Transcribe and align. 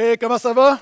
Hey, 0.00 0.16
comment 0.16 0.38
ça 0.38 0.52
va? 0.52 0.78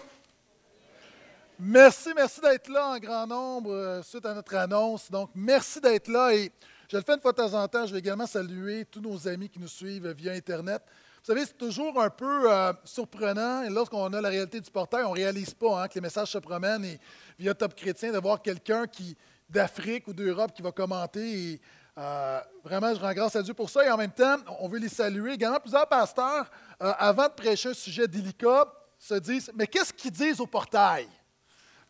Merci, 1.59 2.11
merci 2.15 2.39
d'être 2.39 2.69
là 2.69 2.89
en 2.89 2.99
grand 2.99 3.27
nombre 3.27 3.73
euh, 3.73 4.03
suite 4.03 4.27
à 4.27 4.35
notre 4.35 4.55
annonce. 4.55 5.11
Donc, 5.11 5.31
merci 5.35 5.81
d'être 5.81 6.09
là 6.09 6.35
et 6.35 6.53
je 6.87 6.99
le 6.99 7.03
fais 7.03 7.15
une 7.15 7.21
fois 7.23 7.33
de 7.33 7.39
temps 7.39 7.55
en 7.55 7.67
temps. 7.67 7.87
Je 7.87 7.95
vais 7.95 8.01
également 8.01 8.27
saluer 8.27 8.85
tous 8.85 9.01
nos 9.01 9.27
amis 9.27 9.49
qui 9.49 9.59
nous 9.59 9.69
suivent 9.69 10.09
via 10.09 10.33
Internet. 10.33 10.83
Vous 10.87 11.33
savez, 11.33 11.47
c'est 11.47 11.57
toujours 11.57 11.99
un 11.99 12.11
peu 12.11 12.53
euh, 12.53 12.75
surprenant 12.85 13.63
et 13.63 13.71
lorsqu'on 13.71 14.13
a 14.13 14.21
la 14.21 14.29
réalité 14.29 14.61
du 14.61 14.71
portail, 14.71 15.05
on 15.05 15.13
ne 15.13 15.17
réalise 15.17 15.55
pas 15.55 15.85
hein, 15.85 15.89
que 15.89 15.95
les 15.95 16.03
messages 16.03 16.33
se 16.33 16.39
promènent 16.39 16.85
et 16.85 17.01
via 17.39 17.55
Top 17.55 17.75
Chrétien, 17.75 18.13
de 18.13 18.19
voir 18.19 18.43
quelqu'un 18.43 18.87
qui 18.87 19.17
d'Afrique 19.49 20.09
ou 20.09 20.13
d'Europe 20.13 20.53
qui 20.55 20.61
va 20.61 20.73
commenter. 20.73 21.53
Et, 21.53 21.61
euh, 21.97 22.39
vraiment, 22.63 22.95
je 22.95 23.01
rends 23.01 23.15
grâce 23.15 23.35
à 23.35 23.43
Dieu 23.43 23.55
pour 23.55 23.71
ça. 23.71 23.83
Et 23.83 23.91
en 23.91 23.97
même 23.97 24.13
temps, 24.13 24.37
on 24.61 24.69
veut 24.69 24.79
les 24.79 24.91
saluer. 24.91 25.33
Également, 25.33 25.59
plusieurs 25.59 25.89
pasteurs, 25.89 26.51
avant 26.79 27.29
de 27.29 27.33
prêcher 27.33 27.71
un 27.71 27.73
sujet 27.73 28.07
délicat, 28.07 28.67
se 28.99 29.15
disent 29.15 29.51
Mais 29.55 29.67
qu'est-ce 29.67 29.93
qu'ils 29.93 30.11
disent 30.11 30.41
au 30.41 30.47
portail? 30.47 31.09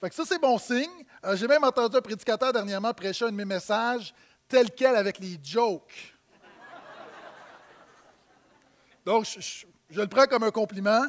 Fait 0.01 0.09
que 0.09 0.15
Ça, 0.15 0.25
c'est 0.27 0.41
bon 0.41 0.59
signe. 0.59 1.05
Euh, 1.25 1.37
j'ai 1.37 1.49
même 1.49 1.65
entendu 1.65 1.97
un 1.97 2.01
prédicateur 2.01 2.53
dernièrement 2.53 2.93
prêcher 2.93 3.25
un 3.25 3.31
de 3.31 3.37
mes 3.37 3.45
messages 3.45 4.15
tel 4.49 4.71
quel 4.71 4.95
avec 4.97 5.19
les 5.19 5.39
jokes. 5.43 6.15
Donc, 9.05 9.25
je, 9.25 10.01
le 10.01 10.07
prends 10.09 10.27
comme 10.27 10.43
un 10.43 10.51
compliment. 10.51 11.03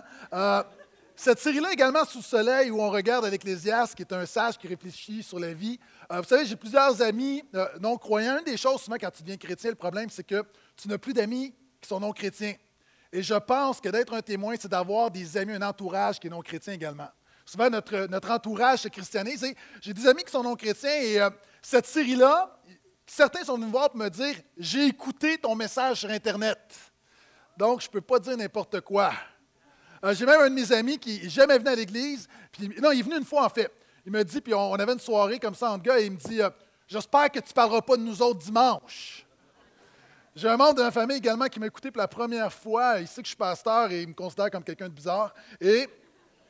Cette 1.20 1.40
série-là 1.40 1.74
également 1.74 2.06
sous 2.06 2.20
le 2.20 2.24
soleil 2.24 2.70
où 2.70 2.80
on 2.80 2.92
regarde 2.92 3.26
l'Ecclésiaste, 3.26 3.96
qui 3.96 4.04
est 4.04 4.14
un 4.14 4.28
sage 4.28 4.56
qui 4.56 4.68
réfléchit 4.68 5.24
sur 5.24 5.40
la 5.40 5.52
vie. 5.52 5.80
Euh, 6.12 6.22
vous 6.22 6.28
savez, 6.28 6.46
j'ai 6.46 6.56
plusieurs 6.56 7.02
amis 7.02 7.44
euh, 7.56 7.68
non-croyants. 7.80 8.38
Une 8.38 8.44
des 8.44 8.56
choses, 8.56 8.82
souvent, 8.82 8.98
quand 9.02 9.10
tu 9.10 9.24
deviens 9.24 9.36
chrétien, 9.36 9.72
le 9.72 9.76
problème, 9.76 10.12
c'est 10.12 10.24
que 10.24 10.44
tu 10.76 10.88
n'as 10.88 11.00
plus 11.00 11.14
d'amis 11.14 11.56
qui 11.82 11.90
sont 11.90 12.00
non-chrétiens. 12.00 12.54
Et 13.12 13.24
je 13.24 13.36
pense 13.36 13.80
que 13.80 13.90
d'être 13.90 14.14
un 14.14 14.22
témoin, 14.22 14.56
c'est 14.60 14.68
d'avoir 14.68 15.10
des 15.12 15.38
amis, 15.38 15.54
un 15.54 15.62
entourage 15.62 16.20
qui 16.20 16.28
est 16.28 16.30
non-chrétien 16.30 16.74
également. 16.74 17.10
Souvent, 17.46 17.70
notre, 17.70 18.08
notre 18.08 18.30
entourage 18.32 18.80
se 18.80 18.88
christianise. 18.90 19.46
J'ai 19.82 19.94
des 19.94 20.08
amis 20.08 20.24
qui 20.24 20.32
sont 20.32 20.44
non-chrétiens 20.44 21.02
et 21.02 21.22
euh, 21.22 21.30
cette 21.62 21.86
série-là, 21.86 22.60
certains 23.06 23.44
sont 23.44 23.56
venus 23.56 23.68
me 23.68 23.72
voir 23.72 23.90
pour 23.90 24.00
me 24.00 24.10
dire 24.10 24.36
J'ai 24.58 24.86
écouté 24.86 25.38
ton 25.38 25.56
message 25.56 26.02
sur 26.02 26.10
Internet. 26.10 26.60
Donc, 27.56 27.82
je 27.82 27.88
ne 27.88 27.92
peux 27.92 28.02
pas 28.02 28.20
dire 28.20 28.38
n'importe 28.38 28.82
quoi. 28.82 29.14
Euh, 30.04 30.14
j'ai 30.14 30.26
même 30.26 30.42
un 30.42 30.50
de 30.50 30.56
mes 30.56 30.72
amis 30.72 31.00
qui 31.00 31.22
n'est 31.22 31.30
jamais 31.30 31.58
venu 31.58 31.70
à 31.70 31.76
l'église. 31.76 32.28
non, 32.82 32.92
il 32.92 33.00
est 33.00 33.04
venu 33.04 33.18
une 33.18 33.26
fois 33.26 33.46
en 33.46 33.50
fait. 33.50 33.72
Il 34.06 34.12
me 34.12 34.24
dit, 34.24 34.42
puis 34.42 34.54
on, 34.54 34.74
avait 34.74 34.94
une 34.94 35.00
soirée 35.00 35.40
comme 35.40 35.56
ça 35.56 35.72
entre 35.72 35.84
gars, 35.84 36.00
et 36.00 36.06
il 36.06 36.12
me 36.12 36.18
dit 36.18 36.42
euh, 36.42 36.50
J'espère 36.88 37.30
que 37.32 37.40
tu 37.40 37.50
ne 37.50 37.54
parleras 37.54 37.82
pas 37.82 37.98
de 37.98 38.04
nous 38.04 38.22
autres 38.22 38.40
dimanche. 38.40 39.27
J'ai 40.38 40.48
un 40.48 40.56
membre 40.56 40.76
de 40.76 40.84
ma 40.84 40.92
famille 40.92 41.18
également 41.18 41.48
qui 41.48 41.60
m'a 41.60 41.66
écouté 41.66 41.90
pour 41.90 42.00
la 42.00 42.08
première 42.08 42.54
fois. 42.54 43.00
Il 43.00 43.08
sait 43.08 43.24
que 43.24 43.26
je 43.26 43.30
suis 43.30 43.36
pasteur 43.36 43.92
et 43.92 44.04
il 44.04 44.10
me 44.10 44.14
considère 44.14 44.52
comme 44.52 44.64
quelqu'un 44.64 44.88
de 44.88 44.94
bizarre. 44.94 45.34
Et 45.60 45.90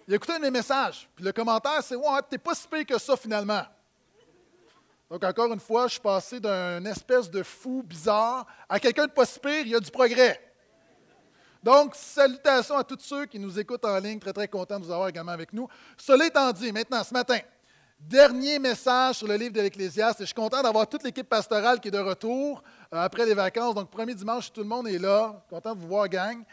il 0.06 0.14
a 0.14 0.18
écouté 0.18 0.34
un 0.34 0.40
de 0.40 0.42
mes 0.42 0.52
messages. 0.52 1.08
Puis 1.16 1.24
le 1.24 1.31
commentaire, 1.31 1.81
c'est 1.81 1.96
Ouais, 1.96 2.20
t'es 2.30 2.38
pas 2.38 2.53
si 2.53 2.68
pire 2.68 2.86
que 2.86 3.00
ça 3.00 3.16
finalement. 3.16 3.64
Donc, 5.09 5.24
encore 5.24 5.53
une 5.53 5.62
fois, 5.62 5.88
je 5.88 5.94
suis 5.94 6.02
passé 6.02 6.42
d'un 6.42 6.84
espèce 6.84 7.31
de 7.31 7.42
fou 7.44 7.81
bizarre 7.81 8.46
à 8.68 8.78
quelqu'un 8.78 9.06
de 9.06 9.12
pas 9.12 9.25
si 9.25 9.40
pire, 9.40 9.62
il 9.62 9.70
y 9.70 9.75
a 9.75 9.80
du 9.80 9.90
progrès. 9.90 10.38
Donc, 11.64 11.96
salutations 11.96 12.75
à 12.75 12.84
tous 12.84 13.00
ceux 13.00 13.25
qui 13.25 13.40
nous 13.40 13.58
écoutent 13.58 13.86
en 13.86 13.98
ligne. 14.00 14.19
Très, 14.19 14.34
très 14.34 14.50
content 14.50 14.81
de 14.81 14.84
vous 14.84 14.92
avoir 14.92 15.08
également 15.08 15.31
avec 15.31 15.54
nous. 15.54 15.69
Cela 15.96 16.25
étant 16.25 16.52
dit, 16.52 16.74
maintenant, 16.74 17.06
ce 17.06 17.14
matin, 17.14 17.40
dernier 18.00 18.59
message 18.59 19.18
sur 19.18 19.28
le 19.28 19.35
livre 19.35 19.53
de 19.53 19.62
l'Ecclésiaste. 19.62 20.19
Je 20.19 20.25
suis 20.25 20.34
content 20.34 20.62
d'avoir 20.62 20.88
toute 20.88 21.03
l'équipe 21.03 21.28
pastorale 21.28 21.80
qui 21.80 21.88
est 21.88 21.91
de 21.91 22.00
retour 22.00 22.63
euh, 22.94 23.03
après 23.03 23.25
les 23.25 23.34
vacances. 23.34 23.75
Donc, 23.75 23.90
premier 23.90 24.13
dimanche, 24.13 24.52
tout 24.52 24.62
le 24.62 24.68
monde 24.68 24.88
est 24.88 25.00
là. 25.00 25.44
Content 25.50 25.75
de 25.75 25.80
vous 25.80 25.88
voir, 25.88 26.07
gang. 26.07 26.44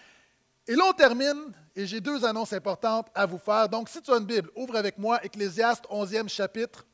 Et 0.67 0.75
là, 0.75 0.85
on 0.89 0.93
termine, 0.93 1.53
et 1.77 1.87
j'ai 1.87 2.01
deux 2.01 2.25
annonces 2.25 2.53
importantes 2.53 3.09
à 3.15 3.27
vous 3.27 3.39
faire. 3.39 3.69
Donc, 3.69 3.89
si 3.89 4.01
tu 4.01 4.11
as 4.11 4.17
une 4.17 4.25
Bible, 4.25 4.51
ouvre 4.57 4.77
avec 4.77 4.97
moi 4.97 5.23
Ecclésiaste, 5.25 5.85
11e 5.91 6.29
chapitre. 6.29 6.87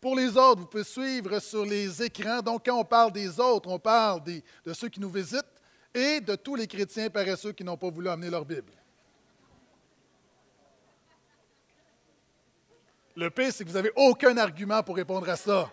Pour 0.00 0.14
les 0.14 0.36
autres, 0.36 0.60
vous 0.60 0.66
pouvez 0.66 0.84
suivre 0.84 1.38
sur 1.40 1.64
les 1.64 2.02
écrans. 2.02 2.42
Donc, 2.42 2.66
quand 2.66 2.78
on 2.78 2.84
parle 2.84 3.10
des 3.10 3.40
autres, 3.40 3.68
on 3.68 3.78
parle 3.78 4.22
de 4.22 4.72
ceux 4.72 4.88
qui 4.88 5.00
nous 5.00 5.10
visitent 5.10 5.44
et 5.94 6.20
de 6.20 6.34
tous 6.34 6.54
les 6.54 6.66
chrétiens 6.66 7.08
paresseux 7.08 7.52
qui 7.52 7.64
n'ont 7.64 7.76
pas 7.76 7.90
voulu 7.90 8.08
amener 8.08 8.30
leur 8.30 8.44
Bible. 8.44 8.72
Le 13.16 13.30
pire, 13.30 13.52
c'est 13.52 13.64
que 13.64 13.68
vous 13.68 13.76
n'avez 13.76 13.92
aucun 13.94 14.36
argument 14.36 14.82
pour 14.82 14.96
répondre 14.96 15.28
à 15.28 15.36
ça. 15.36 15.70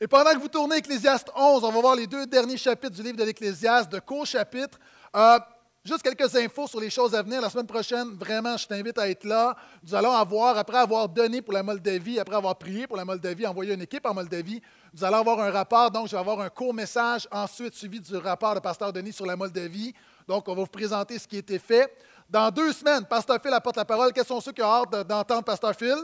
Et 0.00 0.08
pendant 0.08 0.32
que 0.32 0.38
vous 0.38 0.48
tournez 0.48 0.76
Ecclésiaste 0.78 1.30
11, 1.36 1.62
on 1.62 1.70
va 1.70 1.80
voir 1.80 1.94
les 1.94 2.08
deux 2.08 2.26
derniers 2.26 2.56
chapitres 2.56 2.96
du 2.96 3.02
livre 3.02 3.16
de 3.16 3.24
l'Ecclésiaste, 3.24 3.90
de 3.90 4.00
courts 4.00 4.26
chapitres. 4.26 4.78
Euh, 5.14 5.38
Juste 5.86 6.02
quelques 6.02 6.34
infos 6.34 6.66
sur 6.66 6.80
les 6.80 6.88
choses 6.88 7.14
à 7.14 7.20
venir. 7.20 7.42
La 7.42 7.50
semaine 7.50 7.66
prochaine, 7.66 8.14
vraiment, 8.14 8.56
je 8.56 8.66
t'invite 8.66 8.96
à 8.96 9.06
être 9.06 9.24
là. 9.24 9.54
Nous 9.82 9.94
allons 9.94 10.12
avoir, 10.12 10.56
après 10.56 10.78
avoir 10.78 11.06
donné 11.10 11.42
pour 11.42 11.52
la 11.52 11.62
Moldavie, 11.62 12.18
après 12.18 12.36
avoir 12.36 12.56
prié 12.56 12.86
pour 12.86 12.96
la 12.96 13.04
Moldavie, 13.04 13.46
envoyé 13.46 13.74
une 13.74 13.82
équipe 13.82 14.06
en 14.06 14.14
Moldavie, 14.14 14.62
nous 14.94 15.04
allons 15.04 15.18
avoir 15.18 15.40
un 15.40 15.50
rapport. 15.50 15.90
Donc, 15.90 16.06
je 16.06 16.12
vais 16.12 16.18
avoir 16.18 16.40
un 16.40 16.48
court 16.48 16.72
message, 16.72 17.28
ensuite 17.30 17.74
suivi 17.74 18.00
du 18.00 18.16
rapport 18.16 18.54
de 18.54 18.60
Pasteur 18.60 18.94
Denis 18.94 19.12
sur 19.12 19.26
la 19.26 19.36
Moldavie. 19.36 19.92
Donc, 20.26 20.48
on 20.48 20.54
va 20.54 20.62
vous 20.62 20.66
présenter 20.66 21.18
ce 21.18 21.28
qui 21.28 21.36
a 21.36 21.40
été 21.40 21.58
fait. 21.58 21.94
Dans 22.34 22.50
deux 22.50 22.72
semaines, 22.72 23.06
Pasteur 23.06 23.40
Phil 23.40 23.52
apporte 23.52 23.76
la 23.76 23.84
parole. 23.84 24.12
Quels 24.12 24.26
sont 24.26 24.40
ceux 24.40 24.50
qui 24.50 24.60
ont 24.60 24.66
hâte 24.66 25.06
d'entendre 25.06 25.44
Pasteur 25.44 25.72
Phil? 25.72 25.94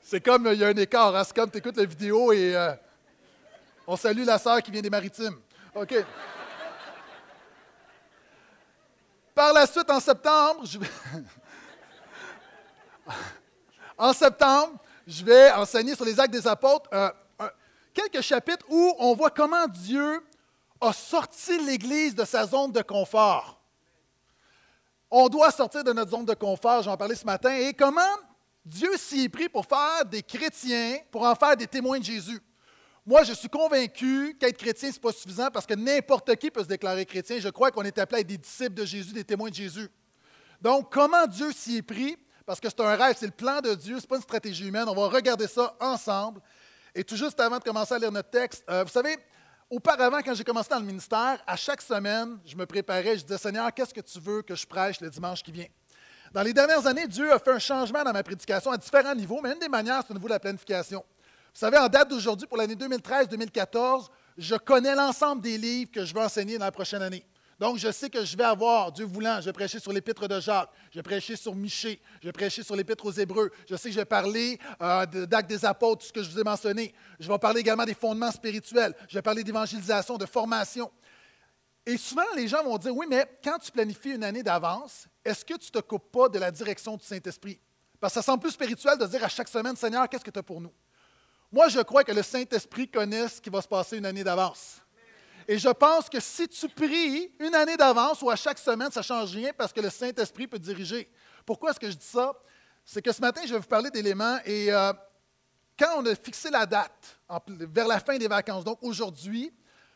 C'est 0.00 0.22
comme, 0.22 0.46
il 0.46 0.58
y 0.58 0.64
a 0.64 0.68
un 0.68 0.76
écart. 0.76 1.14
Hein? 1.14 1.22
C'est 1.22 1.36
comme 1.36 1.50
tu 1.50 1.58
écoutes 1.58 1.76
la 1.76 1.84
vidéo 1.84 2.32
et... 2.32 2.56
Euh, 2.56 2.72
on 3.86 3.94
salue 3.94 4.24
la 4.24 4.38
sœur 4.38 4.62
qui 4.62 4.70
vient 4.70 4.80
des 4.80 4.88
maritimes. 4.88 5.38
OK. 5.74 5.94
Par 9.34 9.52
la 9.52 9.66
suite, 9.66 9.90
en 9.90 10.00
septembre, 10.00 10.62
je 10.64 10.78
vais... 10.78 10.90
en 13.98 14.14
septembre, 14.14 14.78
je 15.06 15.22
vais 15.22 15.52
enseigner 15.52 15.94
sur 15.94 16.06
les 16.06 16.18
actes 16.18 16.32
des 16.32 16.48
apôtres 16.48 16.88
euh, 16.94 17.10
quelques 17.92 18.22
chapitres 18.22 18.64
où 18.70 18.94
on 18.98 19.14
voit 19.14 19.28
comment 19.28 19.66
Dieu 19.66 20.22
a 20.80 20.92
sorti 20.92 21.58
l'Église 21.64 22.14
de 22.14 22.24
sa 22.24 22.46
zone 22.46 22.72
de 22.72 22.82
confort. 22.82 23.60
On 25.10 25.28
doit 25.28 25.50
sortir 25.50 25.82
de 25.84 25.92
notre 25.92 26.10
zone 26.10 26.24
de 26.24 26.34
confort, 26.34 26.82
j'en 26.82 26.96
parlais 26.96 27.14
ce 27.14 27.24
matin, 27.24 27.54
et 27.54 27.72
comment 27.72 28.00
Dieu 28.64 28.96
s'y 28.98 29.24
est 29.24 29.28
pris 29.28 29.48
pour 29.48 29.64
faire 29.64 30.04
des 30.04 30.22
chrétiens, 30.22 30.98
pour 31.10 31.22
en 31.22 31.34
faire 31.34 31.56
des 31.56 31.66
témoins 31.66 31.98
de 31.98 32.04
Jésus. 32.04 32.40
Moi, 33.06 33.22
je 33.22 33.32
suis 33.32 33.48
convaincu 33.48 34.36
qu'être 34.38 34.58
chrétien, 34.58 34.90
ce 34.90 34.96
n'est 34.96 35.00
pas 35.00 35.12
suffisant 35.12 35.48
parce 35.50 35.64
que 35.64 35.72
n'importe 35.72 36.36
qui 36.36 36.50
peut 36.50 36.62
se 36.62 36.68
déclarer 36.68 37.06
chrétien. 37.06 37.38
Je 37.40 37.48
crois 37.48 37.70
qu'on 37.70 37.82
est 37.84 37.96
appelé 37.96 38.18
à 38.18 38.20
être 38.20 38.26
des 38.26 38.36
disciples 38.36 38.74
de 38.74 38.84
Jésus, 38.84 39.14
des 39.14 39.24
témoins 39.24 39.48
de 39.48 39.54
Jésus. 39.54 39.88
Donc, 40.60 40.92
comment 40.92 41.26
Dieu 41.26 41.50
s'y 41.52 41.78
est 41.78 41.82
pris? 41.82 42.18
Parce 42.44 42.60
que 42.60 42.68
c'est 42.68 42.80
un 42.80 42.94
rêve, 42.94 43.16
c'est 43.18 43.26
le 43.26 43.32
plan 43.32 43.60
de 43.62 43.74
Dieu, 43.74 43.96
ce 43.96 44.02
n'est 44.02 44.08
pas 44.08 44.16
une 44.16 44.22
stratégie 44.22 44.68
humaine. 44.68 44.84
On 44.88 44.94
va 44.94 45.08
regarder 45.08 45.46
ça 45.46 45.74
ensemble. 45.80 46.42
Et 46.94 47.02
tout 47.02 47.16
juste 47.16 47.40
avant 47.40 47.58
de 47.58 47.64
commencer 47.64 47.94
à 47.94 47.98
lire 47.98 48.12
notre 48.12 48.28
texte, 48.28 48.62
euh, 48.68 48.84
vous 48.84 48.90
savez, 48.90 49.16
auparavant, 49.70 50.18
quand 50.18 50.34
j'ai 50.34 50.44
commencé 50.44 50.68
dans 50.70 50.78
le 50.78 50.84
ministère, 50.84 51.42
à 51.46 51.56
chaque 51.56 51.82
semaine, 51.82 52.38
je 52.44 52.56
me 52.56 52.66
préparais, 52.66 53.18
je 53.18 53.24
disais, 53.24 53.38
Seigneur, 53.38 53.72
qu'est-ce 53.72 53.94
que 53.94 54.00
tu 54.00 54.18
veux 54.20 54.42
que 54.42 54.54
je 54.54 54.66
prêche 54.66 55.00
le 55.00 55.10
dimanche 55.10 55.42
qui 55.42 55.52
vient? 55.52 55.66
Dans 56.32 56.42
les 56.42 56.52
dernières 56.52 56.86
années, 56.86 57.06
Dieu 57.06 57.32
a 57.32 57.38
fait 57.38 57.52
un 57.52 57.58
changement 57.58 58.02
dans 58.04 58.12
ma 58.12 58.22
prédication 58.22 58.70
à 58.70 58.76
différents 58.76 59.14
niveaux, 59.14 59.40
mais 59.42 59.52
une 59.52 59.58
des 59.58 59.68
manières, 59.68 60.02
c'est 60.06 60.10
au 60.12 60.14
niveau 60.14 60.28
de 60.28 60.34
la 60.34 60.40
planification. 60.40 61.04
Vous 61.54 61.60
savez, 61.60 61.78
en 61.78 61.88
date 61.88 62.10
d'aujourd'hui, 62.10 62.46
pour 62.46 62.58
l'année 62.58 62.74
2013-2014, 62.74 64.08
je 64.36 64.54
connais 64.56 64.94
l'ensemble 64.94 65.42
des 65.42 65.56
livres 65.58 65.90
que 65.90 66.04
je 66.04 66.12
vais 66.14 66.22
enseigner 66.22 66.58
dans 66.58 66.66
la 66.66 66.72
prochaine 66.72 67.02
année. 67.02 67.24
Donc, 67.58 67.78
je 67.78 67.90
sais 67.90 68.08
que 68.08 68.24
je 68.24 68.36
vais 68.36 68.44
avoir, 68.44 68.92
Dieu 68.92 69.04
voulant, 69.04 69.40
je 69.40 69.46
vais 69.46 69.52
prêcher 69.52 69.80
sur 69.80 69.92
l'épître 69.92 70.28
de 70.28 70.38
Jacques, 70.38 70.70
je 70.92 71.00
prêcher 71.00 71.34
sur 71.34 71.56
Michée, 71.56 72.00
je 72.22 72.30
prêcher 72.30 72.62
sur 72.62 72.76
l'épître 72.76 73.04
aux 73.04 73.12
Hébreux, 73.12 73.50
je 73.68 73.74
sais 73.74 73.88
que 73.88 73.94
je 73.94 74.00
vais 74.00 74.04
parler 74.04 74.60
euh, 74.80 75.04
d'actes 75.06 75.48
des 75.48 75.64
apôtres, 75.64 76.02
tout 76.02 76.08
ce 76.08 76.12
que 76.12 76.22
je 76.22 76.30
vous 76.30 76.38
ai 76.38 76.44
mentionné. 76.44 76.94
Je 77.18 77.26
vais 77.26 77.38
parler 77.38 77.60
également 77.60 77.84
des 77.84 77.94
fondements 77.94 78.30
spirituels, 78.30 78.94
je 79.08 79.14
vais 79.14 79.22
parler 79.22 79.42
d'évangélisation, 79.42 80.16
de 80.16 80.26
formation. 80.26 80.88
Et 81.84 81.96
souvent, 81.96 82.22
les 82.36 82.46
gens 82.46 82.62
vont 82.62 82.78
dire, 82.78 82.94
oui, 82.94 83.06
mais 83.08 83.26
quand 83.42 83.58
tu 83.58 83.72
planifies 83.72 84.14
une 84.14 84.22
année 84.22 84.44
d'avance, 84.44 85.08
est-ce 85.24 85.44
que 85.44 85.54
tu 85.54 85.70
ne 85.74 85.80
te 85.80 85.84
coupes 85.84 86.12
pas 86.12 86.28
de 86.28 86.38
la 86.38 86.52
direction 86.52 86.96
du 86.96 87.04
Saint-Esprit? 87.04 87.58
Parce 87.98 88.14
que 88.14 88.20
ça 88.20 88.22
semble 88.22 88.40
plus 88.40 88.52
spirituel 88.52 88.98
de 88.98 89.06
dire 89.06 89.24
à 89.24 89.28
chaque 89.28 89.48
semaine, 89.48 89.74
Seigneur, 89.74 90.08
qu'est-ce 90.08 90.24
que 90.24 90.30
tu 90.30 90.38
as 90.38 90.42
pour 90.44 90.60
nous? 90.60 90.72
Moi, 91.50 91.68
je 91.68 91.80
crois 91.80 92.04
que 92.04 92.12
le 92.12 92.22
Saint-Esprit 92.22 92.88
connaît 92.88 93.26
ce 93.26 93.40
qui 93.40 93.50
va 93.50 93.62
se 93.62 93.66
passer 93.66 93.96
une 93.96 94.06
année 94.06 94.22
d'avance. 94.22 94.82
Et 95.50 95.56
je 95.58 95.70
pense 95.70 96.10
que 96.10 96.20
si 96.20 96.46
tu 96.46 96.68
pries 96.68 97.32
une 97.40 97.54
année 97.54 97.78
d'avance 97.78 98.20
ou 98.20 98.28
à 98.28 98.36
chaque 98.36 98.58
semaine, 98.58 98.90
ça 98.90 99.00
ne 99.00 99.04
change 99.04 99.34
rien 99.34 99.50
parce 99.56 99.72
que 99.72 99.80
le 99.80 99.88
Saint-Esprit 99.88 100.46
peut 100.46 100.58
diriger. 100.58 101.10
Pourquoi 101.46 101.70
est-ce 101.70 101.80
que 101.80 101.90
je 101.90 101.96
dis 101.96 102.04
ça? 102.04 102.34
C'est 102.84 103.00
que 103.00 103.10
ce 103.10 103.22
matin, 103.22 103.40
je 103.46 103.54
vais 103.54 103.58
vous 103.58 103.66
parler 103.66 103.90
d'éléments 103.90 104.38
et 104.44 104.70
euh, 104.70 104.92
quand 105.78 105.88
on 105.96 106.04
a 106.04 106.14
fixé 106.14 106.50
la 106.50 106.66
date 106.66 107.18
vers 107.46 107.86
la 107.86 107.98
fin 107.98 108.18
des 108.18 108.28
vacances, 108.28 108.62
donc 108.62 108.78
aujourd'hui, 108.82 109.50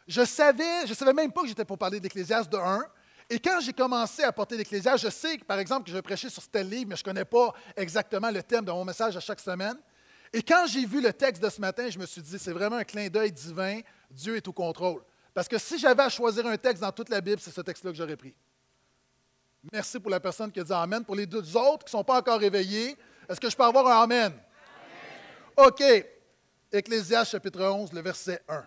je 0.09 0.25
savais, 0.25 0.87
je 0.87 0.95
savais 0.95 1.13
même 1.13 1.31
pas 1.31 1.43
que 1.43 1.49
j'étais 1.49 1.67
pour 1.67 1.77
parler 1.77 2.01
d'Ecclésiaste 2.01 2.51
de 2.51 2.57
1. 2.57 2.83
Et 3.29 3.39
quand 3.39 3.61
j'ai 3.61 3.75
commencé 3.75 4.23
à 4.23 4.33
porter 4.33 4.57
l'Ecclésiaste, 4.57 5.05
je 5.05 5.11
sais, 5.11 5.37
par 5.37 5.59
exemple, 5.59 5.85
que 5.85 5.91
je 5.91 5.97
vais 5.97 6.03
prêcher 6.03 6.31
sur 6.31 6.49
tel 6.49 6.67
livre, 6.67 6.87
mais 6.89 6.97
je 6.97 7.03
ne 7.03 7.05
connais 7.05 7.25
pas 7.27 7.53
exactement 7.77 8.31
le 8.31 8.43
thème 8.43 8.65
de 8.65 8.73
mon 8.73 8.87
message 8.87 9.19
à 9.19 9.21
chaque 9.21 9.41
semaine. 9.41 9.77
Et 10.33 10.43
quand 10.43 10.65
j'ai 10.67 10.87
vu 10.87 11.03
le 11.03 11.13
texte 11.13 11.43
de 11.43 11.51
ce 11.51 11.61
matin, 11.61 11.91
je 11.91 11.99
me 11.99 12.07
suis 12.07 12.23
dit, 12.23 12.39
c'est 12.39 12.53
vraiment 12.53 12.77
un 12.77 12.85
clin 12.85 13.09
d'œil 13.09 13.33
divin, 13.33 13.81
Dieu 14.11 14.37
est 14.37 14.49
au 14.49 14.53
contrôle. 14.55 15.03
Parce 15.35 15.49
que 15.49 15.59
si 15.59 15.79
j'avais 15.79 16.03
à 16.03 16.09
choisir 16.09 16.47
un 16.47 16.57
texte 16.57 16.83
dans 16.83 16.93
toute 16.93 17.09
la 17.09 17.21
Bible, 17.21 17.41
c'est 17.41 17.51
ce 17.51 17.61
texte-là 17.61 17.91
que 17.91 17.97
j'aurais 17.97 18.17
pris. 18.17 18.35
Merci 19.73 20.01
pour 20.01 20.11
la 20.11 20.21
personne 20.21 20.51
qui 20.51 20.61
a 20.61 20.65
dit 20.65 20.73
Amen. 20.73 21.05
Pour 21.05 21.15
les 21.15 21.27
deux 21.27 21.57
autres 21.57 21.85
qui 21.85 21.95
ne 21.95 21.99
sont 21.99 22.05
pas 22.05 22.19
encore 22.19 22.39
réveillés, 22.39 22.97
est-ce 23.29 23.41
que 23.41 23.49
je 23.49 23.57
peux 23.57 23.63
avoir 23.63 23.87
un 23.87 24.03
Amen? 24.03 24.33
Amen. 24.33 25.69
OK. 25.69 25.83
Ecclésiaste 26.73 27.33
chapitre 27.33 27.63
11, 27.63 27.93
le 27.93 28.01
verset 28.01 28.43
1. 28.49 28.65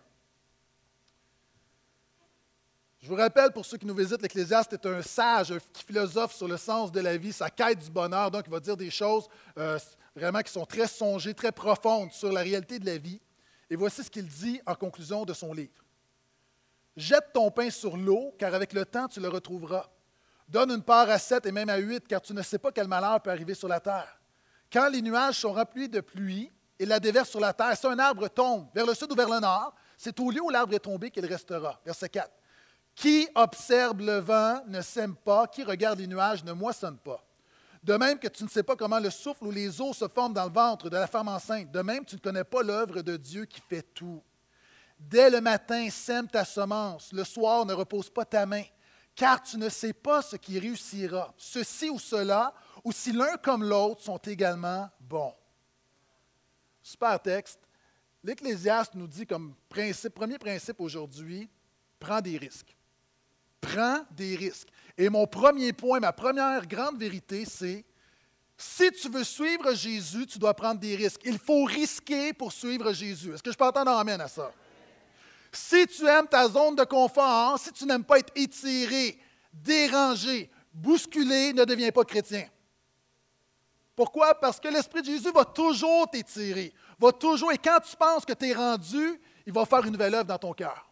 Je 3.01 3.09
vous 3.09 3.15
rappelle, 3.15 3.51
pour 3.51 3.65
ceux 3.65 3.77
qui 3.77 3.85
nous 3.85 3.93
visitent, 3.93 4.21
l'Ecclésiaste 4.21 4.73
est 4.73 4.85
un 4.87 5.01
sage, 5.03 5.51
un 5.51 5.59
philosophe 5.85 6.33
sur 6.33 6.47
le 6.47 6.57
sens 6.57 6.91
de 6.91 6.99
la 6.99 7.17
vie, 7.17 7.31
sa 7.31 7.51
quête 7.51 7.77
du 7.77 7.91
bonheur. 7.91 8.31
Donc, 8.31 8.45
il 8.47 8.51
va 8.51 8.59
dire 8.59 8.75
des 8.75 8.89
choses 8.89 9.27
euh, 9.59 9.77
vraiment 10.15 10.41
qui 10.41 10.51
sont 10.51 10.65
très 10.65 10.87
songées, 10.87 11.35
très 11.35 11.51
profondes 11.51 12.11
sur 12.11 12.31
la 12.31 12.41
réalité 12.41 12.79
de 12.79 12.85
la 12.87 12.97
vie. 12.97 13.21
Et 13.69 13.75
voici 13.75 14.03
ce 14.03 14.09
qu'il 14.09 14.27
dit 14.27 14.59
en 14.65 14.73
conclusion 14.73 15.23
de 15.23 15.33
son 15.33 15.53
livre. 15.53 15.84
Jette 16.95 17.33
ton 17.33 17.51
pain 17.51 17.69
sur 17.69 17.97
l'eau, 17.97 18.33
car 18.37 18.53
avec 18.53 18.73
le 18.73 18.85
temps, 18.85 19.07
tu 19.07 19.19
le 19.19 19.27
retrouveras. 19.27 19.89
Donne 20.47 20.71
une 20.71 20.83
part 20.83 21.09
à 21.09 21.17
sept 21.17 21.45
et 21.45 21.51
même 21.51 21.69
à 21.69 21.77
huit, 21.77 22.07
car 22.07 22.21
tu 22.21 22.33
ne 22.33 22.41
sais 22.41 22.59
pas 22.59 22.71
quel 22.71 22.87
malheur 22.87 23.19
peut 23.21 23.31
arriver 23.31 23.53
sur 23.53 23.67
la 23.67 23.79
terre. 23.79 24.19
Quand 24.71 24.89
les 24.89 25.01
nuages 25.01 25.39
sont 25.39 25.53
remplis 25.53 25.89
de 25.89 26.01
pluie 26.01 26.51
et 26.79 26.85
la 26.85 26.99
déverse 26.99 27.29
sur 27.29 27.39
la 27.39 27.53
terre, 27.53 27.75
si 27.75 27.87
un 27.87 27.99
arbre 27.99 28.27
tombe 28.27 28.67
vers 28.73 28.85
le 28.85 28.93
sud 28.93 29.11
ou 29.11 29.15
vers 29.15 29.29
le 29.29 29.39
nord, 29.39 29.73
c'est 29.97 30.19
au 30.19 30.29
lieu 30.29 30.41
où 30.41 30.49
l'arbre 30.49 30.73
est 30.73 30.79
tombé 30.79 31.09
qu'il 31.11 31.25
restera. 31.25 31.79
Verset 31.85 32.09
4. 32.09 32.31
Qui 32.93 33.27
observe 33.35 33.99
le 33.99 34.19
vent 34.19 34.61
ne 34.67 34.81
sème 34.81 35.15
pas, 35.15 35.47
qui 35.47 35.63
regarde 35.63 35.99
les 35.99 36.07
nuages 36.07 36.43
ne 36.43 36.53
moissonne 36.53 36.97
pas. 36.97 37.25
De 37.83 37.95
même 37.97 38.17
que 38.17 38.27
tu 38.27 38.43
ne 38.43 38.49
sais 38.49 38.63
pas 38.63 38.75
comment 38.75 38.99
le 38.99 39.09
souffle 39.09 39.45
ou 39.45 39.51
les 39.51 39.79
eaux 39.79 39.93
se 39.93 40.07
forment 40.07 40.33
dans 40.33 40.45
le 40.45 40.51
ventre 40.51 40.89
de 40.89 40.97
la 40.97 41.07
femme 41.07 41.27
enceinte, 41.27 41.71
de 41.71 41.81
même 41.81 42.03
tu 42.03 42.15
ne 42.15 42.19
connais 42.19 42.43
pas 42.43 42.63
l'œuvre 42.63 43.01
de 43.01 43.15
Dieu 43.15 43.45
qui 43.45 43.61
fait 43.61 43.83
tout. 43.93 44.23
Dès 44.97 45.29
le 45.29 45.41
matin, 45.41 45.89
sème 45.89 46.27
ta 46.27 46.45
semence, 46.45 47.11
le 47.11 47.23
soir 47.23 47.65
ne 47.65 47.73
repose 47.73 48.09
pas 48.09 48.25
ta 48.25 48.45
main, 48.45 48.63
car 49.15 49.41
tu 49.41 49.57
ne 49.57 49.69
sais 49.69 49.93
pas 49.93 50.21
ce 50.21 50.35
qui 50.35 50.57
réussira, 50.59 51.33
ceci 51.37 51.89
ou 51.89 51.99
cela, 51.99 52.53
ou 52.83 52.91
si 52.91 53.11
l'un 53.11 53.37
comme 53.37 53.63
l'autre 53.63 54.01
sont 54.01 54.17
également 54.17 54.89
bons. 54.99 55.33
Super 56.81 57.21
texte. 57.21 57.59
L'Ecclésiaste 58.23 58.95
nous 58.95 59.07
dit 59.07 59.25
comme 59.25 59.55
principe, 59.69 60.15
premier 60.15 60.37
principe 60.37 60.79
aujourd'hui, 60.81 61.49
prends 61.99 62.21
des 62.21 62.37
risques 62.37 62.75
prends 63.65 64.05
des 64.11 64.35
risques. 64.35 64.69
Et 64.97 65.09
mon 65.09 65.27
premier 65.27 65.73
point, 65.73 65.99
ma 65.99 66.13
première 66.13 66.65
grande 66.67 66.97
vérité, 66.97 67.45
c'est 67.45 67.83
si 68.57 68.91
tu 68.91 69.09
veux 69.09 69.23
suivre 69.23 69.73
Jésus, 69.73 70.25
tu 70.27 70.39
dois 70.39 70.53
prendre 70.53 70.79
des 70.79 70.95
risques. 70.95 71.21
Il 71.25 71.37
faut 71.37 71.65
risquer 71.65 72.31
pour 72.31 72.53
suivre 72.53 72.93
Jésus. 72.93 73.33
Est-ce 73.33 73.43
que 73.43 73.51
je 73.51 73.57
peux 73.57 73.65
entendre 73.65 73.91
amène 73.91 74.21
à 74.21 74.27
ça? 74.27 74.51
Si 75.55 75.87
tu 75.87 76.05
aimes 76.05 76.27
ta 76.27 76.49
zone 76.49 76.75
de 76.75 76.83
confort, 76.83 77.57
si 77.57 77.71
tu 77.71 77.85
n'aimes 77.85 78.03
pas 78.03 78.19
être 78.19 78.33
étiré, 78.35 79.17
dérangé, 79.53 80.51
bousculé, 80.73 81.53
ne 81.53 81.63
deviens 81.63 81.91
pas 81.91 82.03
chrétien. 82.03 82.45
Pourquoi? 83.95 84.35
Parce 84.35 84.59
que 84.59 84.67
l'Esprit 84.67 85.01
de 85.01 85.05
Jésus 85.05 85.31
va 85.31 85.45
toujours 85.45 86.09
t'étirer, 86.09 86.73
va 86.99 87.13
toujours, 87.13 87.53
et 87.53 87.57
quand 87.57 87.79
tu 87.79 87.95
penses 87.95 88.25
que 88.25 88.33
tu 88.33 88.49
es 88.49 88.53
rendu, 88.53 89.21
il 89.45 89.53
va 89.53 89.65
faire 89.65 89.85
une 89.85 89.93
nouvelle 89.93 90.15
œuvre 90.15 90.25
dans 90.25 90.37
ton 90.37 90.51
cœur. 90.51 90.91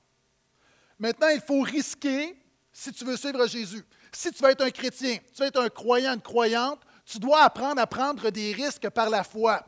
Maintenant, 0.97 1.27
il 1.27 1.41
faut 1.41 1.59
risquer 1.59 2.33
si 2.71 2.93
tu 2.93 3.03
veux 3.03 3.17
suivre 3.17 3.45
Jésus. 3.45 3.83
Si 4.13 4.31
tu 4.31 4.41
veux 4.41 4.51
être 4.51 4.63
un 4.63 4.71
chrétien, 4.71 5.17
tu 5.33 5.41
veux 5.41 5.47
être 5.47 5.61
un 5.61 5.69
croyant, 5.69 6.13
une 6.13 6.21
croyante, 6.21 6.79
tu 7.05 7.19
dois 7.19 7.41
apprendre 7.41 7.81
à 7.81 7.87
prendre 7.87 8.29
des 8.29 8.53
risques 8.53 8.89
par 8.89 9.09
la 9.09 9.25
foi. 9.25 9.61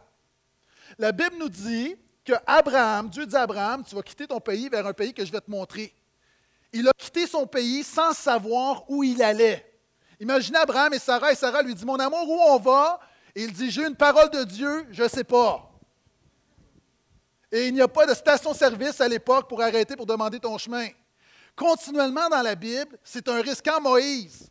La 0.98 1.12
Bible 1.12 1.36
nous 1.38 1.50
dit 1.50 1.98
que 2.26 2.34
Abraham, 2.46 3.10
Dieu 3.10 3.26
dit 3.26 3.36
à 3.36 3.44
Abraham, 3.44 3.84
tu 3.84 3.96
vas 3.96 4.02
quitter 4.02 4.28
ton 4.28 4.40
pays 4.40 4.68
vers 4.68 4.86
un 4.86 4.94
pays 4.94 5.14
que 5.14 5.24
je 5.24 5.32
vais 5.32 5.40
te 5.40 5.50
montrer. 5.50 5.94
Il 6.74 6.88
a 6.88 6.94
quitté 6.98 7.28
son 7.28 7.46
pays 7.46 7.84
sans 7.84 8.14
savoir 8.14 8.84
où 8.90 9.04
il 9.04 9.22
allait. 9.22 9.66
Imaginez 10.20 10.58
Abraham 10.58 10.94
et 10.94 11.00
Sarah, 11.00 11.32
et 11.32 11.36
Sarah 11.36 11.62
lui 11.62 11.76
dit, 11.76 11.86
mon 11.86 12.00
amour, 12.00 12.28
où 12.28 12.40
on 12.50 12.58
va? 12.58 13.00
Et 13.36 13.44
il 13.44 13.54
dit, 13.54 13.70
j'ai 13.70 13.86
une 13.86 13.96
parole 13.96 14.30
de 14.30 14.44
Dieu, 14.44 14.88
je 14.92 15.04
ne 15.04 15.08
sais 15.08 15.24
pas. 15.24 15.72
Et 17.52 17.68
il 17.68 17.74
n'y 17.74 17.82
a 17.82 17.88
pas 17.88 18.06
de 18.06 18.14
station-service 18.14 19.00
à 19.00 19.08
l'époque 19.08 19.48
pour 19.48 19.62
arrêter 19.62 19.96
pour 19.96 20.06
demander 20.06 20.40
ton 20.40 20.58
chemin 20.58 20.88
continuellement 21.56 22.28
dans 22.30 22.42
la 22.42 22.56
Bible, 22.56 22.98
c'est 23.04 23.28
un 23.30 23.42
risque. 23.42 23.66
Quand 23.66 23.82
Moïse 23.82 24.50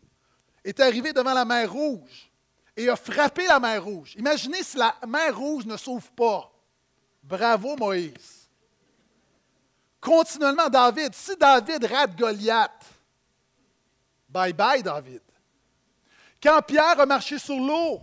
est 0.65 0.81
arrivé 0.81 1.12
devant 1.12 1.35
la 1.35 1.44
mer 1.44 1.70
Rouge 1.70 2.31
et 2.77 2.88
a 2.88 2.97
frappé 2.97 3.47
la 3.47 3.61
mer 3.61 3.85
Rouge, 3.85 4.15
imaginez 4.17 4.62
si 4.62 4.77
la 4.77 4.94
mer 5.06 5.37
Rouge 5.37 5.67
ne 5.67 5.77
s'ouvre 5.77 6.10
pas. 6.13 6.51
Bravo 7.25 7.77
Moïse. 7.77 8.49
Continuellement, 9.99 10.69
David, 10.69 11.15
si 11.15 11.35
David 11.37 11.85
rate 11.85 12.15
Goliath, 12.17 12.85
bye 14.29 14.53
bye 14.53 14.83
David. 14.83 15.23
Quand 16.43 16.61
Pierre 16.61 17.01
a 17.01 17.07
marché 17.07 17.39
sur 17.39 17.59
l'eau, 17.59 18.03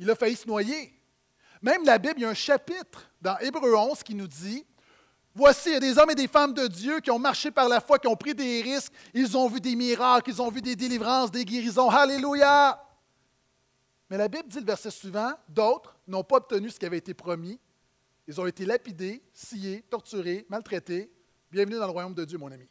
il 0.00 0.10
a 0.10 0.16
failli 0.16 0.34
se 0.34 0.48
noyer. 0.48 0.92
Même 1.62 1.84
la 1.84 1.98
Bible, 1.98 2.14
il 2.16 2.22
y 2.22 2.24
a 2.24 2.30
un 2.30 2.34
chapitre 2.34 3.08
dans 3.22 3.38
Hébreu 3.38 3.76
11 3.76 4.02
qui 4.02 4.16
nous 4.16 4.26
dit 4.26 4.66
Voici, 5.36 5.68
il 5.68 5.72
y 5.72 5.76
a 5.76 5.80
des 5.80 5.98
hommes 5.98 6.10
et 6.10 6.16
des 6.16 6.28
femmes 6.28 6.52
de 6.52 6.66
Dieu 6.66 7.00
qui 7.00 7.10
ont 7.12 7.18
marché 7.18 7.52
par 7.52 7.68
la 7.68 7.80
foi, 7.80 7.98
qui 7.98 8.08
ont 8.08 8.16
pris 8.16 8.34
des 8.34 8.60
risques. 8.62 8.92
Ils 9.12 9.36
ont 9.36 9.48
vu 9.48 9.60
des 9.60 9.74
miracles, 9.76 10.30
ils 10.30 10.42
ont 10.42 10.50
vu 10.50 10.60
des 10.60 10.74
délivrances, 10.74 11.30
des 11.30 11.44
guérisons. 11.44 11.90
Alléluia! 11.90 12.80
Mais 14.10 14.16
la 14.16 14.28
Bible 14.28 14.48
dit 14.48 14.58
le 14.58 14.66
verset 14.66 14.90
suivant, 14.90 15.32
d'autres 15.48 15.96
n'ont 16.06 16.22
pas 16.22 16.36
obtenu 16.36 16.70
ce 16.70 16.78
qui 16.78 16.86
avait 16.86 16.98
été 16.98 17.14
promis. 17.14 17.58
Ils 18.26 18.40
ont 18.40 18.46
été 18.46 18.64
lapidés, 18.64 19.22
sciés, 19.32 19.82
torturés, 19.90 20.46
maltraités. 20.48 21.12
Bienvenue 21.50 21.76
dans 21.76 21.86
le 21.86 21.92
royaume 21.92 22.14
de 22.14 22.24
Dieu, 22.24 22.38
mon 22.38 22.50
ami. 22.50 22.66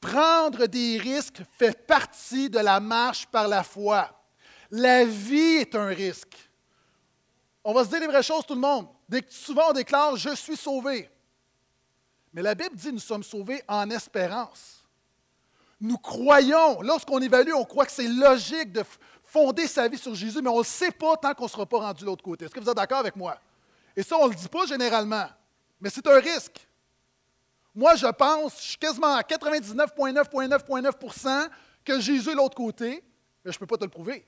Prendre 0.00 0.66
des 0.66 0.98
risques 0.98 1.42
fait 1.56 1.86
partie 1.86 2.50
de 2.50 2.58
la 2.58 2.80
marche 2.80 3.26
par 3.26 3.46
la 3.46 3.62
foi. 3.62 4.10
La 4.70 5.04
vie 5.04 5.60
est 5.60 5.74
un 5.76 5.86
risque. 5.86 6.36
On 7.62 7.72
va 7.72 7.84
se 7.84 7.90
dire 7.90 8.00
les 8.00 8.08
vraies 8.08 8.22
choses, 8.22 8.44
tout 8.44 8.54
le 8.54 8.60
monde. 8.60 8.88
Souvent, 9.28 9.70
on 9.70 9.72
déclare 9.72 10.16
Je 10.16 10.34
suis 10.34 10.56
sauvé. 10.56 11.08
Mais 12.32 12.42
la 12.42 12.56
Bible 12.56 12.74
dit 12.74 12.92
Nous 12.92 12.98
sommes 12.98 13.22
sauvés 13.22 13.62
en 13.68 13.88
espérance. 13.90 14.84
Nous 15.80 15.98
croyons, 15.98 16.80
lorsqu'on 16.82 17.20
évalue, 17.20 17.52
on 17.54 17.64
croit 17.64 17.86
que 17.86 17.92
c'est 17.92 18.08
logique 18.08 18.72
de 18.72 18.82
fonder 19.24 19.68
sa 19.68 19.86
vie 19.86 19.98
sur 19.98 20.14
Jésus, 20.14 20.40
mais 20.42 20.48
on 20.48 20.54
ne 20.54 20.58
le 20.58 20.64
sait 20.64 20.90
pas 20.90 21.16
tant 21.16 21.34
qu'on 21.34 21.44
ne 21.44 21.50
sera 21.50 21.66
pas 21.66 21.78
rendu 21.78 22.00
de 22.00 22.06
l'autre 22.06 22.24
côté. 22.24 22.44
Est-ce 22.44 22.54
que 22.54 22.60
vous 22.60 22.68
êtes 22.68 22.76
d'accord 22.76 22.98
avec 22.98 23.14
moi? 23.14 23.38
Et 23.96 24.02
ça, 24.02 24.18
on 24.18 24.26
ne 24.26 24.30
le 24.30 24.36
dit 24.36 24.48
pas 24.48 24.66
généralement, 24.66 25.28
mais 25.80 25.88
c'est 25.90 26.06
un 26.06 26.18
risque. 26.18 26.66
Moi, 27.74 27.94
je 27.96 28.06
pense, 28.06 28.56
je 28.58 28.68
suis 28.70 28.78
quasiment 28.78 29.14
à 29.14 29.22
99,9,9,9% 29.22 31.48
que 31.84 32.00
Jésus 32.00 32.30
est 32.30 32.34
l'autre 32.34 32.56
côté, 32.56 33.02
mais 33.44 33.50
je 33.50 33.56
ne 33.56 33.60
peux 33.60 33.66
pas 33.66 33.78
te 33.78 33.84
le 33.84 33.90
prouver. 33.90 34.24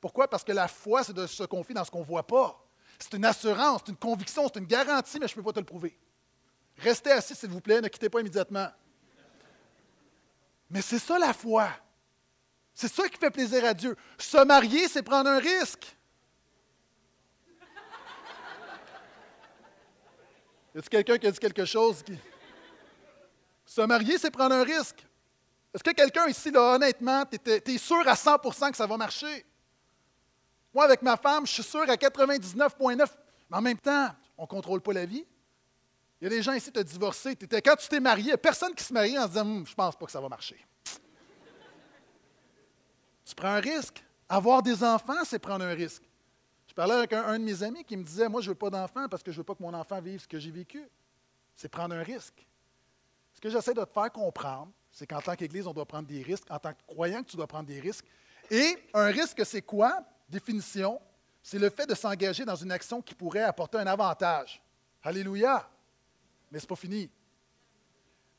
Pourquoi? 0.00 0.28
Parce 0.28 0.44
que 0.44 0.52
la 0.52 0.68
foi, 0.68 1.04
c'est 1.04 1.12
de 1.12 1.26
se 1.26 1.44
confier 1.44 1.74
dans 1.74 1.84
ce 1.84 1.90
qu'on 1.90 2.00
ne 2.00 2.04
voit 2.04 2.26
pas. 2.26 2.66
C'est 2.98 3.14
une 3.14 3.24
assurance, 3.24 3.82
c'est 3.84 3.92
une 3.92 3.98
conviction, 3.98 4.48
c'est 4.52 4.58
une 4.58 4.66
garantie, 4.66 5.18
mais 5.20 5.28
je 5.28 5.32
ne 5.32 5.36
peux 5.36 5.44
pas 5.44 5.52
te 5.52 5.60
le 5.60 5.66
prouver. 5.66 5.96
Restez 6.78 7.12
assis, 7.12 7.34
s'il 7.34 7.50
vous 7.50 7.60
plaît, 7.60 7.80
ne 7.80 7.88
quittez 7.88 8.08
pas 8.08 8.20
immédiatement. 8.20 8.68
Mais 10.70 10.82
c'est 10.82 10.98
ça 10.98 11.18
la 11.18 11.32
foi. 11.32 11.68
C'est 12.74 12.92
ça 12.92 13.08
qui 13.08 13.18
fait 13.18 13.30
plaisir 13.30 13.64
à 13.64 13.74
Dieu. 13.74 13.96
Se 14.18 14.44
marier, 14.44 14.88
c'est 14.88 15.02
prendre 15.02 15.28
un 15.28 15.38
risque. 15.38 15.96
Y 20.74 20.78
a-t-il 20.78 20.88
quelqu'un 20.88 21.18
qui 21.18 21.26
a 21.26 21.30
dit 21.30 21.38
quelque 21.38 21.64
chose? 21.64 22.02
Qui... 22.02 22.16
Se 23.64 23.80
marier, 23.82 24.18
c'est 24.18 24.30
prendre 24.30 24.54
un 24.54 24.62
risque. 24.62 25.04
Est-ce 25.72 25.84
que 25.84 25.90
quelqu'un 25.90 26.26
ici, 26.26 26.50
honnêtement, 26.54 27.24
tu 27.24 27.38
es, 27.50 27.78
sûr 27.78 28.06
à 28.06 28.14
100% 28.14 28.70
que 28.70 28.76
ça 28.76 28.86
va 28.86 28.96
marcher? 28.96 29.44
Moi, 30.74 30.84
avec 30.84 31.02
ma 31.02 31.16
femme, 31.16 31.46
je 31.46 31.52
suis 31.52 31.62
sûr 31.62 31.82
à 31.82 31.94
99,9. 31.94 33.06
Mais 33.50 33.56
en 33.56 33.60
même 33.60 33.78
temps, 33.78 34.08
on 34.36 34.42
ne 34.42 34.48
contrôle 34.48 34.80
pas 34.80 34.92
la 34.92 35.06
vie. 35.06 35.24
Il 36.20 36.24
y 36.24 36.26
a 36.26 36.30
des 36.30 36.42
gens 36.42 36.52
ici, 36.52 36.66
qui 36.66 36.72
t'ont 36.72 36.82
divorcé. 36.82 37.36
quand 37.36 37.76
tu 37.76 37.88
t'es 37.88 38.00
marié, 38.00 38.36
personne 38.36 38.74
qui 38.74 38.84
se 38.84 38.92
marie 38.92 39.18
en 39.18 39.22
se 39.22 39.28
disant 39.28 39.42
hum, 39.42 39.66
Je 39.66 39.74
pense 39.74 39.96
pas 39.96 40.06
que 40.06 40.12
ça 40.12 40.20
va 40.20 40.28
marcher. 40.28 40.64
tu 43.24 43.34
prends 43.34 43.48
un 43.48 43.60
risque. 43.60 44.04
Avoir 44.28 44.62
des 44.62 44.82
enfants, 44.84 45.24
c'est 45.24 45.38
prendre 45.38 45.64
un 45.64 45.74
risque. 45.74 46.02
Je 46.70 46.74
parlais 46.74 46.94
avec 46.94 47.12
un, 47.12 47.36
de 47.36 47.42
mes 47.42 47.64
amis 47.64 47.82
qui 47.82 47.96
me 47.96 48.04
disait 48.04 48.28
Moi, 48.28 48.40
je 48.42 48.46
ne 48.46 48.50
veux 48.52 48.58
pas 48.58 48.70
d'enfants 48.70 49.08
parce 49.08 49.24
que 49.24 49.32
je 49.32 49.36
ne 49.36 49.40
veux 49.40 49.44
pas 49.44 49.56
que 49.56 49.62
mon 49.62 49.74
enfant 49.74 50.00
vive 50.00 50.20
ce 50.20 50.28
que 50.28 50.38
j'ai 50.38 50.52
vécu. 50.52 50.88
C'est 51.56 51.68
prendre 51.68 51.96
un 51.96 52.02
risque. 52.04 52.46
Ce 53.34 53.40
que 53.40 53.50
j'essaie 53.50 53.74
de 53.74 53.82
te 53.82 53.92
faire 53.92 54.12
comprendre, 54.12 54.70
c'est 54.92 55.04
qu'en 55.04 55.20
tant 55.20 55.34
qu'Église, 55.34 55.66
on 55.66 55.72
doit 55.72 55.84
prendre 55.84 56.06
des 56.06 56.22
risques. 56.22 56.46
En 56.48 56.60
tant 56.60 56.72
que 56.72 56.78
croyant, 56.86 57.24
tu 57.24 57.34
dois 57.34 57.48
prendre 57.48 57.66
des 57.66 57.80
risques. 57.80 58.04
Et 58.52 58.78
un 58.94 59.06
risque, 59.06 59.44
c'est 59.44 59.62
quoi? 59.62 60.04
définition, 60.28 61.00
c'est 61.42 61.58
le 61.58 61.70
fait 61.70 61.88
de 61.88 61.94
s'engager 61.96 62.44
dans 62.44 62.54
une 62.54 62.70
action 62.70 63.02
qui 63.02 63.16
pourrait 63.16 63.42
apporter 63.42 63.78
un 63.78 63.86
avantage. 63.88 64.62
Alléluia! 65.02 65.68
Mais 66.52 66.60
ce 66.60 66.66
n'est 66.66 66.68
pas 66.68 66.76
fini. 66.76 67.10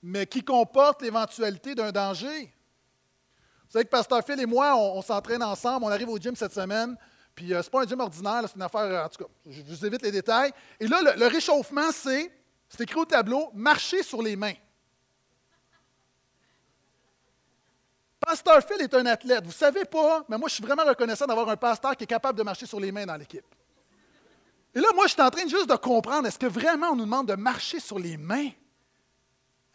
Mais 0.02 0.26
qui 0.26 0.42
comporte 0.42 1.02
l'éventualité 1.02 1.76
d'un 1.76 1.92
danger? 1.92 2.44
Vous 2.44 3.72
savez 3.72 3.84
que 3.84 3.90
Pasteur 3.90 4.24
Phil 4.26 4.40
et 4.40 4.46
moi, 4.46 4.74
on, 4.78 5.02
s'entraîne 5.02 5.44
ensemble, 5.44 5.84
on 5.84 5.90
arrive 5.90 6.08
au 6.08 6.18
gym 6.18 6.34
cette 6.34 6.54
semaine, 6.54 6.96
Puis 7.36 7.54
euh, 7.54 7.62
c'est 7.62 7.72
pas 7.72 7.84
un 7.84 7.88
gym 7.88 8.00
ordinaire, 8.00 8.44
c'est 8.48 8.56
une 8.56 8.62
affaire, 8.62 8.82
euh, 8.82 9.06
en 9.06 9.10
tout 9.10 9.24
cas, 9.24 9.30
je 9.48 9.62
vous 9.62 9.86
évite 9.86 10.02
les 10.02 10.12
détails. 10.12 10.52
Et 10.80 10.88
là, 10.88 11.16
le, 11.16 11.28
réchauffement, 11.28 11.92
c'est, 11.92 12.32
c'est 12.70 12.84
écrit 12.84 13.00
au 13.00 13.06
tableau, 13.06 13.50
marcher 13.54 14.04
sur 14.04 14.22
les 14.22 14.36
mains. 14.36 14.54
Pasteur 18.20 18.62
Phil 18.62 18.82
est 18.82 18.94
un 18.94 19.06
athlète. 19.08 19.44
Vous 19.44 19.50
ne 19.50 19.54
savez 19.54 19.86
pas, 19.86 20.24
mais 20.30 20.38
moi, 20.38 20.48
je 20.48 20.56
suis 20.56 20.64
vraiment 20.64 20.84
reconnaissant 20.84 21.26
d'avoir 21.26 21.50
un 21.50 21.58
pasteur 21.58 21.96
qui 21.98 22.04
est 22.04 22.08
capable 22.08 22.38
de 22.38 22.44
marcher 22.44 22.66
sur 22.68 22.80
les 22.80 22.92
mains 22.92 23.06
dans 23.06 23.16
l'équipe. 23.16 23.46
Et 24.74 24.80
là, 24.80 24.88
moi, 24.94 25.08
je 25.08 25.14
suis 25.14 25.22
en 25.22 25.30
train 25.30 25.48
juste 25.48 25.70
de 25.70 25.76
comprendre, 25.76 26.28
est-ce 26.28 26.40
que 26.40 26.46
vraiment 26.46 26.90
on 26.92 26.96
nous 26.96 27.06
demande 27.06 27.28
de 27.28 27.36
marcher 27.36 27.80
sur 27.80 27.98
les 27.98 28.18
mains? 28.18 28.50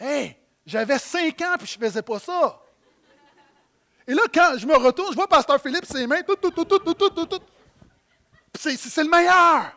Hé, 0.01 0.37
j'avais 0.65 0.99
cinq 0.99 1.41
ans 1.43 1.57
puis 1.59 1.67
je 1.67 1.79
ne 1.79 1.87
faisais 1.87 2.03
pas 2.03 2.19
ça. 2.19 2.61
Et 4.09 4.15
là, 4.15 4.23
quand 4.33 4.57
je 4.57 4.67
me 4.67 4.77
retourne, 4.77 5.11
je 5.11 5.17
vois 5.17 5.27
Pasteur 5.27 5.61
Philippe, 5.61 5.85
ses 5.85 6.07
mains, 6.07 6.23
tout, 6.23 6.37
tout, 6.37 6.51
tout, 6.51 6.65
tout, 6.65 6.79
tout, 6.79 7.11
tout, 7.11 7.27
tout. 7.27 7.41
C'est, 8.59 8.77
c'est 8.77 9.03
le 9.03 9.11
meilleur. 9.11 9.73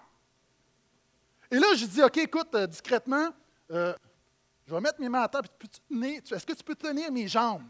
Et 1.51 1.57
là, 1.57 1.67
je 1.75 1.85
dis, 1.85 2.03
OK, 2.03 2.17
écoute, 2.17 2.53
euh, 2.53 2.67
discrètement, 2.67 3.29
euh, 3.71 3.93
je 4.67 4.73
vais 4.73 4.81
mettre 4.81 5.01
mes 5.01 5.09
mains 5.09 5.23
à 5.23 5.27
terre, 5.27 5.41
puis 5.57 5.67
est-ce 6.31 6.45
que 6.45 6.53
tu 6.53 6.63
peux 6.63 6.75
tenir 6.75 7.11
mes 7.11 7.27
jambes? 7.27 7.63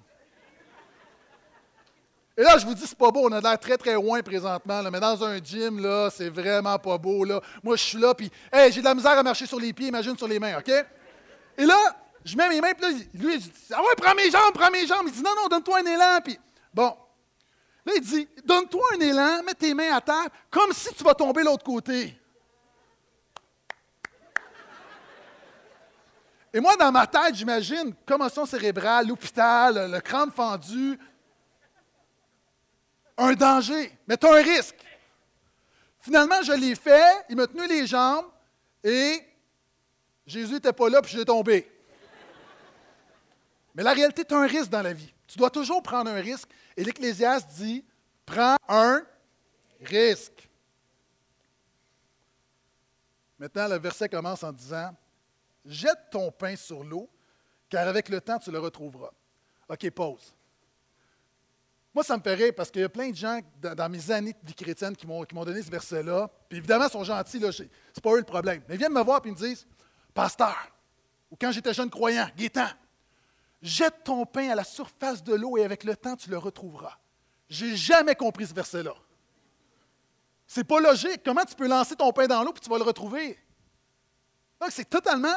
Et 2.36 2.44
là, 2.44 2.58
je 2.58 2.66
vous 2.66 2.74
dis, 2.74 2.86
c'est 2.86 2.98
pas 2.98 3.12
beau, 3.12 3.28
on 3.28 3.32
a 3.32 3.42
l'air 3.42 3.60
très, 3.60 3.78
très 3.78 3.94
loin 3.94 4.22
présentement, 4.22 4.82
là, 4.82 4.92
mais 4.92 5.00
dans 5.00 5.24
un 5.24 5.38
gym, 5.44 5.80
là, 5.80 6.10
c'est 6.10 6.30
vraiment 6.30 6.78
pas 6.78 6.98
beau. 6.98 7.24
Là. 7.24 7.42
Moi, 7.64 7.76
je 7.78 7.84
suis 7.84 7.98
là, 7.98 8.14
puis, 8.14 8.30
hey, 8.52 8.72
j'ai 8.72 8.82
de 8.82 8.86
la 8.86 8.96
misère 8.96 9.18
à 9.18 9.24
marcher 9.24 9.46
sur 9.46 9.60
les 9.60 9.74
pieds, 9.74 9.88
imagine 9.88 10.18
sur 10.18 10.28
les 10.28 10.40
mains, 10.40 10.58
OK? 10.58 10.70
Et 11.58 11.66
là, 11.66 11.78
je 12.24 12.36
mets 12.38 12.50
mes 12.50 12.62
mains, 12.62 12.74
puis 12.74 12.92
là, 12.92 12.98
lui, 13.14 13.34
il 13.36 13.40
dit, 13.42 13.52
ah 13.74 13.82
ouais, 13.82 13.96
prends 13.98 14.16
mes 14.16 14.30
jambes, 14.30 14.54
prends 14.54 14.72
mes 14.72 14.86
jambes. 14.86 15.06
Il 15.08 15.14
dit, 15.14 15.22
non, 15.22 15.36
non, 15.36 15.48
donne-toi 15.50 15.80
un 15.80 15.86
élan, 15.86 16.20
puis, 16.24 16.40
bon. 16.74 16.98
Là, 17.86 17.94
il 17.96 18.02
dit, 18.02 18.28
donne-toi 18.44 18.84
un 18.96 19.00
élan, 19.00 19.44
mets 19.44 19.54
tes 19.54 19.74
mains 19.74 19.96
à 19.96 20.02
terre, 20.02 20.28
comme 20.50 20.72
si 20.74 20.94
tu 20.94 21.04
vas 21.04 21.14
tomber 21.14 21.44
l'autre 21.44 21.64
côté. 21.64 22.20
Et 26.54 26.60
moi, 26.60 26.76
dans 26.76 26.92
ma 26.92 27.06
tête, 27.06 27.36
j'imagine 27.36 27.94
commotion 28.06 28.46
cérébrale, 28.46 29.08
l'hôpital, 29.08 29.92
le 29.92 30.00
crâne 30.02 30.32
fendu, 30.32 31.00
un 33.18 33.34
danger, 33.34 33.98
mais 34.08 34.18
tu 34.18 34.26
as 34.26 34.34
un 34.34 34.42
risque. 34.42 34.78
Finalement, 36.00 36.42
je 36.42 36.54
l'ai 36.54 36.76
fait, 36.76 37.26
il 37.30 37.36
m'a 37.36 37.46
tenu 37.46 37.68
les 37.68 37.86
jambes 37.86 38.26
et 38.84 39.22
Jésus 40.26 40.54
n'était 40.54 40.74
pas 40.74 40.90
là, 40.90 41.02
puis 41.02 41.12
je 41.12 41.18
suis 41.18 41.26
tombé. 41.26 41.70
Mais 43.76 43.84
la 43.84 43.94
réalité, 43.94 44.26
tu 44.26 44.34
as 44.34 44.38
un 44.38 44.48
risque 44.48 44.70
dans 44.70 44.82
la 44.82 44.94
vie. 44.94 45.14
Tu 45.30 45.38
dois 45.38 45.52
toujours 45.52 45.84
prendre 45.84 46.10
un 46.10 46.20
risque. 46.20 46.50
Et 46.76 46.84
l'Ecclésiaste 46.84 47.50
dit 47.52 47.86
prends 48.26 48.58
un 48.68 49.06
risque. 49.82 50.50
Maintenant, 53.38 53.68
le 53.68 53.78
verset 53.78 54.10
commence 54.10 54.44
en 54.44 54.52
disant 54.52 54.96
Jette 55.66 56.10
ton 56.12 56.32
pain 56.32 56.56
sur 56.56 56.84
l'eau, 56.84 57.08
car 57.70 57.88
avec 57.88 58.10
le 58.10 58.20
temps, 58.20 58.40
tu 58.40 58.52
le 58.52 58.58
retrouveras. 58.58 59.12
OK, 59.70 59.90
pause. 59.92 60.34
Moi, 61.94 62.04
ça 62.04 62.18
me 62.18 62.24
fait 62.24 62.34
rire 62.34 62.54
parce 62.56 62.72
qu'il 62.72 62.82
y 62.82 62.86
a 62.86 62.90
plein 62.90 63.12
de 63.12 63.16
gens 63.16 63.40
dans, 63.62 63.90
mes 63.90 64.10
années 64.10 64.34
de 64.34 64.48
vie 64.48 64.56
chrétienne 64.56 64.96
qui 64.96 65.06
m'ont 65.06 65.24
donné 65.24 65.62
ce 65.62 65.70
verset-là. 65.70 66.30
Puis 66.48 66.58
évidemment, 66.58 66.86
ils 66.88 66.92
sont 66.92 67.04
gentils, 67.04 67.40
ce 67.40 67.64
n'est 67.64 67.70
pas 68.02 68.14
eux 68.14 68.20
le 68.20 68.24
problème. 68.24 68.64
Mais 68.68 68.76
ils 68.76 68.80
viennent 68.80 68.94
me 68.94 69.04
voir 69.04 69.22
et 69.24 69.30
me 69.30 69.36
disent 69.36 69.68
Pasteur, 70.12 70.58
ou 71.30 71.36
quand 71.40 71.52
j'étais 71.52 71.74
jeune 71.74 71.90
croyant, 71.90 72.28
Gaétan, 72.36 72.68
jette 73.62 74.04
ton 74.04 74.26
pain 74.26 74.50
à 74.50 74.56
la 74.56 74.64
surface 74.64 75.24
de 75.24 75.34
l'eau 75.34 75.58
et 75.58 75.64
avec 75.64 75.84
le 75.84 75.96
temps, 75.96 76.16
tu 76.16 76.30
le 76.30 76.38
retrouveras. 76.38 76.98
J'ai 77.50 77.76
jamais 77.76 78.16
compris 78.16 78.48
ce 78.48 78.54
verset-là. 78.54 78.94
C'est 80.46 80.64
pas 80.64 80.80
logique. 80.80 81.22
Comment 81.24 81.46
tu 81.46 81.56
peux 81.56 81.68
lancer 81.68 81.96
ton 81.96 82.12
pain 82.12 82.28
dans 82.28 82.44
l'eau 82.44 82.54
et 82.56 82.60
tu 82.60 82.70
vas 82.70 82.78
le 82.78 82.84
retrouver? 82.84 83.38
Donc, 84.60 84.72
c'est 84.72 84.90
totalement. 84.90 85.36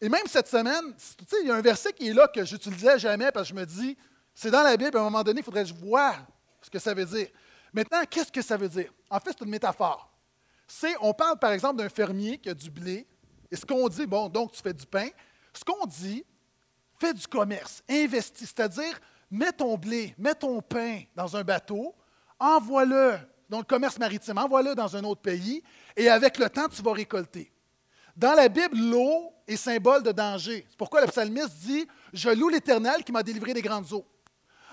Et 0.00 0.08
même 0.08 0.26
cette 0.26 0.48
semaine, 0.48 0.94
tu 0.96 1.24
sais, 1.26 1.36
il 1.42 1.48
y 1.48 1.50
a 1.50 1.56
un 1.56 1.60
verset 1.60 1.92
qui 1.92 2.08
est 2.08 2.12
là 2.12 2.28
que 2.28 2.44
j'utilisais 2.44 2.98
jamais 2.98 3.32
parce 3.32 3.48
que 3.48 3.54
je 3.54 3.60
me 3.60 3.66
dis, 3.66 3.96
c'est 4.34 4.50
dans 4.50 4.62
la 4.62 4.76
Bible, 4.76 4.96
à 4.96 5.00
un 5.00 5.04
moment 5.04 5.22
donné, 5.22 5.40
il 5.40 5.44
faudrait 5.44 5.64
que 5.64 5.68
je 5.68 5.74
vois 5.74 6.14
ce 6.62 6.70
que 6.70 6.78
ça 6.78 6.94
veut 6.94 7.04
dire. 7.04 7.28
Maintenant, 7.72 8.02
qu'est-ce 8.08 8.30
que 8.30 8.42
ça 8.42 8.56
veut 8.56 8.68
dire? 8.68 8.92
En 9.10 9.18
fait, 9.18 9.30
c'est 9.30 9.44
une 9.44 9.50
métaphore. 9.50 10.10
C'est, 10.66 10.94
on 11.00 11.12
parle 11.12 11.38
par 11.38 11.50
exemple 11.50 11.76
d'un 11.76 11.88
fermier 11.88 12.38
qui 12.38 12.48
a 12.48 12.54
du 12.54 12.70
blé, 12.70 13.06
et 13.50 13.56
ce 13.56 13.64
qu'on 13.64 13.88
dit, 13.88 14.06
bon, 14.06 14.28
donc 14.28 14.52
tu 14.52 14.60
fais 14.60 14.74
du 14.74 14.86
pain. 14.86 15.08
Ce 15.52 15.64
qu'on 15.64 15.86
dit, 15.86 16.24
fais 16.98 17.14
du 17.14 17.26
commerce, 17.26 17.82
investis, 17.88 18.48
c'est-à-dire 18.48 18.98
mets 19.30 19.52
ton 19.52 19.76
blé, 19.76 20.14
mets 20.18 20.34
ton 20.34 20.60
pain 20.60 21.02
dans 21.14 21.36
un 21.36 21.44
bateau, 21.44 21.94
envoie-le 22.38 23.18
dans 23.48 23.58
le 23.58 23.64
commerce 23.64 23.98
maritime, 23.98 24.38
envoie-le 24.38 24.74
dans 24.74 24.96
un 24.96 25.04
autre 25.04 25.22
pays, 25.22 25.62
et 25.96 26.08
avec 26.08 26.38
le 26.38 26.48
temps, 26.50 26.68
tu 26.68 26.82
vas 26.82 26.92
récolter. 26.92 27.50
Dans 28.16 28.34
la 28.34 28.48
Bible, 28.48 28.76
l'eau 28.76 29.32
est 29.46 29.56
symbole 29.56 30.02
de 30.02 30.12
danger. 30.12 30.66
C'est 30.68 30.76
pourquoi 30.76 31.00
le 31.00 31.06
psalmiste 31.06 31.54
dit 31.60 31.86
Je 32.12 32.30
loue 32.30 32.48
l'Éternel 32.48 33.04
qui 33.04 33.12
m'a 33.12 33.22
délivré 33.22 33.54
des 33.54 33.62
grandes 33.62 33.92
eaux. 33.92 34.04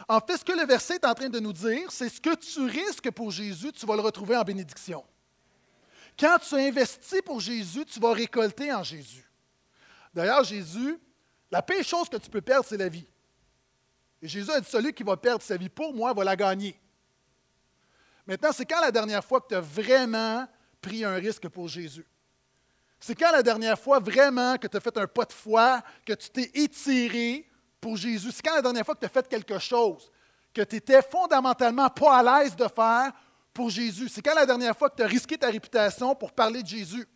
En 0.08 0.20
fait, 0.20 0.38
ce 0.38 0.44
que 0.44 0.52
le 0.52 0.66
verset 0.66 0.96
est 0.96 1.06
en 1.06 1.14
train 1.14 1.30
de 1.30 1.40
nous 1.40 1.54
dire, 1.54 1.90
c'est 1.90 2.10
ce 2.10 2.20
que 2.20 2.36
tu 2.36 2.62
risques 2.62 3.12
pour 3.12 3.32
Jésus, 3.32 3.72
tu 3.72 3.86
vas 3.86 3.96
le 3.96 4.02
retrouver 4.02 4.36
en 4.36 4.44
bénédiction. 4.44 5.04
Quand 6.20 6.38
tu 6.40 6.56
investis 6.56 7.22
pour 7.22 7.40
Jésus, 7.40 7.86
tu 7.86 8.00
vas 8.00 8.14
récolter 8.14 8.74
en 8.74 8.84
Jésus. 8.84 9.30
D'ailleurs, 10.14 10.44
Jésus, 10.44 10.98
la 11.56 11.62
pire 11.62 11.86
chose 11.86 12.10
que 12.10 12.18
tu 12.18 12.30
peux 12.30 12.42
perdre, 12.42 12.66
c'est 12.68 12.76
la 12.76 12.90
vie. 12.90 13.08
Et 14.22 14.28
Jésus 14.28 14.52
a 14.52 14.60
dit, 14.60 14.70
celui 14.70 14.92
qui 14.92 15.04
va 15.04 15.16
perdre 15.16 15.42
sa 15.42 15.56
vie 15.56 15.70
pour 15.70 15.94
moi 15.94 16.12
va 16.12 16.26
la 16.26 16.36
gagner. 16.36 16.78
Maintenant, 18.28 18.52
c'est 18.52 18.66
quand 18.66 18.82
la 18.82 18.92
dernière 18.92 19.24
fois 19.24 19.40
que 19.40 19.48
tu 19.48 19.56
as 19.56 19.62
vraiment 19.62 20.46
pris 20.82 21.06
un 21.06 21.16
risque 21.16 21.48
pour 21.48 21.70
Jésus? 21.70 22.06
C'est 23.00 23.16
quand 23.16 23.32
la 23.32 23.42
dernière 23.42 23.80
fois 23.80 24.00
vraiment 24.00 24.58
que 24.58 24.68
tu 24.68 24.76
as 24.76 24.82
fait 24.82 24.98
un 24.98 25.08
pas 25.08 25.24
de 25.24 25.32
foi, 25.32 25.82
que 26.06 26.12
tu 26.12 26.30
t'es 26.30 26.52
étiré 26.56 27.50
pour 27.80 27.96
Jésus? 27.96 28.34
C'est 28.34 28.44
quand 28.46 28.56
la 28.56 28.62
dernière 28.62 28.86
fois 28.86 28.96
que 28.96 29.00
tu 29.00 29.06
as 29.06 29.10
fait 29.10 29.26
quelque 29.26 29.58
chose 29.58 30.12
que 30.54 30.62
tu 30.62 30.76
étais 30.76 31.02
fondamentalement 31.04 31.90
pas 31.90 32.18
à 32.18 32.44
l'aise 32.44 32.54
de 32.54 32.68
faire 32.68 33.14
pour 33.54 33.70
Jésus? 33.70 34.10
C'est 34.10 34.22
quand 34.22 34.36
la 34.36 34.46
dernière 34.46 34.76
fois 34.76 34.90
que 34.90 34.98
tu 34.98 35.04
as 35.04 35.08
risqué 35.08 35.38
ta 35.38 35.48
réputation 35.48 36.16
pour 36.16 36.34
parler 36.34 36.62
de 36.62 36.68
Jésus? 36.68 37.08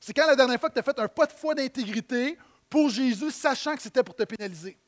C'est 0.00 0.12
quand 0.12 0.26
la 0.26 0.34
dernière 0.34 0.58
fois 0.58 0.70
que 0.70 0.74
tu 0.74 0.80
as 0.80 0.82
fait 0.82 0.98
un 0.98 1.06
pas 1.06 1.26
de 1.26 1.32
foi 1.32 1.54
d'intégrité 1.54 2.36
pour 2.68 2.88
Jésus, 2.88 3.30
sachant 3.30 3.76
que 3.76 3.82
c'était 3.82 4.02
pour 4.02 4.14
te 4.14 4.24
pénaliser? 4.24 4.78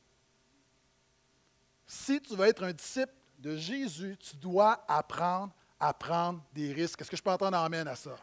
Si 1.86 2.20
tu 2.20 2.36
veux 2.36 2.46
être 2.46 2.64
un 2.64 2.72
disciple 2.72 3.12
de 3.38 3.56
Jésus, 3.56 4.16
tu 4.18 4.36
dois 4.36 4.84
apprendre 4.88 5.54
à 5.80 5.94
prendre 5.94 6.42
des 6.52 6.72
risques. 6.72 7.00
Est-ce 7.00 7.10
que 7.10 7.16
je 7.16 7.22
peux 7.22 7.30
entendre 7.30 7.56
amène 7.56 7.88
à 7.88 7.96
ça? 7.96 8.16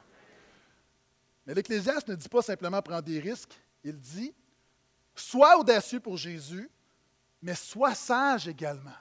Mais 1.46 1.54
l'Ecclésiaste 1.54 2.08
ne 2.08 2.16
dit 2.16 2.30
pas 2.30 2.42
simplement 2.42 2.82
prendre 2.82 3.04
des 3.04 3.20
risques, 3.20 3.54
il 3.84 4.00
dit 4.00 4.34
sois 5.16 5.58
audacieux 5.58 6.00
pour 6.00 6.18
Jésus, 6.18 6.70
mais 7.42 7.56
sois 7.56 7.96
sage 7.96 8.48
également. 8.48 8.92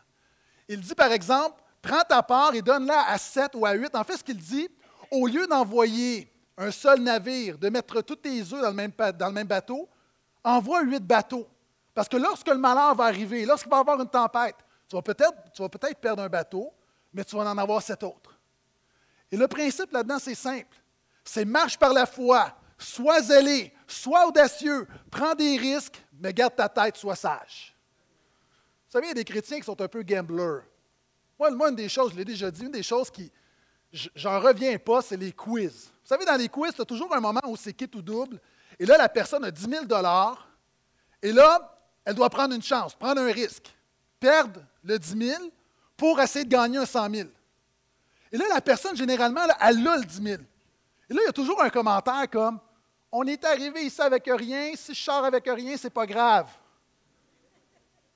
Il 0.68 0.80
dit, 0.80 0.94
par 0.94 1.12
exemple, 1.12 1.60
prends 1.82 2.02
ta 2.08 2.22
part 2.22 2.54
et 2.54 2.62
donne-la 2.62 3.08
à 3.08 3.18
sept 3.18 3.52
ou 3.54 3.66
à 3.66 3.72
huit. 3.72 3.94
En 3.94 4.04
fait, 4.04 4.16
ce 4.16 4.24
qu'il 4.24 4.36
dit, 4.36 4.68
au 5.10 5.26
lieu 5.26 5.46
d'envoyer 5.46 6.30
un 6.56 6.70
seul 6.70 7.00
navire, 7.00 7.58
de 7.58 7.68
mettre 7.68 8.00
tous 8.02 8.16
tes 8.16 8.40
œufs 8.40 8.62
dans 8.62 8.68
le 8.68 8.74
même, 8.74 8.92
dans 9.18 9.26
le 9.26 9.32
même 9.32 9.46
bateau, 9.46 9.88
envoie 10.44 10.82
huit 10.82 11.02
bateaux. 11.02 11.48
Parce 11.94 12.08
que 12.08 12.16
lorsque 12.16 12.48
le 12.48 12.58
malheur 12.58 12.94
va 12.94 13.04
arriver, 13.04 13.46
lorsqu'il 13.46 13.70
va 13.70 13.78
y 13.78 13.80
avoir 13.80 14.00
une 14.00 14.08
tempête, 14.08 14.56
tu 14.88 14.96
vas 14.96 15.02
peut-être 15.02 15.68
peut 15.68 15.94
perdre 16.00 16.22
un 16.22 16.28
bateau, 16.28 16.72
mais 17.12 17.24
tu 17.24 17.36
vas 17.36 17.42
en 17.42 17.58
avoir 17.58 17.82
sept 17.82 18.02
autres. 18.02 18.38
Et 19.30 19.36
le 19.36 19.48
principe 19.48 19.92
là-dedans, 19.92 20.18
c'est 20.18 20.34
simple. 20.34 20.76
C'est 21.24 21.44
marche 21.44 21.78
par 21.78 21.92
la 21.92 22.06
foi, 22.06 22.54
sois 22.76 23.22
zélé, 23.22 23.72
sois 23.86 24.26
audacieux, 24.26 24.86
prends 25.10 25.34
des 25.34 25.56
risques, 25.56 26.04
mais 26.20 26.32
garde 26.32 26.54
ta 26.54 26.68
tête, 26.68 26.96
sois 26.96 27.16
sage. 27.16 27.74
Vous 28.86 28.92
savez, 28.92 29.06
il 29.06 29.08
y 29.08 29.12
a 29.12 29.14
des 29.14 29.24
chrétiens 29.24 29.58
qui 29.58 29.64
sont 29.64 29.80
un 29.80 29.88
peu 29.88 30.02
gamblers. 30.02 30.62
Moi, 31.38 31.50
moi 31.50 31.70
une 31.70 31.76
des 31.76 31.88
choses, 31.88 32.12
je 32.12 32.16
l'ai 32.16 32.24
déjà 32.24 32.50
dit, 32.50 32.62
une 32.62 32.70
des 32.70 32.82
choses 32.82 33.10
qui, 33.10 33.32
j'en 34.14 34.40
reviens 34.40 34.78
pas, 34.78 35.02
c'est 35.02 35.16
les 35.16 35.32
quiz. 35.32 35.90
Vous 36.02 36.08
savez, 36.08 36.24
dans 36.24 36.36
les 36.36 36.48
quiz, 36.48 36.74
tu 36.74 36.82
as 36.82 36.84
toujours 36.84 37.12
un 37.14 37.20
moment 37.20 37.40
où 37.46 37.56
c'est 37.56 37.72
quitte 37.72 37.94
ou 37.94 38.02
double. 38.02 38.40
Et 38.78 38.86
là, 38.86 38.96
la 38.96 39.08
personne 39.08 39.44
a 39.44 39.50
10 39.50 39.68
000 39.68 39.84
Et 41.22 41.32
là, 41.32 41.78
elle 42.04 42.14
doit 42.14 42.30
prendre 42.30 42.54
une 42.54 42.62
chance, 42.62 42.94
prendre 42.94 43.20
un 43.20 43.32
risque, 43.32 43.72
perdre 44.18 44.60
le 44.82 44.98
10 44.98 45.26
000 45.28 45.42
pour 45.96 46.20
essayer 46.20 46.44
de 46.44 46.50
gagner 46.50 46.78
un 46.78 46.86
100 46.86 47.10
000. 47.14 47.28
Et 48.32 48.36
là, 48.36 48.44
la 48.48 48.60
personne, 48.60 48.96
généralement, 48.96 49.42
elle 49.44 49.54
a 49.58 49.72
le 49.72 50.04
10 50.04 50.22
000. 50.22 50.42
Et 51.08 51.14
là, 51.14 51.20
il 51.22 51.26
y 51.26 51.28
a 51.28 51.32
toujours 51.32 51.62
un 51.62 51.70
commentaire 51.70 52.28
comme 52.30 52.58
On 53.12 53.24
est 53.24 53.44
arrivé 53.44 53.82
ici 53.82 54.00
avec 54.00 54.24
rien, 54.26 54.72
si 54.74 54.94
je 54.94 55.02
sors 55.02 55.24
avec 55.24 55.44
rien, 55.46 55.76
c'est 55.76 55.90
pas 55.90 56.06
grave. 56.06 56.48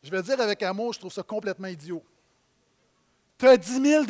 Je 0.02 0.10
vais 0.10 0.22
dire 0.22 0.40
avec 0.40 0.62
amour, 0.62 0.92
je 0.92 0.98
trouve 0.98 1.12
ça 1.12 1.22
complètement 1.22 1.68
idiot. 1.68 2.02
Tu 3.38 3.46
as 3.46 3.56
10 3.56 3.82
000 3.82 4.04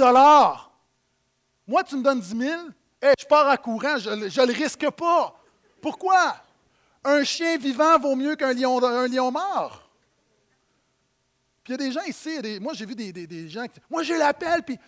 Moi, 1.66 1.84
tu 1.84 1.96
me 1.96 2.02
donnes 2.02 2.20
10 2.20 2.38
000 2.38 2.62
je 3.00 3.26
pars 3.26 3.48
à 3.48 3.56
courant, 3.56 3.96
je 3.98 4.10
ne 4.10 4.46
le 4.46 4.52
risque 4.52 4.90
pas. 4.90 5.37
Pourquoi? 5.80 6.36
Un 7.04 7.24
chien 7.24 7.56
vivant 7.58 7.98
vaut 7.98 8.16
mieux 8.16 8.36
qu'un 8.36 8.52
lion, 8.52 9.30
mort? 9.30 9.90
Puis 11.62 11.74
il 11.74 11.80
y 11.80 11.84
a 11.84 11.86
des 11.86 11.92
gens 11.92 12.04
ici, 12.04 12.38
moi 12.60 12.72
j'ai 12.74 12.86
vu 12.86 12.94
des, 12.94 13.48
gens 13.48 13.66
qui 13.66 13.80
Moi 13.90 14.02
j'ai 14.02 14.16
l'appel, 14.16 14.62
puis 14.62 14.78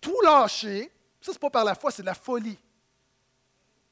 tout 0.00 0.20
lâcher, 0.22 0.92
Ça, 1.20 1.26
ce 1.26 1.30
n'est 1.32 1.38
pas 1.38 1.50
par 1.50 1.64
la 1.64 1.74
foi, 1.74 1.90
c'est 1.90 2.02
de 2.02 2.06
la 2.06 2.14
folie. 2.14 2.58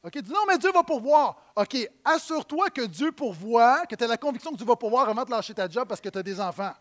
OK? 0.05 0.19
Dis 0.19 0.31
non, 0.31 0.45
mais 0.47 0.59
Dieu 0.59 0.71
va 0.71 0.83
pourvoir. 0.83 1.37
OK, 1.57 1.77
assure-toi 2.05 2.69
que 2.71 2.83
Dieu 2.83 3.11
pourvoit, 3.13 3.87
que 3.87 3.95
tu 3.95 4.05
as 4.05 4.07
la 4.07 4.19
conviction 4.19 4.53
que 4.53 4.57
Dieu 4.57 4.67
va 4.67 4.77
pourvoir 4.77 5.09
avant 5.09 5.25
de 5.25 5.31
lâcher 5.31 5.55
ta 5.55 5.69
job 5.69 5.89
parce 5.89 6.01
que 6.01 6.11
tu 6.11 6.19
as 6.19 6.23
des 6.23 6.39
enfants. 6.39 6.75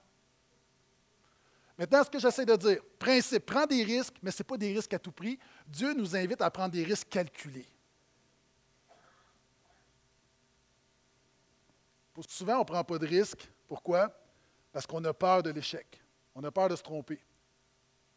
Maintenant, 1.78 2.04
ce 2.04 2.10
que 2.10 2.20
j'essaie 2.20 2.46
de 2.46 2.56
dire, 2.56 2.82
principe, 3.00 3.46
prends 3.46 3.66
des 3.66 3.84
risques, 3.84 4.16
mais 4.22 4.30
ce 4.30 4.44
n'est 4.44 4.48
pas 4.48 4.58
des 4.58 4.74
risques 4.74 4.94
à 4.94 5.00
tout 5.00 5.12
prix. 5.12 5.40
Dieu 5.66 5.94
nous 5.94 6.16
invite 6.16 6.42
à 6.42 6.52
prendre 6.52 6.72
des 6.72 6.84
risques 6.84 7.10
calculés. 7.10 7.66
Souvent, 12.28 12.58
on 12.58 12.60
ne 12.60 12.64
prend 12.66 12.84
pas 12.84 12.98
de 12.98 13.08
risques. 13.08 13.50
Pourquoi? 13.68 14.12
Parce 14.72 14.86
qu'on 14.86 15.04
a 15.06 15.14
peur 15.14 15.42
de 15.44 15.50
l'échec. 15.50 16.02
On 16.36 16.44
a 16.44 16.52
peur 16.52 16.70
de 16.70 16.76
se 16.76 16.84
tromper. 16.84 17.20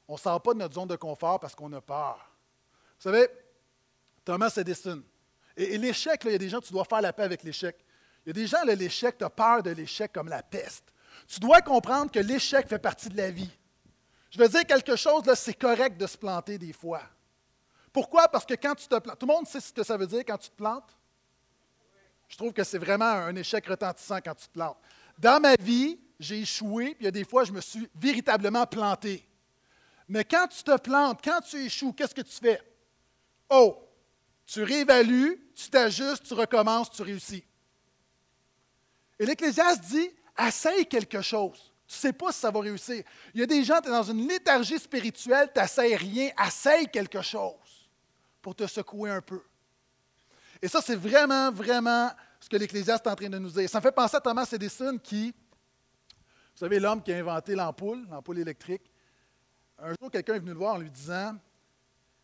On 0.09 0.15
ne 0.15 0.19
sort 0.19 0.41
pas 0.41 0.53
de 0.55 0.59
notre 0.59 0.75
zone 0.75 0.89
de 0.89 0.97
confort 0.97 1.41
parce 1.41 1.55
qu'on 1.55 1.73
a 1.73 1.81
peur. 1.81 2.19
Vous 2.99 3.03
savez, 3.03 3.29
Thomas 4.25 4.53
Edison. 4.57 5.03
Et, 5.57 5.79
l'échec, 5.79 6.21
il 6.25 6.33
y 6.33 6.35
a 6.35 6.39
des 6.39 6.49
gens, 6.49 6.61
tu 6.61 6.73
dois 6.73 6.85
faire 6.85 7.01
la 7.01 7.13
paix 7.13 7.23
avec 7.23 7.43
l'échec. 7.43 7.77
Il 8.25 8.29
y 8.29 8.31
a 8.31 8.33
des 8.35 8.47
gens, 8.47 8.63
l'échec, 8.65 9.17
tu 9.17 9.25
as 9.25 9.31
peur 9.31 9.63
de 9.63 9.71
l'échec 9.71 10.13
comme 10.13 10.29
la 10.29 10.43
peste. 10.43 10.93
Tu 11.27 11.41
dois 11.41 11.63
comprendre 11.63 12.11
que 12.11 12.19
l'échec 12.19 12.69
fait 12.69 12.79
partie 12.79 13.09
de 13.09 13.17
la 13.17 13.31
vie. 13.31 13.51
Je 14.31 14.39
veux 14.39 14.49
dire 14.49 14.67
quelque 14.67 14.97
chose, 14.97 15.23
c'est 15.35 15.55
correct 15.55 15.97
de 15.97 16.07
se 16.07 16.19
planter 16.19 16.59
des 16.59 16.73
fois. 16.73 17.03
Pourquoi? 17.93 18.29
Parce 18.29 18.45
que 18.45 18.55
quand 18.55 18.75
tu 18.75 18.87
te 18.87 18.99
plantes, 18.99 19.19
tout 19.19 19.27
le 19.27 19.33
monde 19.33 19.47
sait 19.47 19.61
ce 19.61 19.73
que 19.73 19.83
ça 19.83 19.97
veut 19.97 20.07
dire 20.07 20.21
quand 20.27 20.37
tu 20.37 20.51
te 20.51 20.57
plantes? 20.57 20.95
Je 22.29 22.37
trouve 22.37 22.53
que 22.53 22.65
c'est 22.65 22.79
vraiment 22.79 23.05
un 23.05 23.35
échec 23.37 23.67
retentissant 23.67 24.19
quand 24.25 24.35
tu 24.35 24.47
te 24.47 24.53
plantes. 24.53 24.79
Dans 25.19 25.41
ma 25.41 25.55
vie, 25.57 25.99
j'ai 26.19 26.41
échoué, 26.41 26.95
puis 26.95 26.97
il 27.01 27.05
y 27.05 27.09
a 27.09 27.13
des 27.13 27.25
fois, 27.25 27.45
je 27.45 27.53
me 27.53 27.61
suis 27.61 27.89
véritablement 27.95 28.67
planté. 28.67 29.27
Mais 30.09 30.25
quand 30.25 30.47
tu 30.49 30.63
te 30.63 30.77
plantes, 30.79 31.21
quand 31.23 31.41
tu 31.41 31.57
échoues, 31.57 31.93
qu'est-ce 31.93 32.15
que 32.15 32.23
tu 32.23 32.37
fais? 32.37 32.61
Oh, 33.49 33.83
tu 34.47 34.63
réévalues, 34.63 35.51
tu 35.55 35.69
t'ajustes, 35.69 36.25
tu 36.25 36.35
recommences, 36.35 36.91
tu 36.91 37.03
réussis. 37.03 37.45
Et 39.19 39.27
l'Ecclésiaste 39.27 39.83
dit, 39.85 40.11
essaye 40.39 40.87
quelque 40.87 41.23
chose. 41.23 41.73
Tu 41.89 41.95
ne 41.95 41.99
sais 41.99 42.13
pas 42.13 42.33
si 42.33 42.41
ça 42.41 42.51
va 42.51 42.61
réussir. 42.61 43.05
Il 43.33 43.41
y 43.41 43.43
a 43.43 43.47
des 43.47 43.63
gens, 43.63 43.81
tu 43.81 43.89
es 43.89 43.91
dans 43.91 44.03
une 44.03 44.27
léthargie 44.27 44.79
spirituelle, 44.79 45.51
tu 45.55 45.61
n'essayes 45.61 45.97
rien, 45.97 46.31
essaye 46.45 46.89
quelque 46.89 47.23
chose 47.23 47.89
pour 48.43 48.55
te 48.55 48.67
secouer 48.67 49.11
un 49.11 49.23
peu. 49.23 49.43
Et 50.63 50.69
ça, 50.69 50.81
c'est 50.81 50.97
vraiment, 50.97 51.51
vraiment 51.53 52.11
ce 52.41 52.49
que 52.49 52.57
l'Ecclésiaste 52.57 53.07
est 53.07 53.11
en 53.11 53.15
train 53.15 53.29
de 53.29 53.39
nous 53.39 53.51
dire. 53.51 53.69
Ça 53.69 53.79
me 53.79 53.83
fait 53.83 53.93
penser 53.93 54.17
à 54.17 54.21
Thomas 54.21 54.49
Edison 54.51 54.99
qui, 54.99 55.33
vous 55.33 56.59
savez, 56.59 56.81
l'homme 56.81 57.03
qui 57.03 57.13
a 57.13 57.19
inventé 57.19 57.55
l'ampoule, 57.55 58.07
l'ampoule 58.11 58.39
électrique. 58.39 58.91
Un 59.79 59.95
jour, 60.01 60.11
quelqu'un 60.11 60.35
est 60.35 60.41
venu 60.41 60.53
le 60.53 60.59
voir 60.59 60.75
en 60.75 60.79
lui 60.79 60.91
disant 60.91 61.37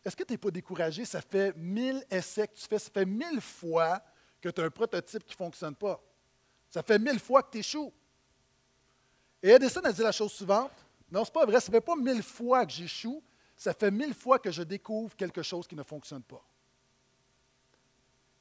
est-ce 0.03 0.15
que 0.15 0.23
tu 0.23 0.33
n'es 0.33 0.37
pas 0.37 0.51
découragé? 0.51 1.05
Ça 1.05 1.21
fait 1.21 1.55
mille 1.55 2.03
essais 2.09 2.47
que 2.47 2.55
tu 2.55 2.67
fais, 2.67 2.79
ça 2.79 2.89
fait 2.91 3.05
mille 3.05 3.39
fois 3.39 4.01
que 4.41 4.49
tu 4.49 4.61
as 4.61 4.65
un 4.65 4.69
prototype 4.69 5.23
qui 5.23 5.33
ne 5.33 5.37
fonctionne 5.37 5.75
pas. 5.75 6.01
Ça 6.69 6.83
fait 6.83 6.99
mille 6.99 7.19
fois 7.19 7.43
que 7.43 7.51
tu 7.51 7.59
échoues. 7.59 7.93
Et 9.41 9.49
Edison 9.49 9.81
a 9.81 9.93
dit 9.93 10.01
la 10.01 10.11
chose 10.11 10.33
suivante. 10.33 10.71
Non, 11.09 11.23
ce 11.23 11.29
n'est 11.29 11.33
pas 11.33 11.45
vrai, 11.45 11.61
ça 11.61 11.67
ne 11.67 11.73
fait 11.73 11.81
pas 11.81 11.95
mille 11.95 12.23
fois 12.23 12.65
que 12.65 12.71
j'échoue, 12.71 13.23
ça 13.55 13.73
fait 13.73 13.91
mille 13.91 14.13
fois 14.13 14.39
que 14.39 14.51
je 14.51 14.63
découvre 14.63 15.15
quelque 15.15 15.43
chose 15.43 15.67
qui 15.67 15.75
ne 15.75 15.83
fonctionne 15.83 16.23
pas. 16.23 16.43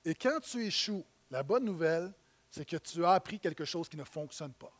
Et 0.05 0.15
quand 0.15 0.41
tu 0.41 0.65
échoues, 0.65 1.05
la 1.31 1.43
bonne 1.43 1.65
nouvelle, 1.65 2.13
c'est 2.51 2.65
que 2.65 2.77
tu 2.77 3.05
as 3.05 3.13
appris 3.13 3.39
quelque 3.39 3.65
chose 3.65 3.89
qui 3.89 3.97
ne 3.97 4.05
fonctionne 4.05 4.53
pas. 4.53 4.73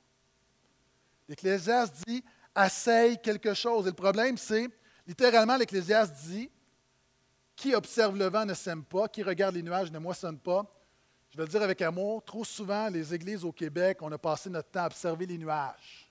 L'Ecclésiaste 1.29 2.05
dit, 2.07 2.23
essaye 2.57 3.19
quelque 3.19 3.55
chose. 3.55 3.87
Et 3.87 3.91
le 3.91 3.97
problème, 3.97 4.37
c'est, 4.37 4.69
littéralement, 5.07 5.57
l'Ecclésiaste 5.57 6.15
dit, 6.27 6.51
qui 7.57 7.75
observe 7.75 8.17
le 8.17 8.29
vent 8.29 8.45
ne 8.45 8.55
sème 8.55 8.85
pas, 8.85 9.09
qui 9.09 9.23
regarde 9.23 9.55
les 9.55 9.63
nuages 9.63 9.91
ne 9.91 9.99
moissonne 9.99 10.39
pas. 10.39 10.65
Je 11.31 11.37
vais 11.37 11.45
le 11.45 11.49
dire 11.49 11.63
avec 11.63 11.81
amour, 11.81 12.23
trop 12.25 12.45
souvent, 12.45 12.89
les 12.89 13.15
églises 13.15 13.45
au 13.45 13.53
Québec, 13.53 13.99
on 14.03 14.13
a 14.13 14.19
passé 14.19 14.51
notre 14.51 14.71
temps 14.71 14.83
à 14.83 14.87
observer 14.87 15.25
les 15.25 15.39
nuages. 15.39 16.11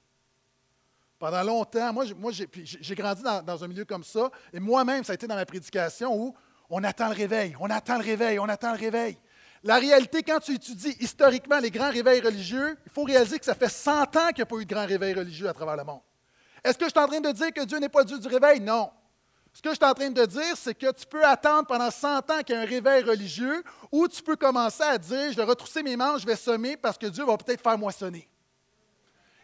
Pendant 1.19 1.43
longtemps, 1.43 1.93
moi, 1.93 2.31
j'ai 2.31 2.95
grandi 2.95 3.21
dans, 3.21 3.43
dans, 3.43 3.63
un 3.63 3.67
milieu 3.67 3.85
comme 3.85 4.03
ça, 4.03 4.31
et 4.51 4.59
moi-même, 4.59 5.03
ça 5.03 5.11
a 5.11 5.13
été 5.13 5.27
dans 5.27 5.35
ma 5.35 5.45
prédication 5.45 6.15
où 6.19 6.35
on 6.71 6.83
attend 6.83 7.09
le 7.09 7.15
réveil, 7.15 7.55
on 7.59 7.69
attend 7.69 7.97
le 7.97 8.03
réveil, 8.03 8.39
on 8.39 8.47
attend 8.49 8.71
le 8.71 8.79
réveil. 8.79 9.17
La 9.63 9.75
réalité, 9.75 10.23
quand 10.23 10.39
tu 10.39 10.53
étudies 10.53 10.95
historiquement 10.99 11.59
les 11.59 11.69
grands 11.69 11.91
réveils 11.91 12.21
religieux, 12.21 12.77
il 12.85 12.91
faut 12.91 13.03
réaliser 13.03 13.37
que 13.37 13.45
ça 13.45 13.53
fait 13.53 13.69
100 13.69 14.15
ans 14.15 14.27
qu'il 14.27 14.37
n'y 14.37 14.41
a 14.41 14.45
pas 14.45 14.55
eu 14.55 14.65
de 14.65 14.73
grands 14.73 14.87
réveils 14.87 15.13
religieux 15.13 15.47
à 15.47 15.53
travers 15.53 15.75
le 15.75 15.83
monde. 15.83 16.01
Est-ce 16.63 16.77
que 16.77 16.85
je 16.85 16.89
suis 16.89 16.99
en 16.99 17.07
train 17.07 17.19
de 17.19 17.31
dire 17.31 17.53
que 17.53 17.63
Dieu 17.65 17.77
n'est 17.77 17.89
pas 17.89 18.03
Dieu 18.03 18.17
du 18.17 18.27
réveil? 18.27 18.59
Non. 18.61 18.89
Ce 19.53 19.61
que 19.61 19.69
je 19.69 19.75
suis 19.75 19.85
en 19.85 19.93
train 19.93 20.09
de 20.09 20.25
dire, 20.25 20.55
c'est 20.55 20.73
que 20.73 20.91
tu 20.93 21.05
peux 21.05 21.23
attendre 21.25 21.67
pendant 21.67 21.91
100 21.91 22.31
ans 22.31 22.41
qu'il 22.45 22.55
y 22.55 22.57
ait 22.57 22.61
un 22.61 22.65
réveil 22.65 23.03
religieux 23.03 23.63
ou 23.91 24.07
tu 24.07 24.23
peux 24.23 24.37
commencer 24.37 24.83
à 24.83 24.97
dire, 24.97 25.31
je 25.31 25.35
vais 25.35 25.43
retrousser 25.43 25.83
mes 25.83 25.97
manches, 25.97 26.21
je 26.21 26.25
vais 26.25 26.37
semer 26.37 26.77
parce 26.77 26.97
que 26.97 27.07
Dieu 27.07 27.25
va 27.25 27.37
peut-être 27.37 27.61
faire 27.61 27.77
moissonner. 27.77 28.27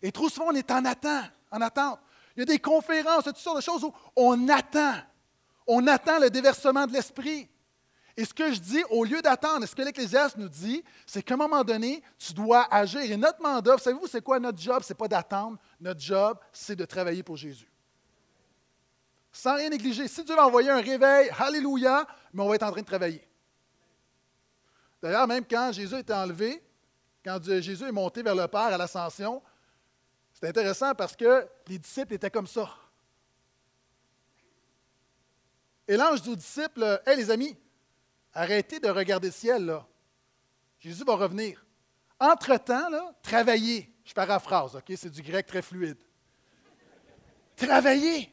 Et 0.02 0.12
trop 0.12 0.30
souvent, 0.30 0.48
on 0.52 0.56
est 0.56 0.72
en 0.72 0.86
attente, 0.86 1.32
en 1.52 1.62
attente. 1.62 2.00
Il 2.36 2.40
y 2.40 2.44
a 2.44 2.46
des 2.46 2.60
conférences, 2.60 3.26
toutes 3.26 3.38
sortes 3.38 3.58
de 3.58 3.62
choses 3.62 3.84
où 3.84 3.94
on 4.16 4.48
attend. 4.48 4.94
On 5.68 5.86
attend 5.88 6.20
le 6.20 6.30
déversement 6.30 6.88
de 6.88 6.94
l'esprit. 6.94 7.50
Et 8.16 8.26
ce 8.26 8.34
que 8.34 8.52
je 8.52 8.60
dis, 8.60 8.84
au 8.90 9.04
lieu 9.04 9.22
d'attendre, 9.22 9.66
ce 9.68 9.76
que 9.76 9.82
l'Ecclésiaste 9.84 10.38
nous 10.38 10.50
dit, 10.50 10.84
c'est 11.06 11.22
qu'à 11.22 11.36
un 11.36 11.38
moment 11.38 11.64
donné, 11.64 12.02
tu 12.18 12.34
dois 12.34 12.68
agir. 12.74 13.02
Et 13.02 13.18
notre 13.18 13.42
mandat, 13.42 13.78
savez-vous, 13.78 14.08
c'est 14.08 14.24
quoi 14.24 14.40
notre 14.40 14.60
job? 14.60 14.82
Ce 14.82 14.94
n'est 14.94 14.98
pas 14.98 15.08
d'attendre. 15.08 15.58
Notre 15.80 16.00
job, 16.00 16.40
c'est 16.52 16.76
de 16.76 16.86
travailler 16.86 17.22
pour 17.22 17.38
Jésus 17.38 17.70
sans 19.38 19.56
rien 19.56 19.70
négliger. 19.70 20.08
Si 20.08 20.24
Dieu 20.24 20.36
va 20.36 20.48
envoyer 20.48 20.70
un 20.70 20.82
réveil, 20.82 21.30
Alléluia, 21.38 22.08
mais 22.34 22.42
on 22.42 22.50
va 22.50 22.56
être 22.56 22.64
en 22.64 22.72
train 22.72 22.82
de 22.82 22.86
travailler. 22.86 23.26
D'ailleurs, 25.02 25.28
même 25.28 25.46
quand 25.46 25.72
Jésus 25.72 25.96
était 25.96 26.14
enlevé, 26.14 26.64
quand 27.24 27.40
Jésus 27.44 27.84
est 27.84 27.92
monté 27.92 28.24
vers 28.24 28.34
le 28.34 28.48
Père 28.48 28.62
à 28.62 28.78
l'ascension, 28.78 29.42
c'est 30.34 30.48
intéressant 30.48 30.96
parce 30.96 31.16
que 31.16 31.48
les 31.68 31.78
disciples 31.78 32.16
étaient 32.16 32.32
comme 32.32 32.48
ça. 32.48 32.68
Et 35.88 35.96
l'ange 35.96 36.22
dit 36.22 36.30
aux 36.30 36.36
disciples 36.36 37.02
Hé 37.06 37.16
les 37.16 37.32
amis, 37.32 37.56
arrêtez 38.34 38.80
de 38.80 38.90
regarder 38.90 39.28
le 39.28 39.34
ciel, 39.34 39.66
là. 39.66 39.86
Jésus 40.80 41.04
va 41.04 41.16
revenir. 41.16 41.66
Entre-temps, 42.20 42.90
là, 42.90 43.14
travaillez. 43.22 43.94
Je 44.04 44.14
paraphrase, 44.14 44.76
OK? 44.76 44.94
C'est 44.96 45.10
du 45.10 45.22
grec 45.22 45.46
très 45.46 45.62
fluide. 45.62 45.98
Travaillez. 47.56 48.32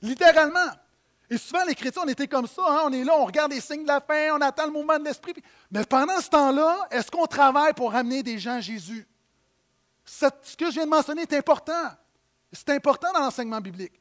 Littéralement. 0.00 0.70
Et 1.28 1.38
souvent, 1.38 1.64
les 1.64 1.74
chrétiens, 1.74 2.02
on 2.04 2.08
était 2.08 2.28
comme 2.28 2.46
ça. 2.46 2.62
Hein? 2.66 2.82
On 2.86 2.92
est 2.92 3.02
là, 3.02 3.14
on 3.18 3.24
regarde 3.24 3.52
les 3.52 3.60
signes 3.60 3.82
de 3.82 3.88
la 3.88 4.00
fin, 4.00 4.36
on 4.36 4.40
attend 4.40 4.66
le 4.66 4.72
mouvement 4.72 4.98
de 4.98 5.04
l'esprit. 5.04 5.34
Mais 5.70 5.84
pendant 5.84 6.20
ce 6.20 6.30
temps-là, 6.30 6.86
est-ce 6.90 7.10
qu'on 7.10 7.26
travaille 7.26 7.72
pour 7.72 7.94
amener 7.94 8.22
des 8.22 8.38
gens 8.38 8.54
à 8.54 8.60
Jésus? 8.60 9.06
ce 10.08 10.56
que 10.56 10.66
je 10.66 10.74
viens 10.74 10.84
de 10.84 10.90
mentionner 10.90 11.22
est 11.22 11.32
important. 11.32 11.90
C'est 12.52 12.70
important 12.70 13.12
dans 13.12 13.18
l'enseignement 13.18 13.60
biblique. 13.60 14.00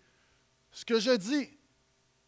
Ce 0.71 0.85
que 0.85 0.99
je 0.99 1.11
dis, 1.11 1.49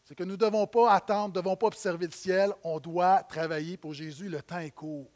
c'est 0.08 0.16
que 0.16 0.24
nous 0.24 0.32
ne 0.32 0.38
devons 0.38 0.66
pas 0.66 0.94
attendre, 0.94 1.36
ne 1.36 1.42
devons 1.42 1.58
pas 1.58 1.68
observer 1.68 2.06
le 2.06 2.14
ciel. 2.14 2.54
On 2.64 2.80
doit 2.80 3.24
travailler 3.24 3.76
pour 3.76 3.94
Jésus. 3.94 4.30
Le 4.30 4.42
temps 4.42 4.60
est 4.60 4.72
court. 4.72 5.12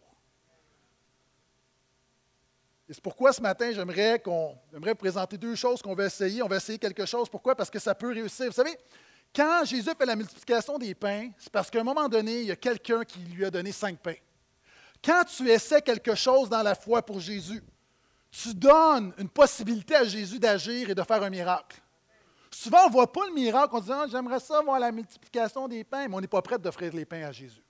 Et 2.89 2.93
c'est 2.93 3.01
pourquoi 3.01 3.31
ce 3.31 3.41
matin, 3.41 3.71
j'aimerais 3.71 4.19
qu'on 4.19 4.57
présenter 4.99 5.37
deux 5.37 5.55
choses 5.55 5.81
qu'on 5.81 5.95
va 5.95 6.07
essayer. 6.07 6.43
On 6.43 6.49
va 6.49 6.57
essayer 6.57 6.77
quelque 6.77 7.05
chose. 7.05 7.29
Pourquoi? 7.29 7.55
Parce 7.55 7.69
que 7.69 7.79
ça 7.79 7.95
peut 7.95 8.11
réussir. 8.11 8.47
Vous 8.47 8.51
savez, 8.51 8.77
quand 9.33 9.63
Jésus 9.63 9.89
fait 9.97 10.05
la 10.05 10.17
multiplication 10.17 10.77
des 10.77 10.93
pains, 10.93 11.29
c'est 11.37 11.53
parce 11.53 11.69
qu'à 11.69 11.79
un 11.79 11.85
moment 11.85 12.09
donné, 12.09 12.41
il 12.41 12.47
y 12.47 12.51
a 12.51 12.57
quelqu'un 12.57 13.05
qui 13.05 13.19
lui 13.19 13.45
a 13.45 13.49
donné 13.49 13.71
cinq 13.71 13.97
pains. 13.97 14.19
Quand 15.01 15.23
tu 15.23 15.49
essaies 15.49 15.81
quelque 15.81 16.15
chose 16.15 16.49
dans 16.49 16.63
la 16.63 16.75
foi 16.75 17.01
pour 17.01 17.21
Jésus, 17.21 17.63
tu 18.29 18.53
donnes 18.53 19.13
une 19.17 19.29
possibilité 19.29 19.95
à 19.95 20.03
Jésus 20.03 20.37
d'agir 20.37 20.89
et 20.89 20.95
de 20.95 21.03
faire 21.03 21.23
un 21.23 21.29
miracle. 21.29 21.81
Souvent, 22.53 22.83
on 22.83 22.87
ne 22.87 22.91
voit 22.91 23.11
pas 23.11 23.25
le 23.27 23.33
miracle, 23.33 23.73
on 23.73 23.79
dit 23.79 23.91
ah, 23.91 24.05
J'aimerais 24.09 24.39
ça 24.39 24.61
voir 24.61 24.79
la 24.79 24.91
multiplication 24.91 25.67
des 25.67 25.83
pains, 25.83 26.07
mais 26.07 26.15
on 26.15 26.21
n'est 26.21 26.27
pas 26.27 26.41
prêt 26.41 26.59
d'offrir 26.59 26.93
les 26.93 27.05
pains 27.05 27.23
à 27.23 27.31
Jésus. 27.31 27.63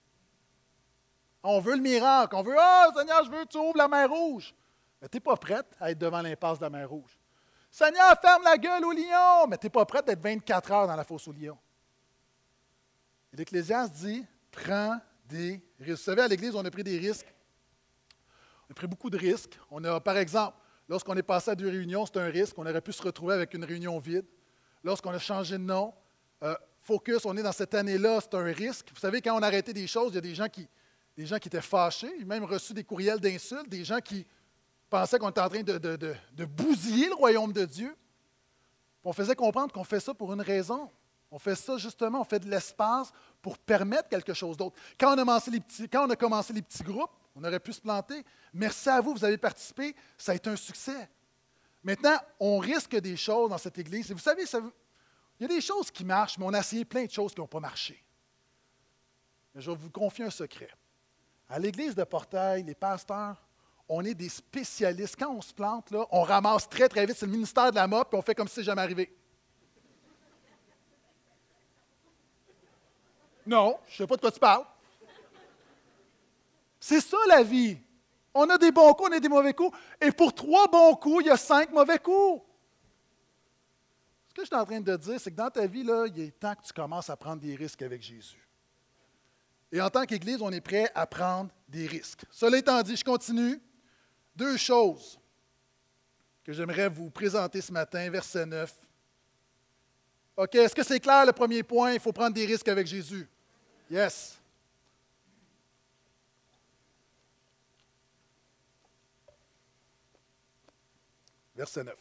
On 1.44 1.60
veut 1.60 1.76
le 1.76 1.82
miracle, 1.82 2.36
on 2.36 2.44
veut 2.44 2.56
Ah, 2.58 2.88
Seigneur, 2.96 3.24
je 3.24 3.32
veux 3.32 3.44
que 3.44 3.50
tu 3.50 3.58
ouvres 3.58 3.78
la 3.78 3.88
mer 3.88 4.10
rouge. 4.10 4.54
Mais 5.02 5.10
tu 5.10 5.17
n'es 5.17 5.22
pas 5.22 5.36
prête 5.36 5.65
à 5.80 5.91
être 5.91 5.98
devant 5.98 6.22
l'impasse 6.22 6.60
de 6.60 6.63
la 6.63 6.70
mer 6.70 6.89
Rouge. 6.89 7.17
Seigneur, 7.72 8.20
ferme 8.22 8.44
la 8.44 8.58
gueule 8.58 8.86
au 8.86 8.91
lion, 8.91 9.48
mais 9.50 9.58
tu 9.58 9.65
n'es 9.65 9.70
pas 9.72 9.86
prête 9.86 10.06
d'être 10.06 10.22
24 10.22 10.72
heures 10.72 10.88
dans 10.88 10.96
la 10.96 11.04
fosse 11.04 11.28
au 11.28 11.32
lion. 11.32 11.58
L'Ecclésiaste 13.34 13.94
dit 13.94 14.26
prends 14.52 15.00
des 15.26 15.62
risques. 15.80 16.00
Vous 16.00 16.04
savez, 16.04 16.22
à 16.22 16.28
l'Église, 16.28 16.54
on 16.54 16.63
a 16.63 16.70
pris 16.70 16.84
des 16.84 16.98
risques. 16.98 17.34
On 18.67 18.72
a 18.72 18.74
pris 18.76 18.88
beaucoup 18.88 19.10
de 19.10 19.17
risques. 19.17 19.58
On 19.72 19.84
a, 19.86 20.00
par 20.00 20.17
exemple, 20.17 20.58
lorsqu'on 20.88 21.15
est 21.15 21.24
passé 21.24 21.52
à 21.52 21.56
deux 21.56 21.70
réunions, 21.70 22.06
c'est 22.06 22.17
un 22.17 22.26
risque. 22.26 22.58
On 22.60 22.65
aurait 22.65 22.82
pu 22.82 22.91
se 22.91 23.02
retrouver 23.02 23.34
avec 23.34 23.54
une 23.54 23.63
réunion 23.63 23.98
vide. 24.00 24.26
Lorsqu'on 24.84 25.12
a 25.12 25.20
changé 25.20 25.58
de 25.58 25.63
nom, 25.63 25.94
euh, 26.44 26.56
Focus, 26.82 27.26
on 27.26 27.38
est 27.38 27.44
dans 27.44 27.52
cette 27.52 27.74
année-là, 27.74 28.20
c'est 28.22 28.34
un 28.34 28.44
risque. 28.44 28.89
Vous 28.94 29.00
savez, 29.00 29.22
quand 29.22 29.38
on 29.38 29.44
a 29.44 29.48
arrêté 29.48 29.74
des 29.74 29.86
choses, 29.88 30.12
il 30.12 30.15
y 30.15 30.17
a 30.17 30.22
des 30.22 30.34
gens 30.34 30.50
qui, 30.50 30.67
des 31.15 31.26
gens 31.26 31.38
qui 31.38 31.48
étaient 31.48 31.62
fâchés, 31.62 32.12
ils 32.17 32.24
ont 32.24 32.28
même 32.28 32.44
reçu 32.44 32.74
des 32.74 32.84
courriels 32.84 33.20
d'insultes, 33.20 33.70
des 33.70 33.84
gens 33.84 34.00
qui 34.00 34.26
pensait 34.89 35.20
qu'on 35.20 35.30
était 35.30 35.41
en 35.41 35.50
train 35.50 35.62
de, 35.63 36.46
bousiller 36.46 37.08
le 37.08 37.15
royaume 37.15 37.54
de 37.54 37.65
Dieu. 37.65 37.96
On 39.04 39.13
faisait 39.13 39.36
comprendre 39.36 39.72
qu'on 39.72 39.84
fait 39.84 40.00
ça 40.00 40.13
pour 40.13 40.34
une 40.34 40.41
raison. 40.41 40.89
On 41.30 41.39
fait 41.39 41.56
ça 41.56 41.78
justement, 41.78 42.22
on 42.22 42.26
fait 42.26 42.39
de 42.39 42.50
l'espace 42.50 43.12
pour 43.41 43.58
permettre 43.58 44.10
quelque 44.10 44.34
chose 44.34 44.58
d'autre. 44.58 44.76
Quand 45.00 45.13
on 45.13 45.17
a 45.17 46.15
commencé 46.15 46.54
les 46.54 46.62
petits 46.62 46.84
groupes, 46.84 47.12
on 47.36 47.44
aurait 47.44 47.60
pu 47.60 47.72
se 47.72 47.80
planter. 47.80 48.24
Merci 48.54 48.89
à 48.89 49.00
vous, 49.00 49.13
vous 49.13 49.24
avez 49.24 49.38
participé, 49.38 49.96
ça 50.17 50.34
a 50.34 50.36
été 50.36 50.50
un 50.50 50.58
succès. 50.58 51.10
Maintenant, 51.84 52.17
on 52.39 52.60
risque 52.60 52.96
des 52.96 53.17
choses 53.17 53.50
dans 53.50 53.58
cette 53.58 53.78
Église. 53.78 54.12
Et 54.12 54.13
vous 54.13 54.20
savez, 54.20 54.44
il 54.44 55.41
y 55.41 55.46
a 55.46 55.48
des 55.48 55.62
choses 55.62 55.89
qui 55.89 56.06
marchent, 56.06 56.38
mais 56.38 56.46
on 56.46 56.54
a 56.54 56.60
essayé 56.60 56.86
plein 56.86 57.06
de 57.06 57.12
choses 57.12 57.34
qui 57.34 57.39
n'ont 57.39 57.48
pas 57.48 57.60
marché. 57.60 58.04
Mais 59.54 59.62
je 59.62 59.72
vais 59.72 59.78
vous 59.78 59.89
confier 59.89 60.26
un 60.26 60.30
secret. 60.30 60.70
À 61.50 61.60
l'Église 61.60 61.96
de 61.96 62.04
Portail, 62.04 62.63
les 62.63 62.76
pasteurs, 62.76 63.41
on 63.89 64.06
est 64.06 64.13
des 64.13 64.30
spécialistes. 64.30 65.15
Quand 65.17 65.32
on 65.32 65.41
se 65.41 65.54
plante, 65.54 65.91
là, 65.91 66.06
on 66.12 66.22
ramasse 66.22 66.70
très, 66.70 66.88
très 66.88 67.06
vite. 67.06 67.17
C'est 67.17 67.26
le 67.26 67.32
ministère 67.32 67.72
de 67.72 67.76
la 67.76 67.88
mop, 67.88 68.10
puis 68.10 68.17
on 68.17 68.22
fait 68.22 68.36
comme 68.36 68.48
si 68.48 68.56
c'était 68.56 68.65
jamais 68.65 68.84
arrivé. 68.84 69.13
Non, 73.46 73.80
je 73.88 73.94
ne 73.94 73.98
sais 73.98 74.08
pas 74.08 74.15
de 74.15 74.22
quoi 74.22 74.32
tu 74.32 74.39
parles. 74.39 74.65
C'est 76.80 77.02
ça 77.02 77.17
la 77.28 77.44
vie. 77.44 77.78
On 78.34 78.50
a 78.50 78.58
des 78.58 78.72
bons 78.72 78.94
coups, 78.94 79.10
on 79.12 79.13
a 79.13 79.20
des 79.20 79.30
mauvais 79.30 79.54
coups. 79.54 79.78
Et 80.00 80.12
pour 80.12 80.34
trois 80.34 80.67
bons 80.67 80.96
coups, 80.96 81.26
il 81.26 81.28
y 81.28 81.32
a 81.32 81.38
cinq 81.38 81.72
mauvais 81.72 82.00
coups. 82.00 82.41
Ce 84.30 84.34
que 84.34 84.41
je 84.44 84.48
suis 84.48 84.56
en 84.56 84.65
train 84.65 84.80
de 84.80 84.96
dire, 84.96 85.20
c'est 85.20 85.32
que 85.32 85.36
dans 85.36 85.50
ta 85.50 85.67
vie, 85.67 85.82
il 85.82 86.22
est 86.22 86.39
temps 86.39 86.56
que 86.56 86.65
tu 86.65 86.72
commences 86.72 87.10
à 87.10 87.17
prendre 87.17 87.41
des 87.41 87.56
risques 87.56 87.82
avec 87.82 88.02
Jésus. 88.02 88.48
Et 89.72 89.82
en 89.82 89.89
tant 89.89 90.06
qu'Église, 90.06 90.41
on 90.41 90.52
est 90.52 90.62
prêt 90.62 90.89
à 90.96 91.06
prendre 91.06 91.50
des 91.67 91.88
risques. 91.88 92.24
Cela 92.30 92.58
étant 92.58 92.82
dit, 92.82 92.96
je 92.96 93.04
continue. 93.04 93.62
Deux 94.36 94.58
choses 94.58 95.20
que 96.44 96.54
j'aimerais 96.54 96.89
vous 96.89 97.10
présenter 97.10 97.62
ce 97.62 97.72
matin, 97.72 98.10
verset 98.10 98.46
9. 98.46 98.74
OK, 100.38 100.56
est-ce 100.56 100.74
que 100.74 100.84
c'est 100.84 101.00
clair 101.00 101.26
le 101.26 101.34
premier 101.34 101.63
point? 101.63 101.94
Il 101.94 102.00
faut 102.00 102.13
prendre 102.13 102.34
des 102.34 102.46
risques 102.46 102.67
avec 102.67 102.88
Jésus? 102.88 103.28
Yes. 103.89 104.41
Verset 111.56 111.84
9. 111.84 111.96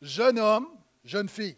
Jeune 0.00 0.38
homme, 0.38 0.68
jeune 1.04 1.28
fille, 1.28 1.56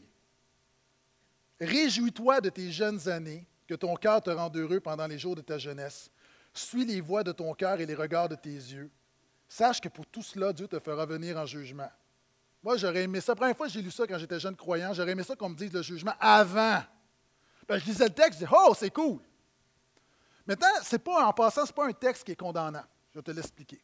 réjouis-toi 1.61 2.41
de 2.41 2.51
tes 2.51 2.71
jeunes 2.71 3.09
années, 3.09 3.47
que 3.67 3.75
ton 3.75 3.95
cœur 3.97 4.21
te 4.21 4.31
rende 4.31 4.57
heureux 4.57 4.81
pendant 4.81 5.07
les 5.07 5.19
jours 5.19 5.35
de 5.35 5.41
ta 5.41 5.59
jeunesse. 5.59 6.11
Suis 6.53 6.85
les 6.85 7.01
voies 7.01 7.25
de 7.25 7.33
ton 7.33 7.55
cœur 7.55 7.81
et 7.81 7.87
les 7.87 7.95
regards 7.95 8.29
de 8.29 8.35
tes 8.35 8.51
yeux. 8.51 8.91
Sache 9.49 9.81
que 9.81 9.89
pour 9.89 10.07
tout 10.07 10.23
cela, 10.23 10.53
Dieu 10.53 10.69
te 10.69 10.79
fera 10.79 11.07
venir 11.07 11.37
en 11.37 11.47
jugement. 11.47 11.91
Moi, 12.63 12.77
j'aurais 12.77 13.03
aimé 13.03 13.21
ça. 13.21 13.33
La 13.33 13.37
première 13.37 13.57
fois 13.57 13.67
que 13.67 13.73
j'ai 13.73 13.83
lu 13.83 13.91
ça 13.91 14.07
quand 14.07 14.19
j'étais 14.19 14.41
jeune 14.41 14.57
croyant, 14.57 14.93
j'aurais 14.93 15.13
aimé 15.13 15.23
ça 15.23 15.37
qu'on 15.37 15.49
me 15.49 15.57
dise 15.57 15.73
le 15.73 15.83
jugement 15.83 16.15
avant. 16.21 16.83
Ben, 17.67 17.79
je 17.79 17.85
lisais 17.87 18.05
le 18.05 18.15
texte, 18.15 18.41
je 18.41 18.45
disais, 18.45 18.57
oh, 18.57 18.75
c'est 18.77 18.91
cool. 18.91 19.21
Maintenant, 20.47 20.69
c'est 20.83 20.99
pas, 20.99 21.27
en 21.27 21.33
passant, 21.33 21.65
ce 21.65 21.71
n'est 21.71 21.75
pas 21.75 21.87
un 21.87 21.93
texte 21.93 22.25
qui 22.25 22.33
est 22.33 22.37
condamnant. 22.37 22.85
Je 23.13 23.19
vais 23.19 23.23
te 23.23 23.31
l'expliquer. 23.31 23.81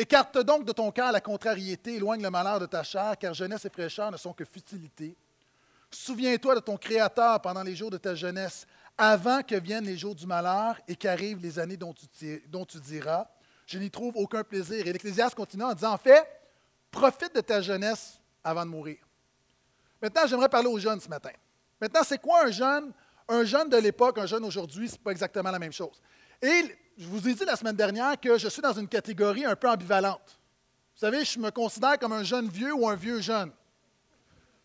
Écarte 0.00 0.38
donc 0.38 0.64
de 0.64 0.70
ton 0.70 0.92
cœur 0.92 1.10
la 1.10 1.20
contrariété, 1.20 1.96
éloigne 1.96 2.22
le 2.22 2.30
malheur 2.30 2.60
de 2.60 2.66
ta 2.66 2.84
chair, 2.84 3.18
car 3.18 3.34
jeunesse 3.34 3.64
et 3.64 3.68
fraîcheur 3.68 4.12
ne 4.12 4.16
sont 4.16 4.32
que 4.32 4.44
futilité. 4.44 5.16
Souviens-toi 5.90 6.54
de 6.54 6.60
ton 6.60 6.76
Créateur 6.76 7.42
pendant 7.42 7.64
les 7.64 7.74
jours 7.74 7.90
de 7.90 7.98
ta 7.98 8.14
jeunesse, 8.14 8.64
avant 8.96 9.42
que 9.42 9.56
viennent 9.56 9.86
les 9.86 9.98
jours 9.98 10.14
du 10.14 10.24
malheur 10.24 10.76
et 10.86 10.94
qu'arrivent 10.94 11.40
les 11.40 11.58
années 11.58 11.76
dont 11.76 11.92
tu, 11.92 12.80
diras, 12.80 13.26
je 13.66 13.78
n'y 13.78 13.90
trouve 13.90 14.16
aucun 14.16 14.44
plaisir. 14.44 14.86
Et 14.86 14.92
l'Ecclésiaste 14.92 15.34
continue 15.34 15.64
en 15.64 15.74
disant, 15.74 15.92
en 15.92 15.98
fait, 15.98 16.24
profite 16.92 17.34
de 17.34 17.40
ta 17.40 17.60
jeunesse 17.60 18.20
avant 18.44 18.64
de 18.64 18.70
mourir. 18.70 18.98
Maintenant, 20.00 20.26
j'aimerais 20.28 20.48
parler 20.48 20.68
aux 20.68 20.78
jeunes 20.78 21.00
ce 21.00 21.08
matin. 21.08 21.32
Maintenant, 21.80 22.02
c'est 22.04 22.18
quoi 22.18 22.44
un 22.46 22.50
jeune? 22.52 22.92
Un 23.28 23.44
jeune 23.44 23.68
de 23.68 23.76
l'époque, 23.76 24.16
un 24.18 24.26
jeune 24.26 24.44
aujourd'hui, 24.44 24.88
ce 24.88 24.94
n'est 24.94 25.00
pas 25.00 25.10
exactement 25.10 25.50
la 25.50 25.58
même 25.58 25.72
chose. 25.72 26.00
Et 26.40 26.76
je 26.98 27.06
vous 27.06 27.28
ai 27.28 27.34
dit 27.34 27.44
la 27.44 27.54
semaine 27.54 27.76
dernière 27.76 28.18
que 28.20 28.36
je 28.36 28.48
suis 28.48 28.60
dans 28.60 28.72
une 28.72 28.88
catégorie 28.88 29.44
un 29.44 29.54
peu 29.54 29.70
ambivalente. 29.70 30.40
Vous 30.94 31.00
savez, 31.00 31.24
je 31.24 31.38
me 31.38 31.50
considère 31.50 31.96
comme 31.96 32.12
un 32.12 32.24
jeune 32.24 32.48
vieux 32.48 32.74
ou 32.74 32.88
un 32.88 32.96
vieux 32.96 33.20
jeune. 33.20 33.52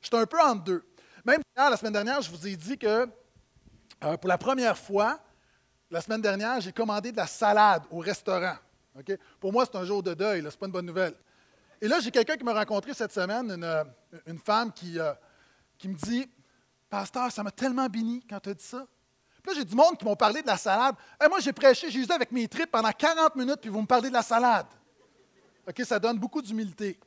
Je 0.02 0.08
suis 0.08 0.18
un 0.18 0.26
peu 0.26 0.42
entre 0.42 0.64
deux. 0.64 0.84
Même 1.24 1.42
la 1.56 1.78
semaine 1.78 1.94
dernière, 1.94 2.22
je 2.22 2.32
vous 2.32 2.48
ai 2.48 2.56
dit 2.56 2.76
que 2.76 3.08
euh, 4.04 4.18
pour 4.18 4.28
la 4.28 4.40
première 4.40 4.76
fois, 4.76 5.20
la 5.92 6.02
semaine 6.02 6.22
dernière, 6.22 6.60
j'ai 6.60 6.74
commandé 6.74 7.12
de 7.12 7.18
la 7.18 7.28
salade 7.28 7.84
au 7.92 8.00
restaurant. 8.00 8.56
Pour 9.40 9.54
moi, 9.54 9.66
c'est 9.66 9.78
un 9.78 9.86
jour 9.86 10.02
de 10.02 10.16
deuil, 10.16 10.42
ce 10.42 10.46
n'est 10.46 10.52
pas 10.52 10.66
une 10.66 10.72
bonne 10.72 10.88
nouvelle. 10.88 11.14
Et 11.80 11.88
là, 11.88 12.00
j'ai 12.00 12.10
quelqu'un 12.10 12.36
qui 12.36 12.44
m'a 12.44 12.54
rencontré 12.54 12.96
cette 12.96 13.12
semaine, 13.12 13.52
une, 13.52 13.64
euh, 13.64 13.84
femme 14.44 14.74
qui, 14.74 15.00
euh, 15.00 15.14
qui 15.78 15.88
me 15.88 15.96
dit 15.96 16.28
Pasteur, 16.90 17.32
ça 17.32 17.44
m'a 17.44 17.52
tellement 17.52 17.88
béni 17.88 18.26
quand 18.28 18.40
tu 18.40 18.50
as 18.50 18.54
dit 18.56 18.64
ça. 18.64 18.88
Puis 19.44 19.54
là, 19.54 19.60
j'ai 19.60 19.66
du 19.66 19.76
monde 19.76 19.98
qui 19.98 20.06
m'ont 20.06 20.16
parlé 20.16 20.42
de 20.42 20.48
la 20.48 20.56
salade. 20.56 20.96
Moi, 21.30 21.40
j'ai 21.42 21.52
prêché 21.52 21.92
Jésus 21.92 22.12
avec 22.12 22.32
mes 22.32 22.48
tripes 22.48 22.72
pendant 22.72 22.92
40 22.92 23.36
minutes, 23.36 23.60
puis 23.60 23.70
vous 23.70 23.82
me 23.82 23.86
parlez 23.86 24.08
de 24.08 24.14
la 24.14 24.22
salade. 24.22 24.68
OK, 25.68 25.82
ça 25.86 26.00
donne 26.00 26.18
beaucoup 26.18 26.42
d'humilité. 26.42 26.98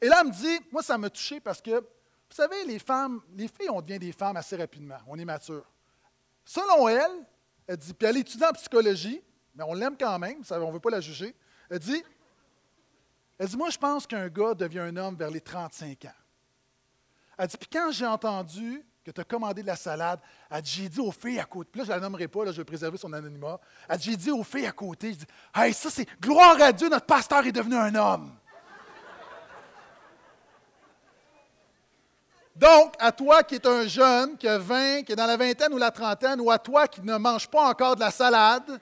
Et 0.00 0.08
là, 0.08 0.22
elle 0.22 0.28
me 0.28 0.32
dit, 0.32 0.60
moi, 0.70 0.82
ça 0.82 0.96
m'a 0.96 1.10
touché 1.10 1.40
parce 1.40 1.60
que, 1.60 1.78
vous 1.78 2.36
savez, 2.36 2.64
les 2.64 2.78
femmes, 2.78 3.20
les 3.36 3.48
filles, 3.48 3.68
on 3.70 3.82
devient 3.82 3.98
des 3.98 4.12
femmes 4.12 4.36
assez 4.36 4.56
rapidement. 4.56 4.96
On 5.06 5.18
est 5.18 5.24
mature. 5.26 5.64
Selon 6.44 6.88
elle, 6.88 7.24
elle 7.66 7.76
dit, 7.76 7.92
puis 7.92 8.08
elle 8.08 8.16
étudie 8.16 8.44
en 8.44 8.52
psychologie, 8.52 9.22
mais 9.54 9.64
on 9.64 9.74
l'aime 9.74 9.96
quand 9.98 10.18
même, 10.18 10.42
on 10.50 10.66
ne 10.66 10.72
veut 10.72 10.80
pas 10.80 10.90
la 10.90 11.00
juger. 11.00 11.36
Elle 11.70 11.78
dit, 11.78 12.02
elle 13.38 13.48
dit, 13.48 13.56
moi, 13.56 13.68
je 13.68 13.78
pense 13.78 14.06
qu'un 14.06 14.28
gars 14.28 14.54
devient 14.54 14.80
un 14.80 14.96
homme 14.96 15.16
vers 15.16 15.30
les 15.30 15.40
35 15.40 16.06
ans. 16.06 16.10
Elle 17.36 17.46
dit, 17.46 17.56
puis 17.58 17.68
quand 17.70 17.90
j'ai 17.90 18.06
entendu 18.06 18.84
que 19.04 19.10
tu 19.10 19.20
as 19.20 19.24
commandé 19.24 19.62
de 19.62 19.66
la 19.66 19.76
salade, 19.76 20.20
elle 20.50 20.62
dit, 20.62 20.88
j'ai 20.92 21.00
aux 21.00 21.12
filles 21.12 21.40
à 21.40 21.44
côté, 21.44 21.70
puis 21.72 21.80
là, 21.80 21.84
je 21.84 21.90
ne 21.90 21.96
la 21.96 22.00
nommerai 22.00 22.28
pas, 22.28 22.46
je 22.46 22.52
vais 22.52 22.64
préserver 22.64 22.96
son 22.96 23.12
anonymat. 23.12 23.58
Elle 23.88 23.98
dit, 23.98 24.16
j'ai 24.18 24.30
aux 24.30 24.44
filles 24.44 24.66
à 24.66 24.72
côté, 24.72 25.12
je 25.12 25.18
dis, 25.18 25.26
hey, 25.54 25.72
ça, 25.72 25.90
c'est 25.90 26.06
gloire 26.20 26.60
à 26.60 26.72
Dieu, 26.72 26.88
notre 26.88 27.06
pasteur 27.06 27.44
est 27.46 27.52
devenu 27.52 27.74
un 27.74 27.94
homme. 27.94 28.32
Donc, 32.54 32.94
à 32.98 33.10
toi 33.10 33.42
qui 33.42 33.54
es 33.54 33.66
un 33.66 33.86
jeune, 33.86 34.36
qui 34.36 34.46
a 34.46 34.58
20, 34.58 35.02
qui 35.02 35.12
est 35.12 35.16
dans 35.16 35.26
la 35.26 35.36
vingtaine 35.36 35.72
ou 35.72 35.78
la 35.78 35.90
trentaine, 35.90 36.40
ou 36.40 36.50
à 36.50 36.58
toi 36.58 36.86
qui 36.86 37.00
ne 37.00 37.16
mange 37.16 37.48
pas 37.48 37.68
encore 37.68 37.96
de 37.96 38.00
la 38.00 38.10
salade, 38.10 38.78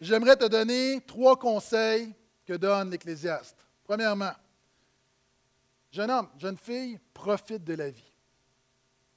j'aimerais 0.00 0.36
te 0.36 0.44
donner 0.44 1.00
trois 1.06 1.36
conseils 1.36 2.14
que 2.46 2.52
donne 2.52 2.90
l'Ecclésiaste. 2.90 3.56
Premièrement, 3.82 4.32
jeune 5.90 6.10
homme, 6.10 6.28
jeune 6.38 6.58
fille, 6.58 7.00
profite 7.14 7.64
de 7.64 7.74
la 7.74 7.90
vie. 7.90 8.05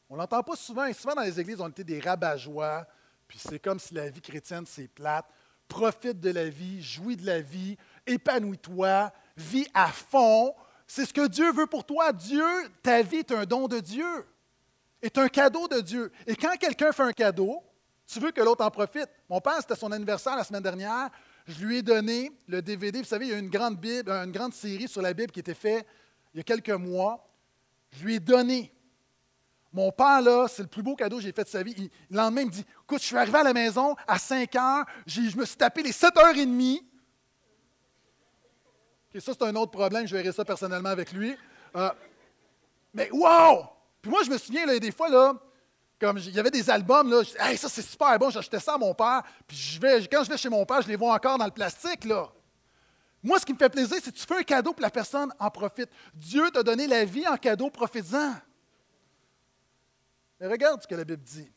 On 0.09 0.15
ne 0.15 0.19
l'entend 0.19 0.41
pas 0.41 0.55
souvent, 0.55 0.85
et 0.85 0.93
souvent 0.93 1.13
dans 1.13 1.21
les 1.21 1.39
églises, 1.39 1.61
on 1.61 1.69
était 1.69 1.83
des 1.83 1.99
rabat-joie, 1.99 2.87
puis 3.27 3.37
c'est 3.39 3.59
comme 3.59 3.79
si 3.79 3.93
la 3.93 4.09
vie 4.09 4.21
chrétienne, 4.21 4.65
c'est 4.65 4.87
plate. 4.87 5.25
Profite 5.67 6.19
de 6.19 6.31
la 6.31 6.49
vie, 6.49 6.81
jouis 6.81 7.15
de 7.15 7.27
la 7.27 7.41
vie, 7.41 7.77
épanouis-toi, 8.07 9.13
vis 9.37 9.67
à 9.73 9.87
fond. 9.89 10.55
C'est 10.87 11.05
ce 11.05 11.13
que 11.13 11.27
Dieu 11.27 11.51
veut 11.53 11.67
pour 11.67 11.85
toi. 11.85 12.11
Dieu, 12.11 12.43
ta 12.81 13.03
vie 13.03 13.17
est 13.17 13.31
un 13.31 13.45
don 13.45 13.67
de 13.67 13.79
Dieu, 13.79 14.25
est 14.99 15.15
un 15.19 15.27
cadeau 15.27 15.67
de 15.67 15.79
Dieu. 15.79 16.11
Et 16.25 16.35
quand 16.35 16.57
quelqu'un 16.57 16.91
fait 16.91 17.03
un 17.03 17.13
cadeau, 17.13 17.61
tu 18.07 18.19
veux 18.19 18.31
que 18.31 18.41
l'autre 18.41 18.65
en 18.65 18.71
profite. 18.71 19.07
Mon 19.29 19.39
père, 19.39 19.57
c'était 19.59 19.75
son 19.75 19.91
anniversaire 19.91 20.35
la 20.35 20.43
semaine 20.43 20.63
dernière. 20.63 21.09
Je 21.45 21.63
lui 21.63 21.77
ai 21.77 21.81
donné 21.83 22.31
le 22.47 22.63
DVD. 22.63 22.97
Vous 22.97 23.05
savez, 23.05 23.27
il 23.27 23.31
y 23.31 23.35
a 23.35 23.37
une 23.37 23.49
grande, 23.49 23.77
Bible, 23.77 24.09
une 24.09 24.31
grande 24.31 24.55
série 24.55 24.87
sur 24.87 25.03
la 25.03 25.13
Bible 25.13 25.31
qui 25.31 25.41
était 25.41 25.53
faite 25.53 25.85
il 26.33 26.37
y 26.37 26.39
a 26.41 26.43
quelques 26.43 26.69
mois. 26.69 27.27
Je 27.91 28.03
lui 28.03 28.15
ai 28.15 28.19
donné. 28.19 28.71
Mon 29.71 29.91
père, 29.91 30.21
là, 30.21 30.47
c'est 30.47 30.63
le 30.63 30.67
plus 30.67 30.81
beau 30.81 30.95
cadeau 30.95 31.17
que 31.17 31.23
j'ai 31.23 31.31
fait 31.31 31.43
de 31.43 31.49
sa 31.49 31.61
vie. 31.61 31.91
le 32.09 32.17
lendemain, 32.17 32.41
il 32.41 32.47
me 32.47 32.51
dit 32.51 32.65
Écoute, 32.83 33.01
je 33.01 33.05
suis 33.05 33.17
arrivé 33.17 33.37
à 33.37 33.43
la 33.43 33.53
maison 33.53 33.95
à 34.07 34.17
5 34.17 34.55
heures, 34.55 34.85
je 35.05 35.37
me 35.37 35.45
suis 35.45 35.57
tapé 35.57 35.83
les 35.83 35.91
7 35.91 36.17
heures 36.17 36.35
et 36.35 36.45
demie. 36.45 36.83
ça, 39.13 39.33
c'est 39.33 39.43
un 39.43 39.55
autre 39.55 39.71
problème, 39.71 40.07
je 40.07 40.15
verrai 40.15 40.31
ça 40.31 40.43
personnellement 40.43 40.89
avec 40.89 41.11
lui. 41.11 41.35
Euh, 41.75 41.89
mais 42.93 43.09
wow! 43.11 43.67
Puis 44.01 44.09
moi, 44.09 44.21
je 44.23 44.31
me 44.31 44.37
souviens, 44.37 44.65
là, 44.65 44.79
des 44.79 44.91
fois, 44.91 45.09
là, 45.09 45.33
comme 45.99 46.17
il 46.17 46.31
y 46.31 46.39
avait 46.39 46.49
des 46.49 46.67
albums, 46.69 47.11
là, 47.11 47.21
je 47.23 47.31
hey, 47.39 47.57
ça 47.57 47.69
c'est 47.69 47.81
super 47.81 48.17
bon, 48.17 48.29
j'achetais 48.29 48.59
ça 48.59 48.73
à 48.73 48.77
mon 48.77 48.93
père, 48.93 49.21
puis 49.45 49.79
quand 50.11 50.23
je 50.23 50.29
vais 50.29 50.37
chez 50.37 50.49
mon 50.49 50.65
père, 50.65 50.81
je 50.81 50.87
les 50.87 50.95
vois 50.95 51.13
encore 51.13 51.37
dans 51.37 51.45
le 51.45 51.51
plastique, 51.51 52.05
là. 52.05 52.29
Moi, 53.21 53.37
ce 53.37 53.45
qui 53.45 53.51
me 53.51 53.57
fait 53.57 53.69
plaisir, 53.69 53.97
c'est 54.01 54.13
que 54.13 54.17
tu 54.17 54.25
fais 54.25 54.37
un 54.37 54.43
cadeau, 54.43 54.71
pour 54.71 54.81
la 54.81 54.89
personne 54.89 55.33
en 55.39 55.51
profite. 55.51 55.89
Dieu 56.13 56.49
t'a 56.51 56.63
donné 56.63 56.87
la 56.87 57.03
vie 57.03 57.27
en 57.27 57.35
cadeau, 57.35 57.69
profites-en. 57.69 58.33
Mais 60.39 60.47
regarde 60.47 60.81
ce 60.81 60.87
que 60.87 60.95
la 60.95 61.03
Bible 61.03 61.23
dit. 61.23 61.51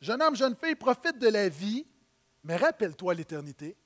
Jeune 0.00 0.22
homme, 0.22 0.36
jeune 0.36 0.56
fille, 0.56 0.74
profite 0.74 1.18
de 1.18 1.28
la 1.28 1.48
vie, 1.48 1.86
mais 2.44 2.56
rappelle-toi 2.56 3.14
l'éternité. 3.14 3.76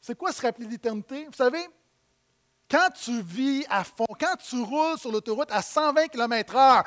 C'est 0.00 0.16
quoi 0.16 0.32
se 0.32 0.42
rappeler 0.42 0.66
l'éternité? 0.66 1.24
Vous 1.24 1.32
savez, 1.32 1.66
quand 2.70 2.90
tu 2.94 3.22
vis 3.22 3.64
à 3.68 3.84
fond, 3.84 4.06
quand 4.18 4.36
tu 4.36 4.60
roules 4.60 4.98
sur 4.98 5.10
l'autoroute 5.10 5.50
à 5.50 5.62
120 5.62 6.08
km/h, 6.08 6.84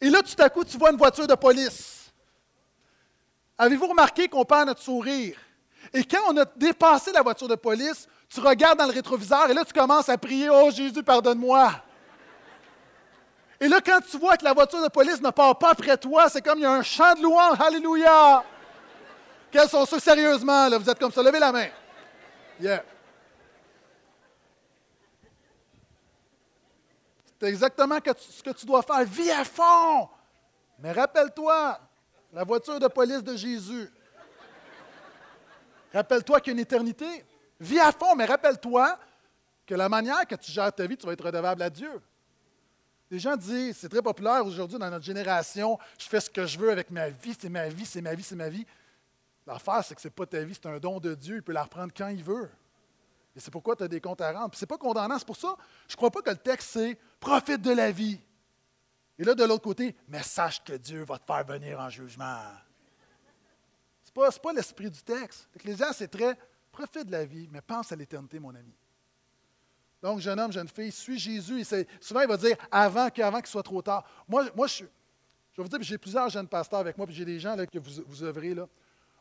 et 0.00 0.10
là, 0.10 0.20
tout 0.22 0.42
à 0.42 0.50
coup, 0.50 0.64
tu 0.64 0.76
vois 0.78 0.90
une 0.90 0.96
voiture 0.96 1.28
de 1.28 1.34
police. 1.34 2.12
Avez-vous 3.56 3.86
remarqué 3.86 4.26
qu'on 4.28 4.44
perd 4.44 4.66
notre 4.66 4.82
sourire? 4.82 5.38
Et 5.92 6.02
quand 6.02 6.32
on 6.32 6.36
a 6.36 6.44
dépassé 6.44 7.12
la 7.12 7.22
voiture 7.22 7.46
de 7.46 7.54
police, 7.54 8.08
tu 8.28 8.40
regardes 8.40 8.78
dans 8.78 8.86
le 8.86 8.92
rétroviseur 8.92 9.48
et 9.48 9.54
là, 9.54 9.64
tu 9.64 9.72
commences 9.72 10.08
à 10.08 10.18
prier 10.18 10.48
Oh 10.50 10.70
Jésus, 10.70 11.02
pardonne-moi. 11.02 11.72
Et 13.62 13.68
là, 13.68 13.80
quand 13.80 14.00
tu 14.00 14.18
vois 14.18 14.36
que 14.36 14.42
la 14.42 14.52
voiture 14.52 14.82
de 14.82 14.88
police 14.88 15.22
ne 15.22 15.30
part 15.30 15.56
pas 15.56 15.70
après 15.70 15.96
toi, 15.96 16.28
c'est 16.28 16.42
comme 16.42 16.58
il 16.58 16.62
y 16.62 16.66
a 16.66 16.72
un 16.72 16.82
chant 16.82 17.14
de 17.14 17.22
louange. 17.22 17.60
Alléluia! 17.60 18.42
Quels 19.52 19.68
sont 19.68 19.86
ceux 19.86 20.00
sérieusement, 20.00 20.68
là? 20.68 20.78
Vous 20.78 20.90
êtes 20.90 20.98
comme 20.98 21.12
ça. 21.12 21.22
Levez 21.22 21.38
la 21.38 21.52
main. 21.52 21.68
Yeah. 22.58 22.82
C'est 27.40 27.46
exactement 27.46 27.98
ce 28.18 28.42
que 28.42 28.50
tu 28.50 28.66
dois 28.66 28.82
faire. 28.82 29.04
Vis 29.04 29.30
à 29.30 29.44
fond. 29.44 30.08
Mais 30.80 30.90
rappelle-toi, 30.90 31.78
la 32.32 32.42
voiture 32.42 32.80
de 32.80 32.88
police 32.88 33.22
de 33.22 33.36
Jésus. 33.36 33.88
Rappelle-toi 35.94 36.40
qu'il 36.40 36.48
y 36.48 36.50
a 36.50 36.54
une 36.54 36.62
éternité. 36.62 37.24
Vis 37.60 37.78
à 37.78 37.92
fond, 37.92 38.16
mais 38.16 38.24
rappelle-toi 38.24 38.98
que 39.64 39.76
la 39.76 39.88
manière 39.88 40.26
que 40.26 40.34
tu 40.34 40.50
gères 40.50 40.72
ta 40.72 40.84
vie, 40.84 40.96
tu 40.96 41.06
vas 41.06 41.12
être 41.12 41.24
redevable 41.24 41.62
à 41.62 41.70
Dieu. 41.70 42.02
Les 43.12 43.18
gens 43.18 43.36
disent, 43.36 43.76
c'est 43.76 43.90
très 43.90 44.00
populaire 44.00 44.42
aujourd'hui 44.46 44.78
dans 44.78 44.88
notre 44.88 45.04
génération, 45.04 45.78
je 45.98 46.06
fais 46.06 46.18
ce 46.18 46.30
que 46.30 46.46
je 46.46 46.58
veux 46.58 46.70
avec 46.70 46.90
ma 46.90 47.10
vie, 47.10 47.36
c'est 47.38 47.50
ma 47.50 47.68
vie, 47.68 47.84
c'est 47.84 48.00
ma 48.00 48.14
vie, 48.14 48.22
c'est 48.22 48.34
ma 48.34 48.48
vie. 48.48 48.64
L'affaire, 49.46 49.84
c'est 49.84 49.94
que 49.94 50.00
ce 50.00 50.08
n'est 50.08 50.12
pas 50.12 50.24
ta 50.24 50.42
vie, 50.42 50.54
c'est 50.54 50.64
un 50.64 50.78
don 50.78 50.98
de 50.98 51.14
Dieu, 51.14 51.36
il 51.36 51.42
peut 51.42 51.52
la 51.52 51.64
reprendre 51.64 51.92
quand 51.94 52.08
il 52.08 52.24
veut. 52.24 52.48
Et 53.36 53.40
c'est 53.40 53.50
pourquoi 53.50 53.76
tu 53.76 53.82
as 53.82 53.88
des 53.88 54.00
comptes 54.00 54.22
à 54.22 54.32
rendre. 54.32 54.48
Puis 54.48 54.58
c'est 54.58 54.66
pas 54.66 54.78
condamnant, 54.78 55.18
c'est 55.18 55.26
pour 55.26 55.36
ça, 55.36 55.54
je 55.88 55.92
ne 55.92 55.96
crois 55.98 56.10
pas 56.10 56.22
que 56.22 56.30
le 56.30 56.38
texte, 56.38 56.70
c'est 56.72 56.98
profite 57.20 57.60
de 57.60 57.72
la 57.72 57.90
vie. 57.90 58.18
Et 59.18 59.24
là, 59.24 59.34
de 59.34 59.44
l'autre 59.44 59.64
côté, 59.64 59.94
mais 60.08 60.22
sache 60.22 60.64
que 60.64 60.72
Dieu 60.72 61.04
va 61.04 61.18
te 61.18 61.26
faire 61.26 61.44
venir 61.44 61.80
en 61.80 61.90
jugement. 61.90 62.40
Ce 64.04 64.08
n'est 64.08 64.40
pas, 64.40 64.52
l'esprit 64.54 64.90
du 64.90 65.02
texte. 65.02 65.50
L'Ecclésiaste, 65.52 65.98
c'est 65.98 66.08
très 66.08 66.34
profite 66.72 67.08
de 67.08 67.12
la 67.12 67.26
vie, 67.26 67.46
mais 67.52 67.60
pense 67.60 67.92
à 67.92 67.96
l'éternité, 67.96 68.40
mon 68.40 68.54
ami. 68.54 68.72
Donc, 70.02 70.18
jeune 70.18 70.38
homme, 70.40 70.52
jeune 70.52 70.68
fille, 70.68 70.90
suis 70.90 71.18
Jésus. 71.18 71.64
Souvent, 72.00 72.20
il 72.22 72.28
va 72.28 72.36
dire 72.36 72.56
avant 72.70 73.08
qu'il 73.08 73.24
soit 73.46 73.62
trop 73.62 73.80
tard. 73.80 74.04
Moi, 74.28 74.46
moi 74.54 74.66
je, 74.66 74.84
je 75.52 75.56
vais 75.56 75.62
vous 75.62 75.68
dire, 75.68 75.82
j'ai 75.82 75.96
plusieurs 75.96 76.28
jeunes 76.28 76.48
pasteurs 76.48 76.80
avec 76.80 76.98
moi, 76.98 77.06
puis 77.06 77.14
j'ai 77.14 77.24
des 77.24 77.38
gens 77.38 77.54
là, 77.54 77.66
que 77.66 77.78
vous, 77.78 78.02
vous 78.06 78.22
œuvrez. 78.24 78.54
Là. 78.54 78.68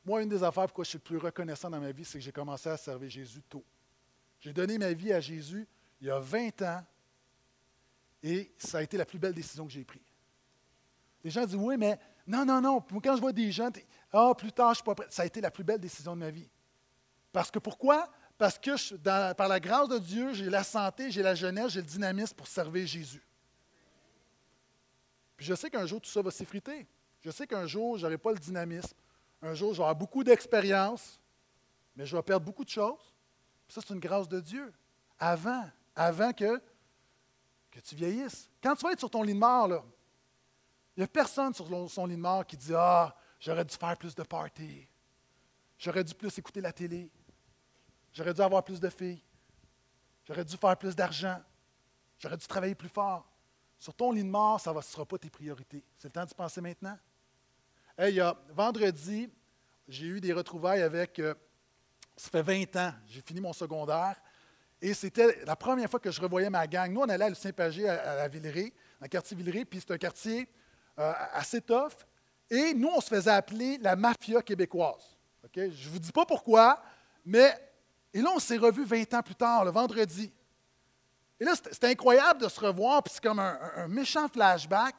Moi, 0.03 0.23
une 0.23 0.29
des 0.29 0.41
affaires 0.41 0.65
pourquoi 0.65 0.83
je 0.83 0.89
suis 0.89 0.97
le 0.97 1.03
plus 1.03 1.17
reconnaissant 1.17 1.69
dans 1.69 1.79
ma 1.79 1.91
vie, 1.91 2.03
c'est 2.03 2.17
que 2.17 2.23
j'ai 2.23 2.31
commencé 2.31 2.67
à 2.67 2.77
servir 2.77 3.09
Jésus 3.09 3.41
tôt. 3.43 3.63
J'ai 4.39 4.53
donné 4.53 4.79
ma 4.79 4.91
vie 4.93 5.13
à 5.13 5.19
Jésus 5.19 5.67
il 6.01 6.07
y 6.07 6.09
a 6.09 6.19
20 6.19 6.61
ans 6.63 6.83
et 8.23 8.51
ça 8.57 8.79
a 8.79 8.81
été 8.81 8.97
la 8.97 9.05
plus 9.05 9.19
belle 9.19 9.33
décision 9.33 9.65
que 9.65 9.71
j'ai 9.71 9.83
prise. 9.83 10.01
Les 11.23 11.29
gens 11.29 11.45
disent 11.45 11.55
Oui, 11.55 11.77
mais 11.77 11.99
non, 12.25 12.43
non, 12.43 12.59
non. 12.59 12.81
Quand 12.81 13.15
je 13.15 13.21
vois 13.21 13.33
des 13.33 13.51
gens, 13.51 13.69
ah, 14.11 14.33
plus 14.35 14.51
tard, 14.51 14.69
je 14.69 14.71
ne 14.71 14.75
suis 14.75 14.83
pas 14.83 14.95
prêt. 14.95 15.07
Ça 15.09 15.21
a 15.21 15.25
été 15.25 15.41
la 15.41 15.51
plus 15.51 15.63
belle 15.63 15.79
décision 15.79 16.15
de 16.15 16.21
ma 16.21 16.31
vie. 16.31 16.49
Parce 17.31 17.51
que 17.51 17.59
pourquoi? 17.59 18.11
Parce 18.41 18.57
que 18.57 19.33
par 19.33 19.47
la 19.47 19.59
grâce 19.59 19.87
de 19.87 19.99
Dieu, 19.99 20.33
j'ai 20.33 20.49
la 20.49 20.63
santé, 20.63 21.11
j'ai 21.11 21.21
la 21.21 21.35
jeunesse, 21.35 21.73
j'ai 21.73 21.81
le 21.81 21.85
dynamisme 21.85 22.35
pour 22.35 22.47
servir 22.47 22.87
Jésus. 22.87 23.21
Puis 25.37 25.45
je 25.45 25.53
sais 25.53 25.69
qu'un 25.69 25.85
jour, 25.85 26.01
tout 26.01 26.09
ça 26.09 26.23
va 26.23 26.31
s'effriter. 26.31 26.87
Je 27.19 27.29
sais 27.29 27.45
qu'un 27.45 27.67
jour, 27.67 27.99
je 27.99 28.03
n'aurai 28.03 28.17
pas 28.17 28.31
le 28.31 28.39
dynamisme. 28.39 28.97
Un 29.43 29.53
jour, 29.53 29.75
j'aurai 29.75 29.93
beaucoup 29.93 30.23
d'expérience, 30.23 31.21
mais 31.95 32.03
je 32.07 32.17
vais 32.17 32.23
perdre 32.23 32.43
beaucoup 32.43 32.65
de 32.65 32.69
choses. 32.71 33.13
ça, 33.67 33.79
c'est 33.79 33.93
une 33.93 33.99
grâce 33.99 34.27
de 34.27 34.39
Dieu. 34.39 34.73
Avant, 35.19 35.69
avant 35.95 36.33
que, 36.33 36.59
que 37.69 37.79
tu 37.79 37.93
vieillisses. 37.93 38.49
Quand 38.63 38.73
tu 38.73 38.83
vas 38.83 38.93
être 38.93 38.99
sur 39.01 39.11
ton 39.11 39.21
lit 39.21 39.35
de 39.35 39.39
mort, 39.39 39.85
il 40.97 41.01
n'y 41.01 41.03
a 41.03 41.07
personne 41.07 41.53
sur 41.53 41.67
son 41.91 42.07
lit 42.07 42.15
de 42.15 42.21
mort 42.21 42.43
qui 42.43 42.57
dit 42.57 42.73
Ah, 42.75 43.15
j'aurais 43.39 43.65
dû 43.65 43.75
faire 43.75 43.95
plus 43.97 44.15
de 44.15 44.23
parties. 44.23 44.87
J'aurais 45.77 46.03
dû 46.03 46.15
plus 46.15 46.35
écouter 46.39 46.59
la 46.59 46.73
télé. 46.73 47.11
J'aurais 48.13 48.33
dû 48.33 48.41
avoir 48.41 48.63
plus 48.63 48.79
de 48.79 48.89
filles. 48.89 49.21
J'aurais 50.25 50.45
dû 50.45 50.57
faire 50.57 50.77
plus 50.77 50.95
d'argent. 50.95 51.41
J'aurais 52.19 52.37
dû 52.37 52.45
travailler 52.45 52.75
plus 52.75 52.89
fort. 52.89 53.27
Sur 53.79 53.93
ton 53.93 54.11
lit 54.11 54.23
de 54.23 54.29
mort, 54.29 54.59
ça 54.59 54.73
ne 54.73 54.81
sera 54.81 55.05
pas 55.05 55.17
tes 55.17 55.29
priorités. 55.29 55.83
C'est 55.97 56.07
le 56.07 56.11
temps 56.11 56.25
d'y 56.25 56.35
penser 56.35 56.61
maintenant. 56.61 56.97
Hey, 57.97 58.19
a, 58.19 58.37
vendredi, 58.49 59.29
j'ai 59.87 60.05
eu 60.05 60.21
des 60.21 60.33
retrouvailles 60.33 60.81
avec. 60.81 61.19
Euh, 61.19 61.33
ça 62.15 62.29
fait 62.29 62.43
20 62.43 62.75
ans, 62.75 62.93
j'ai 63.07 63.21
fini 63.21 63.41
mon 63.41 63.53
secondaire. 63.53 64.15
Et 64.81 64.93
c'était 64.93 65.43
la 65.45 65.55
première 65.55 65.89
fois 65.89 65.99
que 65.99 66.11
je 66.11 66.19
revoyais 66.21 66.49
ma 66.49 66.67
gang. 66.67 66.91
Nous, 66.91 67.01
on 67.01 67.09
allait 67.09 67.25
à 67.25 67.35
Saint-Pagé, 67.35 67.87
à, 67.87 68.15
la 68.15 68.27
Villeray, 68.27 68.69
dans 68.99 69.05
le 69.05 69.07
quartier 69.07 69.37
Villeray, 69.37 69.65
puis 69.65 69.79
c'est 69.79 69.91
un 69.91 69.97
quartier 69.97 70.47
euh, 70.99 71.13
assez 71.33 71.61
tough. 71.61 71.93
Et 72.49 72.73
nous, 72.73 72.89
on 72.89 72.99
se 72.99 73.07
faisait 73.07 73.31
appeler 73.31 73.77
la 73.77 73.95
mafia 73.95 74.41
québécoise. 74.41 75.17
Je 75.55 75.61
ne 75.61 75.89
vous 75.89 75.99
dis 75.99 76.11
pas 76.11 76.25
pourquoi, 76.25 76.81
mais 77.25 77.53
et 78.13 78.21
là, 78.21 78.29
on 78.35 78.39
s'est 78.39 78.57
revus 78.57 78.83
20 78.83 79.13
ans 79.13 79.21
plus 79.21 79.35
tard, 79.35 79.65
le 79.65 79.71
vendredi. 79.71 80.31
Et 81.39 81.45
là, 81.45 81.53
c'était 81.55 81.87
incroyable 81.87 82.41
de 82.41 82.47
se 82.47 82.59
revoir, 82.59 83.01
puis 83.01 83.13
c'est 83.13 83.23
comme 83.23 83.39
un, 83.39 83.87
méchant 83.87 84.27
flashback. 84.27 84.95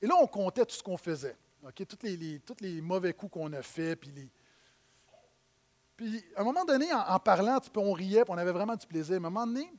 Et 0.00 0.06
là, 0.06 0.14
on 0.20 0.26
comptait 0.26 0.64
tout 0.64 0.74
ce 0.74 0.82
qu'on 0.82 0.96
faisait. 0.96 1.36
Tous, 1.74 1.98
les, 2.60 2.80
mauvais 2.80 3.12
coups 3.12 3.32
qu'on 3.32 3.52
a 3.52 3.62
faits. 3.62 4.00
Puis, 4.00 4.30
puis, 5.96 6.24
à 6.36 6.42
un 6.42 6.44
moment 6.44 6.64
donné, 6.64 6.92
en, 6.92 7.18
parlant, 7.18 7.58
on 7.76 7.92
riait, 7.92 8.24
puis 8.24 8.34
on 8.34 8.38
avait 8.38 8.52
vraiment 8.52 8.76
du 8.76 8.86
plaisir. 8.86 9.14
À 9.14 9.16
un 9.16 9.20
moment 9.20 9.46
donné, 9.46 9.72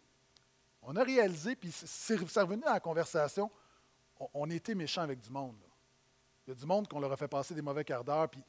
on 0.81 0.95
a 0.95 1.03
réalisé, 1.03 1.55
puis 1.55 1.71
c'est 1.71 2.15
revenu 2.15 2.61
dans 2.61 2.73
la 2.73 2.79
conversation, 2.79 3.49
on, 4.33 4.49
était 4.49 4.75
méchants 4.75 5.01
avec 5.01 5.19
du 5.19 5.29
monde. 5.29 5.55
Il 6.45 6.49
y 6.49 6.53
a 6.53 6.59
du 6.59 6.65
monde 6.65 6.87
qu'on 6.87 6.99
leur 6.99 7.11
a 7.11 7.17
fait 7.17 7.27
passer 7.27 7.53
des 7.53 7.61
mauvais 7.61 7.83
quarts 7.83 8.03
d'heure. 8.03 8.29
Puis 8.29 8.43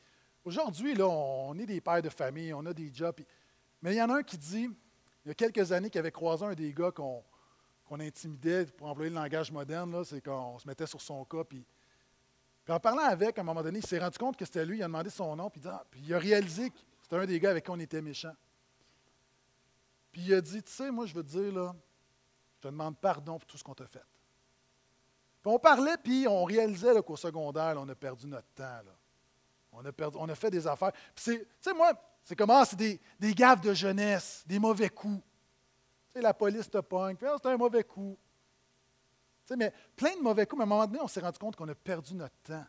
aujourd'hui, 0.45 0.95
là, 0.95 1.07
on 1.07 1.57
est 1.59 1.67
des 1.67 1.81
pères 1.81 2.03
de 2.03 2.09
famille, 2.09 2.53
on 2.53 2.67
a 2.67 2.73
des 2.73 2.93
jobs. 2.93 3.21
Mais 3.85 3.93
il 3.93 3.99
y 3.99 4.03
en 4.03 4.09
a 4.09 4.15
un 4.17 4.23
qui 4.23 4.39
dit, 4.39 4.71
il 5.25 5.29
y 5.29 5.31
a 5.31 5.35
quelques 5.35 5.71
années, 5.71 5.91
qu'il 5.91 5.99
avait 5.99 6.11
croisé 6.11 6.43
un 6.43 6.55
des 6.55 6.73
gars 6.73 6.91
qu'on 6.91 7.23
intimidait, 7.91 8.65
pour 8.65 8.87
employer 8.87 9.11
le 9.11 9.17
langage 9.17 9.53
moderne, 9.53 10.03
c'est 10.07 10.25
qu'on 10.25 10.59
se 10.59 10.67
mettait 10.67 10.87
sur 10.87 11.03
son 11.03 11.23
cas. 11.27 11.45
Puis, 11.45 11.67
en 12.67 12.81
parlant 12.81 13.05
avec, 13.05 13.37
à 13.37 13.43
un 13.43 13.45
moment 13.45 13.63
donné, 13.63 13.81
il 13.81 13.87
s'est 13.87 13.99
rendu 13.99 14.17
compte 14.17 14.39
que 14.39 14.47
c'était 14.47 14.65
lui, 14.65 14.79
il 14.79 14.83
a 14.83 14.87
demandé 14.87 15.11
son 15.11 15.37
nom, 15.37 15.51
puis, 15.51 15.61
ah, 15.67 15.85
puis 15.91 16.01
il 16.03 16.15
a 16.15 16.19
réalisé 16.19 16.71
que 16.71 16.79
c'était 17.03 17.17
un 17.17 17.27
des 17.27 17.39
gars 17.39 17.51
avec 17.51 17.63
qui 17.63 17.71
on 17.71 17.79
était 17.79 18.01
méchant. 18.01 18.33
Puis 20.11 20.23
il 20.23 20.33
a 20.33 20.41
dit, 20.41 20.63
tu 20.63 20.73
sais, 20.73 20.91
moi 20.91 21.05
je 21.05 21.13
veux 21.13 21.23
te 21.23 21.29
dire, 21.29 21.53
là, 21.53 21.77
je 22.57 22.61
te 22.63 22.69
demande 22.69 22.97
pardon 22.97 23.37
pour 23.39 23.47
tout 23.47 23.59
ce 23.59 23.65
qu'on 23.65 23.75
t'a 23.75 23.87
fait. 23.87 24.07
Puis 25.43 25.53
on 25.53 25.59
parlait, 25.59 25.99
puis 26.03 26.27
on 26.27 26.45
réalisait 26.45 27.03
qu'au 27.03 27.17
secondaire, 27.17 27.75
on 27.77 27.87
a 27.91 27.95
perdu 27.95 28.27
notre 28.29 28.49
temps. 28.55 28.81
On, 29.73 29.85
a 29.85 29.93
perdu, 29.93 30.17
on 30.19 30.29
a 30.31 30.35
fait 30.35 30.51
des 30.51 30.67
affaires. 30.67 30.93
Puis 31.15 31.37
tu 31.37 31.47
sais, 31.61 31.75
moi, 31.75 31.93
c'est 32.25 32.37
comment? 32.37 32.65
C'est 32.65 32.77
des, 32.77 33.01
des, 33.21 33.35
gaffes 33.35 33.61
de 33.61 33.75
jeunesse, 33.75 34.43
des 34.47 34.59
mauvais 34.59 34.89
coups. 34.89 35.23
Tu 36.13 36.13
sais, 36.15 36.23
la 36.23 36.33
police 36.33 36.71
te 36.71 36.79
pogne, 36.79 37.17
ah, 37.23 37.37
c'est 37.41 37.49
un 37.49 37.57
mauvais 37.57 37.85
coup. 37.85 38.19
Tu 39.45 39.49
sais, 39.49 39.57
mais 39.57 39.73
plein 39.95 40.17
de 40.17 40.23
mauvais 40.23 40.47
coups, 40.47 40.59
mais 40.59 40.63
à 40.63 40.67
un 40.67 40.69
moment 40.69 40.87
donné, 40.87 41.01
on 41.03 41.09
s'est 41.09 41.21
rendu 41.21 41.39
compte 41.39 41.55
qu'on 41.55 41.69
a 41.69 41.75
perdu 41.75 42.15
notre 42.15 42.37
temps. 42.43 42.65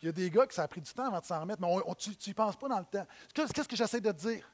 Il 0.00 0.06
y 0.06 0.08
a 0.08 0.12
des 0.12 0.30
gars 0.30 0.46
que 0.46 0.54
ça 0.54 0.64
a 0.64 0.68
pris 0.68 0.80
du 0.80 0.92
temps 0.92 1.06
avant 1.06 1.20
de 1.20 1.24
s'en 1.24 1.40
remettre, 1.40 1.60
mais 1.60 1.94
tu 1.96 2.10
n'y 2.26 2.34
penses 2.34 2.56
pas 2.56 2.68
dans 2.68 2.78
le 2.78 2.84
temps. 2.84 3.06
Qu'est-ce 3.34 3.68
que 3.68 3.76
j'essaie 3.76 4.00
de 4.00 4.10
dire? 4.12 4.48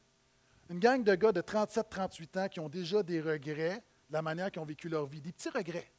Une 0.68 0.78
gang 0.78 1.02
de 1.02 1.14
gars 1.14 1.32
de 1.32 1.40
37-38 1.40 2.38
ans 2.38 2.48
qui 2.48 2.60
ont 2.60 2.68
déjà 2.68 3.02
des 3.02 3.20
regrets 3.20 3.82
de 4.08 4.12
la 4.12 4.20
manière 4.20 4.50
qu'ils 4.50 4.60
ont 4.60 4.66
vécu 4.66 4.88
leur 4.90 5.06
vie, 5.06 5.20
des 5.20 5.32
petits 5.32 5.48
regrets. 5.48 5.90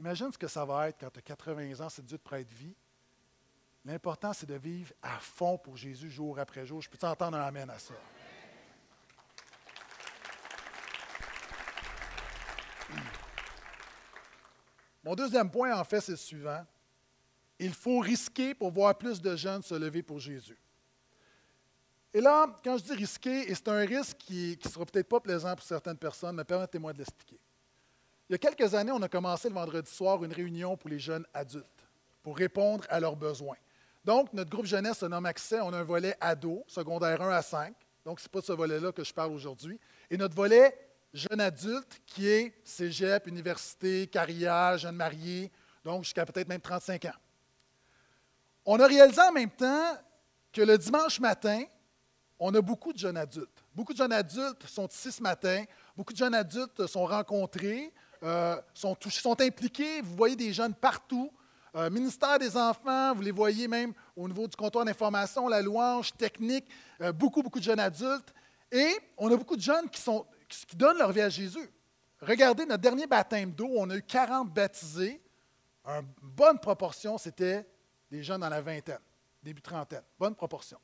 Imagine 0.00 0.32
ce 0.32 0.38
que 0.38 0.48
ça 0.48 0.64
va 0.64 0.88
être 0.88 0.98
quand 1.00 1.10
tu 1.10 1.18
as 1.18 1.22
80 1.22 1.84
ans, 1.84 1.88
c'est 1.88 2.04
dur 2.04 2.16
de 2.16 2.22
près 2.22 2.44
de 2.44 2.54
vie, 2.54 2.74
L'important, 3.84 4.32
c'est 4.32 4.46
de 4.46 4.54
vivre 4.54 4.92
à 5.02 5.18
fond 5.18 5.58
pour 5.58 5.76
Jésus 5.76 6.10
jour 6.10 6.38
après 6.38 6.66
jour. 6.66 6.80
Je 6.82 6.90
peux 6.90 6.98
t'entendre 6.98 7.36
un 7.36 7.42
Amen 7.42 7.70
à 7.70 7.78
ça? 7.78 7.94
Mon 15.04 15.14
deuxième 15.14 15.50
point, 15.50 15.78
en 15.78 15.84
fait, 15.84 16.00
c'est 16.00 16.12
le 16.12 16.18
suivant. 16.18 16.66
Il 17.58 17.72
faut 17.72 17.98
risquer 18.00 18.54
pour 18.54 18.70
voir 18.70 18.96
plus 18.96 19.20
de 19.20 19.34
jeunes 19.36 19.62
se 19.62 19.74
lever 19.74 20.02
pour 20.02 20.18
Jésus. 20.20 20.58
Et 22.12 22.20
là, 22.20 22.46
quand 22.64 22.78
je 22.78 22.84
dis 22.84 22.94
risquer, 22.94 23.50
et 23.50 23.54
c'est 23.54 23.68
un 23.68 23.84
risque 23.84 24.16
qui 24.18 24.58
ne 24.62 24.70
sera 24.70 24.84
peut-être 24.86 25.08
pas 25.08 25.20
plaisant 25.20 25.54
pour 25.54 25.64
certaines 25.64 25.98
personnes, 25.98 26.36
mais 26.36 26.44
permettez-moi 26.44 26.92
de 26.92 26.98
l'expliquer. 26.98 27.38
Il 28.28 28.32
y 28.32 28.34
a 28.34 28.38
quelques 28.38 28.74
années, 28.74 28.92
on 28.92 29.02
a 29.02 29.08
commencé 29.08 29.48
le 29.48 29.54
vendredi 29.54 29.90
soir 29.90 30.22
une 30.24 30.32
réunion 30.32 30.76
pour 30.76 30.90
les 30.90 30.98
jeunes 30.98 31.26
adultes, 31.32 31.86
pour 32.22 32.36
répondre 32.36 32.84
à 32.88 33.00
leurs 33.00 33.16
besoins. 33.16 33.56
Donc, 34.08 34.32
notre 34.32 34.48
groupe 34.48 34.64
jeunesse 34.64 35.00
se 35.00 35.04
nomme 35.04 35.26
Accès. 35.26 35.60
On 35.60 35.70
a 35.70 35.80
un 35.80 35.84
volet 35.84 36.16
ado, 36.18 36.64
secondaire 36.66 37.20
1 37.20 37.28
à 37.28 37.42
5. 37.42 37.74
Donc, 38.06 38.20
ce 38.20 38.24
n'est 38.24 38.30
pas 38.30 38.40
ce 38.40 38.52
volet-là 38.52 38.90
que 38.90 39.04
je 39.04 39.12
parle 39.12 39.32
aujourd'hui. 39.32 39.78
Et 40.08 40.16
notre 40.16 40.34
volet 40.34 40.74
jeune 41.12 41.42
adulte, 41.42 42.00
qui 42.06 42.26
est 42.26 42.54
cégep, 42.64 43.26
université, 43.26 44.06
carrière, 44.06 44.78
jeune 44.78 44.96
marié, 44.96 45.52
donc 45.84 46.04
jusqu'à 46.04 46.24
peut-être 46.24 46.48
même 46.48 46.62
35 46.62 47.04
ans. 47.04 47.18
On 48.64 48.80
a 48.80 48.86
réalisé 48.86 49.20
en 49.20 49.30
même 49.30 49.50
temps 49.50 49.98
que 50.54 50.62
le 50.62 50.78
dimanche 50.78 51.20
matin, 51.20 51.64
on 52.38 52.54
a 52.54 52.62
beaucoup 52.62 52.94
de 52.94 52.98
jeunes 52.98 53.18
adultes. 53.18 53.62
Beaucoup 53.74 53.92
de 53.92 53.98
jeunes 53.98 54.12
adultes 54.12 54.66
sont 54.68 54.88
ici 54.88 55.12
ce 55.12 55.22
matin. 55.22 55.66
Beaucoup 55.94 56.14
de 56.14 56.18
jeunes 56.18 56.34
adultes 56.34 56.86
sont 56.86 57.04
rencontrés, 57.04 57.92
euh, 58.22 58.56
sont, 58.72 58.96
sont 59.10 59.38
impliqués. 59.42 60.00
Vous 60.00 60.16
voyez 60.16 60.34
des 60.34 60.54
jeunes 60.54 60.72
partout. 60.72 61.30
Euh, 61.74 61.90
ministère 61.90 62.38
des 62.38 62.56
Enfants, 62.56 63.14
vous 63.14 63.22
les 63.22 63.30
voyez 63.30 63.68
même 63.68 63.92
au 64.16 64.26
niveau 64.26 64.46
du 64.46 64.56
comptoir 64.56 64.84
d'information, 64.84 65.48
la 65.48 65.60
louange 65.60 66.12
technique, 66.14 66.66
euh, 67.00 67.12
beaucoup, 67.12 67.42
beaucoup 67.42 67.58
de 67.58 67.64
jeunes 67.64 67.80
adultes. 67.80 68.32
Et 68.72 68.96
on 69.16 69.30
a 69.30 69.36
beaucoup 69.36 69.56
de 69.56 69.62
jeunes 69.62 69.88
qui, 69.88 70.00
sont, 70.00 70.26
qui 70.48 70.76
donnent 70.76 70.98
leur 70.98 71.12
vie 71.12 71.20
à 71.20 71.28
Jésus. 71.28 71.70
Regardez 72.20 72.66
notre 72.66 72.82
dernier 72.82 73.06
baptême 73.06 73.52
d'eau, 73.52 73.68
on 73.76 73.88
a 73.90 73.96
eu 73.96 74.02
40 74.02 74.52
baptisés 74.52 75.22
une 75.88 76.06
bonne 76.20 76.58
proportion, 76.58 77.16
c'était 77.16 77.66
des 78.10 78.22
jeunes 78.22 78.40
dans 78.40 78.48
la 78.48 78.60
vingtaine, 78.60 78.98
début 79.42 79.62
trentaine. 79.62 80.02
Bonne 80.18 80.34
proportion. 80.34 80.78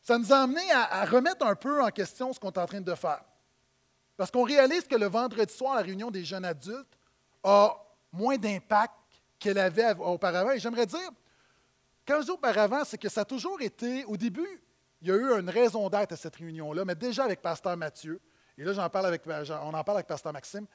Ça 0.00 0.18
nous 0.18 0.32
a 0.32 0.38
amené 0.38 0.62
à, 0.72 1.04
remettre 1.04 1.46
un 1.46 1.54
peu 1.54 1.82
en 1.82 1.90
question 1.90 2.32
ce 2.32 2.40
qu'on 2.40 2.50
est 2.50 2.58
en 2.58 2.66
train 2.66 2.80
de 2.80 2.94
faire. 2.94 3.22
Parce 4.16 4.30
qu'on 4.30 4.42
réalise 4.44 4.86
que 4.86 4.96
le 4.96 5.06
vendredi 5.06 5.52
soir, 5.52 5.76
la 5.76 5.82
réunion 5.82 6.10
des 6.10 6.24
jeunes 6.24 6.44
adultes 6.44 6.98
a 7.42 7.76
moins 8.10 8.36
d'impact 8.36 8.94
qu'elle 9.42 9.58
avait 9.58 9.94
auparavant. 9.98 10.52
Et 10.52 10.60
j'aimerais 10.60 10.86
dire, 10.86 11.10
quand 12.06 12.20
je 12.20 12.26
dis 12.26 12.30
auparavant, 12.30 12.84
c'est 12.84 12.98
que 12.98 13.08
ça 13.08 13.22
a 13.22 13.24
toujours 13.24 13.60
été, 13.60 14.04
au 14.04 14.16
début, 14.16 14.62
il 15.00 15.08
y 15.08 15.10
a 15.10 15.16
eu 15.16 15.40
une 15.40 15.50
raison 15.50 15.88
d'être 15.88 16.12
à 16.12 16.16
cette 16.16 16.36
réunion-là, 16.36 16.84
mais 16.84 16.94
déjà 16.94 17.24
avec 17.24 17.42
Pasteur 17.42 17.76
Mathieu, 17.76 18.20
et 18.56 18.64
là 18.64 18.72
j'en 18.72 18.88
parle 18.88 19.06
avec, 19.06 19.22
on 19.26 19.74
en 19.74 19.84
parle 19.84 19.98
avec 19.98 20.06
Pasteur 20.06 20.32
Maxime, 20.32 20.66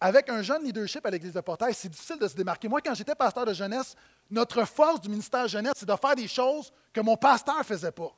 avec 0.00 0.30
un 0.30 0.40
jeune 0.40 0.64
leadership 0.64 1.04
à 1.04 1.10
l'Église 1.10 1.34
de 1.34 1.40
Portail, 1.42 1.74
c'est 1.74 1.90
difficile 1.90 2.18
de 2.18 2.26
se 2.26 2.34
démarquer. 2.34 2.68
Moi, 2.68 2.80
quand 2.80 2.94
j'étais 2.94 3.14
pasteur 3.14 3.44
de 3.44 3.52
jeunesse, 3.52 3.94
notre 4.30 4.64
force 4.64 4.98
du 5.02 5.10
ministère 5.10 5.46
jeunesse, 5.46 5.74
c'est 5.76 5.88
de 5.88 5.96
faire 5.96 6.16
des 6.16 6.26
choses 6.26 6.72
que 6.92 7.02
mon 7.02 7.16
pasteur 7.16 7.58
ne 7.58 7.64
faisait 7.64 7.92
pas. 7.92 8.10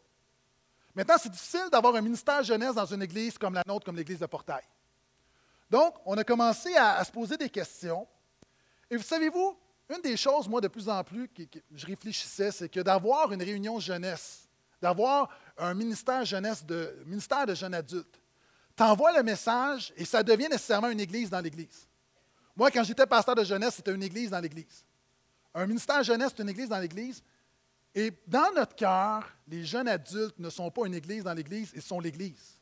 Maintenant, 0.95 1.17
c'est 1.19 1.31
difficile 1.31 1.69
d'avoir 1.73 1.97
un 1.97 2.01
ministère 2.01 2.43
jeunesse 2.45 2.75
dans 2.75 2.87
une 2.87 3.03
église 3.03 3.37
comme 3.37 3.55
la 3.55 3.65
nôtre, 3.67 3.85
comme 3.85 3.97
l'Église 3.97 4.21
de 4.21 4.27
Portail. 4.27 4.63
Donc, 5.69 5.95
on 6.05 6.17
a 6.19 6.23
commencé 6.23 6.77
à, 6.77 7.03
se 7.03 7.11
poser 7.11 7.37
des 7.37 7.49
questions. 7.49 8.07
Et 8.91 8.97
vous 8.97 9.03
savez-vous, 9.03 9.59
une 9.89 10.01
des 10.01 10.17
choses, 10.17 10.49
moi, 10.49 10.61
de 10.61 10.69
plus 10.69 10.89
en 10.89 11.03
plus, 11.05 11.29
que, 11.29 11.43
je 11.75 11.87
réfléchissais, 11.87 12.51
c'est 12.51 12.69
que 12.69 12.81
d'avoir 12.81 13.33
une 13.33 13.43
réunion 13.43 13.79
jeunesse, 13.81 14.49
d'avoir 14.81 15.29
un 15.59 15.75
ministère 15.75 16.25
jeunesse, 16.25 16.65
de, 16.65 17.03
ministère 17.07 17.47
de 17.47 17.55
jeunes 17.55 17.75
adultes, 17.75 18.21
t'envoies 18.75 19.17
le 19.17 19.23
message 19.23 19.93
et 19.97 20.05
ça 20.05 20.23
devient 20.23 20.49
nécessairement 20.49 20.89
une 20.89 21.01
église 21.01 21.31
dans 21.31 21.41
l'église. 21.41 21.87
Moi, 22.57 22.71
quand 22.71 22.85
j'étais 22.85 23.07
pasteur 23.07 23.35
de 23.35 23.45
jeunesse, 23.45 23.77
c'était 23.77 23.95
une 23.95 24.03
église 24.03 24.31
dans 24.31 24.41
l'église. 24.41 24.85
Un 25.55 25.67
ministère 25.67 26.03
jeunesse, 26.03 26.33
c'est 26.37 26.43
une 26.43 26.49
église 26.49 26.69
dans 26.69 26.79
l'église. 26.79 27.23
Et 27.95 28.11
dans 28.27 28.53
notre 28.55 28.75
cœur, 28.75 29.29
les 29.47 29.65
jeunes 29.65 29.89
adultes 29.89 30.39
ne 30.39 30.49
sont 30.49 30.71
pas 30.71 30.87
une 30.87 30.95
église 30.95 31.25
dans 31.25 31.35
l'église, 31.35 31.73
ils 31.75 31.83
sont 31.83 32.01
l'église. 32.01 32.59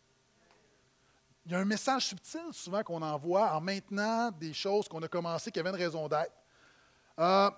Il 1.47 1.53
y 1.53 1.55
a 1.55 1.59
un 1.59 1.65
message 1.65 2.07
subtil 2.07 2.53
souvent 2.53 2.83
qu'on 2.83 3.03
envoie 3.03 3.55
en 3.55 3.61
maintenant 3.61 4.31
des 4.33 4.53
choses 4.53 4.89
qu'on 4.89 5.03
a 5.03 5.09
commencées, 5.09 5.51
qui 5.51 5.59
avaient 5.59 5.71
une 5.71 5.77
raison 5.77 6.09
d'être. 6.09 6.33
Euh, 7.21 7.51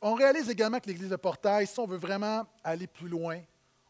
on 0.00 0.14
réalise 0.14 0.48
également 0.50 0.78
que 0.78 0.86
l'Église 0.86 1.08
de 1.08 1.16
Portail, 1.16 1.66
si 1.66 1.78
on 1.80 1.86
veut 1.86 1.96
vraiment 1.96 2.46
aller 2.62 2.86
plus 2.86 3.08
loin, 3.08 3.40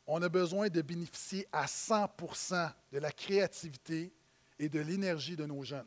on 0.07 0.23
a 0.23 0.29
besoin 0.29 0.69
de 0.69 0.81
bénéficier 0.81 1.47
à 1.53 1.67
100% 1.67 2.71
de 2.93 2.99
la 2.99 3.11
créativité 3.11 4.13
et 4.59 4.69
de 4.69 4.81
l'énergie 4.81 5.37
de 5.37 5.45
nos 5.45 5.63
jeunes. 5.65 5.87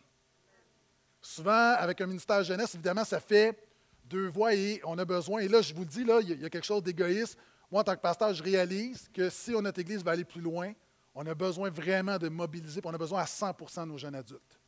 Souvent, 1.22 1.74
avec 1.78 2.02
un 2.02 2.08
ministère 2.08 2.44
jeunesse, 2.44 2.76
évidemment, 2.76 3.06
ça 3.06 3.20
fait 3.20 3.58
deux 4.06 4.28
voies 4.28 4.54
et 4.54 4.82
on 4.84 4.98
a 4.98 5.06
besoin. 5.06 5.42
Et 5.42 5.48
là, 5.48 5.62
je 5.62 5.74
vous 5.74 5.82
le 5.82 5.88
dis, 5.88 6.04
là, 6.04 6.20
il 6.22 6.42
y 6.42 6.46
a 6.46 6.50
quelque 6.50 6.66
chose 6.66 6.84
d'égoïste. 6.84 7.38
Moi, 7.72 7.82
en 7.82 7.84
tant 7.84 7.96
que 7.96 8.02
pasteur, 8.02 8.34
je 8.34 8.44
réalise 8.44 9.10
que 9.14 9.30
si 9.30 9.52
notre 9.52 9.80
Église 9.80 10.04
va 10.04 10.12
aller 10.12 10.26
plus 10.26 10.42
loin, 10.42 10.74
on 11.16 11.26
a 11.26 11.34
besoin 11.34 11.70
vraiment 11.70 12.18
de 12.18 12.30
mobiliser, 12.30 12.82
puis 12.82 12.90
on 12.90 12.94
a 12.94 12.98
besoin 12.98 13.22
à 13.22 13.26
100% 13.26 13.82
de 13.82 13.86
nos 13.86 13.98
jeunes 13.98 14.16
adultes. 14.16 14.60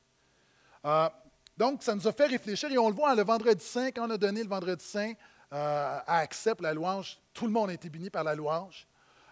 Euh, 0.86 1.10
donc, 1.58 1.84
ça 1.84 1.94
nous 1.94 2.08
a 2.08 2.12
fait 2.12 2.26
réfléchir 2.26 2.72
et 2.72 2.78
on 2.78 2.90
le 2.90 2.96
voit 2.96 3.14
le 3.16 3.24
vendredi 3.24 3.64
saint, 3.64 3.92
quand 3.92 4.08
on 4.08 4.12
a 4.12 4.18
donné 4.18 4.42
le 4.42 4.50
vendredi 4.50 4.84
saint 4.84 5.14
euh, 5.54 6.00
à 6.08 6.18
Accept 6.20 6.62
la 6.62 6.74
louange, 6.74 7.20
tout 7.32 7.46
le 7.46 7.52
monde 7.52 7.70
a 7.70 7.74
été 7.74 7.90
béni 7.90 8.10
par 8.10 8.24
la 8.24 8.34
louange. 8.34 8.88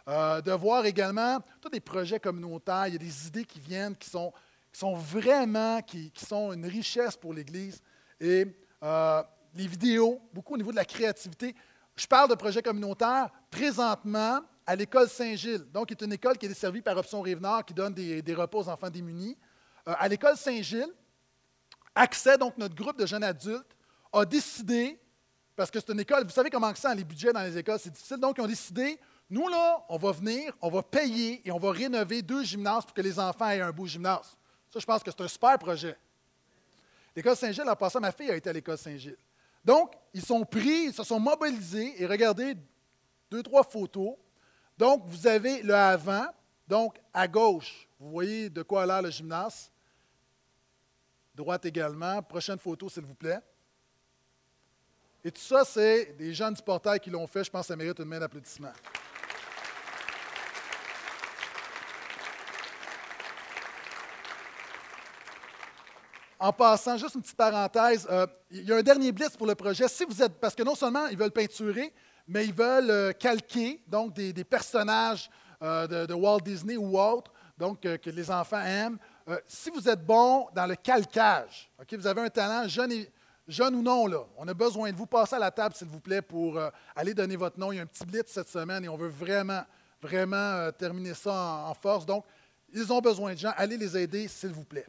Euh, 0.08 0.42
de 0.42 0.52
voir 0.52 0.86
également 0.86 1.40
tous 1.60 1.70
des 1.70 1.80
projets 1.80 2.20
communautaires, 2.20 2.88
il 2.88 2.94
y 2.94 2.96
a 2.96 3.00
des 3.00 3.28
idées 3.28 3.46
qui 3.46 3.60
viennent, 3.60 3.96
qui 3.96 4.10
sont, 4.10 4.32
vraiment, 4.96 5.82
qui, 5.82 6.12
sont 6.16 6.54
une 6.54 6.66
richesse 6.66 7.16
pour 7.16 7.34
l'Église. 7.34 7.82
Et 8.20 8.46
euh, 8.84 9.24
les 9.56 9.68
vidéos, 9.68 10.22
beaucoup 10.32 10.54
au 10.54 10.58
niveau 10.58 10.72
de 10.72 10.76
la 10.76 10.86
créativité. 10.86 11.56
Je 11.96 12.06
parle 12.06 12.30
de 12.30 12.36
projets 12.36 12.62
communautaires 12.62 13.30
présentement 13.50 14.42
à 14.66 14.76
l'école 14.76 15.10
Saint-Gilles, 15.10 15.66
donc 15.74 15.88
qui 15.88 15.96
est 15.96 16.06
une 16.06 16.14
école 16.14 16.38
qui 16.38 16.46
est 16.46 16.50
desservie 16.50 16.82
par 16.82 16.96
Option 16.98 17.22
Rive-Nord, 17.22 17.66
qui 17.66 17.74
donne 17.74 17.94
des, 17.94 18.22
des, 18.22 18.34
repas 18.36 18.60
aux 18.60 18.70
enfants 18.70 18.90
démunis. 18.90 19.38
À 19.86 20.08
l'école 20.08 20.38
Saint-Gilles, 20.38 20.94
Accès, 21.96 22.38
donc 22.38 22.58
notre 22.58 22.76
groupe 22.76 22.98
de 22.98 23.06
jeunes 23.06 23.24
adultes, 23.24 23.76
a 24.14 24.26
décidé, 24.26 25.00
parce 25.56 25.72
que 25.72 25.80
c'est 25.80 25.92
une 25.92 26.00
école, 26.00 26.24
vous 26.24 26.30
savez 26.30 26.50
comment 26.50 26.74
ça, 26.76 26.94
les 26.94 27.04
budgets 27.04 27.34
dans 27.34 27.44
les 27.44 27.58
écoles, 27.58 27.80
c'est 27.80 27.90
difficile, 27.90 28.18
donc 28.18 28.38
ils 28.38 28.42
ont 28.42 28.48
décidé 28.48 29.00
nous, 29.32 29.48
là, 29.48 29.82
on 29.88 29.96
va 29.96 30.12
venir, 30.12 30.54
on 30.62 30.70
va 30.70 30.84
payer 30.84 31.42
et 31.48 31.54
on 31.54 31.58
va 31.58 31.72
rénover 31.72 32.22
deux 32.22 32.44
gymnases 32.44 32.84
pour 32.84 32.94
que 32.94 33.02
les 33.02 33.18
enfants 33.18 33.50
aient 33.50 33.62
un 33.62 33.72
beau 33.72 33.88
gymnase. 33.88 34.36
Ça, 34.70 34.78
je 34.78 34.86
pense 34.86 35.02
que 35.02 35.10
c'est 35.10 35.22
un 35.22 35.28
super 35.30 35.58
projet. 35.58 35.98
L'école 37.16 37.38
Saint-Gilles, 37.38 37.70
en 37.70 37.76
passant, 37.78 38.02
ma 38.02 38.12
fille 38.12 38.30
a 38.30 38.36
été 38.36 38.50
à 38.50 38.54
l'école 38.54 38.78
Saint-Gilles. 38.78 39.16
Donc, 39.64 39.94
ils 40.14 40.22
sont 40.22 40.44
pris, 40.44 40.88
ils 40.88 40.94
se 40.94 41.04
sont 41.06 41.18
mobilisés 41.18 42.02
et 42.02 42.06
regardez 42.06 42.58
deux, 43.30 43.42
trois 43.42 43.64
photos. 43.64 44.16
Donc, 44.78 45.04
vous 45.06 45.26
avez 45.26 45.62
le 45.62 45.76
avant, 45.76 46.28
donc 46.68 46.98
à 47.14 47.26
gauche, 47.26 47.88
vous 48.02 48.12
voyez 48.12 48.50
de 48.50 48.64
quoi 48.64 48.84
a 48.84 48.86
l'air 48.86 49.02
le 49.02 49.12
gymnase. 49.12 49.72
Droite 51.42 51.66
également. 51.66 52.22
Prochaine 52.22 52.60
photo, 52.60 52.88
s'il 52.88 53.04
vous 53.04 53.16
plaît. 53.16 53.40
Et 55.24 55.32
tout 55.32 55.42
ça, 55.42 55.66
c'est 55.66 56.16
des 56.16 56.36
jeunes 56.36 56.54
du 56.54 57.00
qui 57.00 57.10
l'ont 57.10 57.26
fait. 57.26 57.44
Je 57.44 57.50
pense 57.50 57.62
que 57.62 57.68
ça 57.70 57.76
mérite 57.76 57.98
une 57.98 58.06
main 58.06 58.20
d'applaudissement. 58.20 58.72
En 66.40 66.54
passant, 66.54 66.96
juste 66.98 67.16
une 67.16 67.24
petite 67.24 67.36
parenthèse, 67.36 68.08
euh, 68.12 68.28
il 68.52 68.64
y 68.64 68.72
a 68.72 68.76
un 68.76 68.84
dernier 68.84 69.12
blitz 69.12 69.36
pour 69.36 69.48
le 69.48 69.56
projet. 69.56 69.88
Si 69.88 70.06
vous 70.06 70.22
êtes, 70.22 70.40
parce 70.40 70.54
que 70.54 70.62
non 70.62 70.76
seulement 70.76 71.08
ils 71.08 71.18
veulent 71.18 71.32
peinturer, 71.32 71.92
mais 72.28 72.46
ils 72.46 72.54
veulent 72.54 72.92
euh, 72.92 73.14
calquer 73.14 73.84
donc 73.88 74.14
des, 74.14 74.44
personnages 74.44 75.28
euh, 75.64 76.06
de, 76.06 76.14
Walt 76.14 76.42
Disney 76.42 76.78
ou 76.78 77.00
autres, 77.00 77.32
donc 77.58 77.82
que 77.82 78.10
les 78.12 78.30
enfants 78.30 78.62
aiment. 78.62 79.00
Si 79.48 79.70
vous 79.70 79.88
êtes 79.88 80.06
bon 80.06 80.48
dans 80.54 80.66
le 80.66 80.76
calcage, 80.76 81.72
vous 81.92 82.08
avez 82.08 82.22
un 82.22 82.30
talent 82.30 82.68
jeune, 82.68 83.76
ou 83.76 83.82
non, 83.82 84.08
là, 84.08 84.26
on 84.38 84.48
a 84.48 84.54
besoin 84.54 84.92
de 84.92 84.98
vous. 84.98 85.06
passer 85.06 85.36
à 85.36 85.40
la 85.40 85.52
table, 85.52 85.76
s'il 85.76 85.88
vous 85.88 86.00
plaît, 86.00 86.22
pour 86.22 86.60
aller 86.96 87.14
donner 87.14 87.36
votre 87.36 87.60
nom. 87.60 87.72
Il 87.72 87.78
y 87.78 87.80
a 87.80 87.84
un 87.84 87.86
petit 87.88 88.06
blitz 88.06 88.32
cette 88.32 88.50
semaine 88.50 88.86
et 88.86 88.90
on 88.90 88.98
veut 88.98 89.10
vraiment, 89.10 89.64
vraiment 90.02 90.72
terminer 90.72 91.14
ça 91.14 91.66
en 91.68 91.74
force. 91.74 92.06
Donc, 92.06 92.26
ils 92.74 92.92
ont 92.92 93.02
besoin 93.02 93.34
de 93.34 93.40
gens. 93.40 93.54
Allez 93.58 93.78
les 93.78 93.98
aider, 93.98 94.28
s'il 94.28 94.52
vous 94.52 94.64
plaît. 94.64 94.88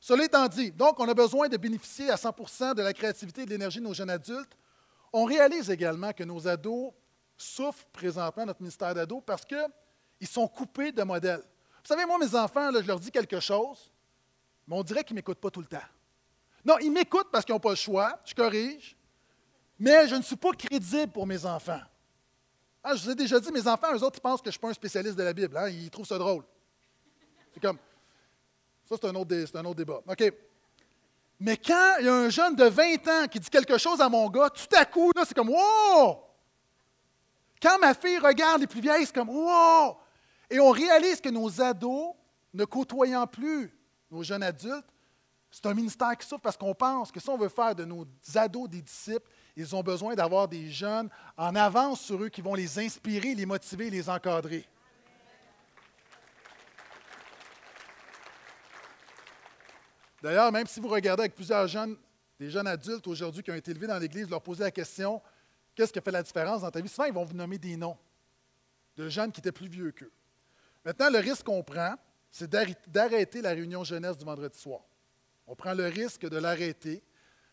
Cela 0.00 0.24
étant 0.24 0.46
dit, 0.46 0.70
donc 0.70 1.00
on 1.00 1.08
a 1.08 1.14
besoin 1.14 1.48
de 1.48 1.56
bénéficier 1.56 2.08
à 2.08 2.14
100% 2.14 2.74
de 2.74 2.82
la 2.82 2.92
créativité 2.92 3.42
et 3.42 3.46
de 3.46 3.50
l'énergie 3.50 3.80
de 3.80 3.84
nos 3.84 3.94
jeunes 3.94 4.10
adultes. 4.10 4.56
On 5.12 5.24
réalise 5.24 5.70
également 5.70 6.12
que 6.12 6.22
nos 6.22 6.46
ados 6.46 6.92
souffrent 7.36 7.84
présentement, 7.92 8.46
notre 8.46 8.62
ministère 8.62 8.94
d'ados, 8.94 9.22
parce 9.26 9.44
qu'ils 9.44 10.28
sont 10.28 10.46
coupés 10.46 10.92
de 10.92 11.02
modèles. 11.02 11.42
Vous 11.88 11.94
savez, 11.94 12.04
moi, 12.04 12.18
mes 12.18 12.34
enfants, 12.34 12.70
je 12.70 12.86
leur 12.86 13.00
dis 13.00 13.10
quelque 13.10 13.40
chose, 13.40 13.90
mais 14.66 14.76
on 14.76 14.82
dirait 14.82 15.02
qu'ils 15.02 15.14
ne 15.14 15.20
m'écoutent 15.20 15.40
pas 15.40 15.50
tout 15.50 15.62
le 15.62 15.66
temps. 15.66 15.78
Non, 16.62 16.76
ils 16.82 16.90
m'écoutent 16.90 17.30
parce 17.32 17.46
qu'ils 17.46 17.54
n'ont 17.54 17.60
pas 17.60 17.70
le 17.70 17.76
choix, 17.76 18.20
je 18.26 18.34
corrige, 18.34 18.94
mais 19.78 20.06
je 20.06 20.14
ne 20.16 20.20
suis 20.20 20.36
pas 20.36 20.52
crédible 20.52 21.10
pour 21.10 21.26
mes 21.26 21.46
enfants. 21.46 21.80
Ah, 22.84 22.94
je 22.94 23.02
vous 23.02 23.10
ai 23.12 23.14
déjà 23.14 23.40
dit, 23.40 23.50
mes 23.50 23.66
enfants, 23.66 23.86
eux 23.94 24.04
autres, 24.04 24.18
ils 24.18 24.20
pensent 24.20 24.42
que 24.42 24.44
je 24.44 24.48
ne 24.50 24.52
suis 24.52 24.60
pas 24.60 24.68
un 24.68 24.74
spécialiste 24.74 25.16
de 25.16 25.22
la 25.22 25.32
Bible. 25.32 25.56
Hein, 25.56 25.70
ils 25.70 25.88
trouvent 25.88 26.06
ça 26.06 26.18
drôle. 26.18 26.44
C'est 27.54 27.60
comme, 27.60 27.78
ça, 28.84 28.96
c'est 29.00 29.06
un, 29.08 29.14
autre, 29.14 29.74
débat. 29.74 30.02
OK. 30.06 30.32
Mais 31.40 31.56
quand 31.56 31.94
il 32.00 32.04
y 32.04 32.08
a 32.10 32.14
un 32.14 32.28
jeune 32.28 32.54
de 32.54 32.64
20 32.64 33.08
ans 33.08 33.28
qui 33.28 33.40
dit 33.40 33.48
quelque 33.48 33.78
chose 33.78 34.02
à 34.02 34.10
mon 34.10 34.28
gars, 34.28 34.50
tout 34.50 34.76
à 34.76 34.84
coup, 34.84 35.10
c'est 35.26 35.34
comme 35.34 35.48
Wow! 35.48 36.22
Quand 37.62 37.78
ma 37.78 37.94
fille 37.94 38.18
regarde 38.18 38.60
les 38.60 38.66
plus 38.66 38.82
vieilles, 38.82 39.06
c'est 39.06 39.14
comme 39.14 39.30
Wow! 39.30 39.96
Et 40.50 40.60
on 40.60 40.70
réalise 40.70 41.20
que 41.20 41.28
nos 41.28 41.60
ados, 41.60 42.14
ne 42.54 42.64
côtoyant 42.64 43.26
plus 43.26 43.72
nos 44.10 44.22
jeunes 44.22 44.42
adultes, 44.42 44.86
c'est 45.50 45.66
un 45.66 45.74
ministère 45.74 46.16
qui 46.16 46.26
souffre 46.26 46.42
parce 46.42 46.56
qu'on 46.56 46.74
pense 46.74 47.10
que 47.10 47.20
si 47.20 47.28
on 47.28 47.38
veut 47.38 47.48
faire 47.48 47.74
de 47.74 47.84
nos 47.84 48.06
ados 48.34 48.68
des 48.68 48.82
disciples, 48.82 49.30
ils 49.56 49.74
ont 49.74 49.82
besoin 49.82 50.14
d'avoir 50.14 50.46
des 50.46 50.70
jeunes 50.70 51.08
en 51.36 51.54
avance 51.54 52.00
sur 52.02 52.22
eux 52.22 52.28
qui 52.28 52.42
vont 52.42 52.54
les 52.54 52.78
inspirer, 52.78 53.34
les 53.34 53.46
motiver, 53.46 53.90
les 53.90 54.08
encadrer. 54.08 54.66
D'ailleurs, 60.22 60.50
même 60.50 60.66
si 60.66 60.80
vous 60.80 60.88
regardez 60.88 61.22
avec 61.22 61.34
plusieurs 61.34 61.66
jeunes, 61.68 61.96
des 62.38 62.50
jeunes 62.50 62.66
adultes 62.66 63.06
aujourd'hui 63.06 63.42
qui 63.42 63.50
ont 63.50 63.54
été 63.54 63.70
élevés 63.70 63.86
dans 63.86 63.98
l'Église, 63.98 64.28
leur 64.28 64.42
poser 64.42 64.64
la 64.64 64.70
question 64.70 65.22
Qu'est-ce 65.78 65.92
qui 65.92 66.00
a 66.00 66.02
fait 66.02 66.10
la 66.10 66.24
différence 66.24 66.62
dans 66.62 66.70
ta 66.72 66.80
vie? 66.80 66.88
Souvent, 66.88 67.04
ils 67.04 67.12
vont 67.12 67.24
vous 67.24 67.36
nommer 67.36 67.56
des 67.56 67.76
noms 67.76 67.96
de 68.96 69.08
jeunes 69.08 69.30
qui 69.30 69.38
étaient 69.38 69.52
plus 69.52 69.68
vieux 69.68 69.92
qu'eux. 69.92 70.10
Maintenant, 70.84 71.10
le 71.10 71.18
risque 71.18 71.44
qu'on 71.44 71.62
prend, 71.62 71.94
c'est 72.30 72.50
d'arrêter 72.50 73.42
la 73.42 73.50
réunion 73.50 73.84
jeunesse 73.84 74.16
du 74.16 74.24
vendredi 74.24 74.58
soir. 74.58 74.80
On 75.46 75.54
prend 75.54 75.74
le 75.74 75.86
risque 75.86 76.28
de 76.28 76.36
l'arrêter 76.36 77.02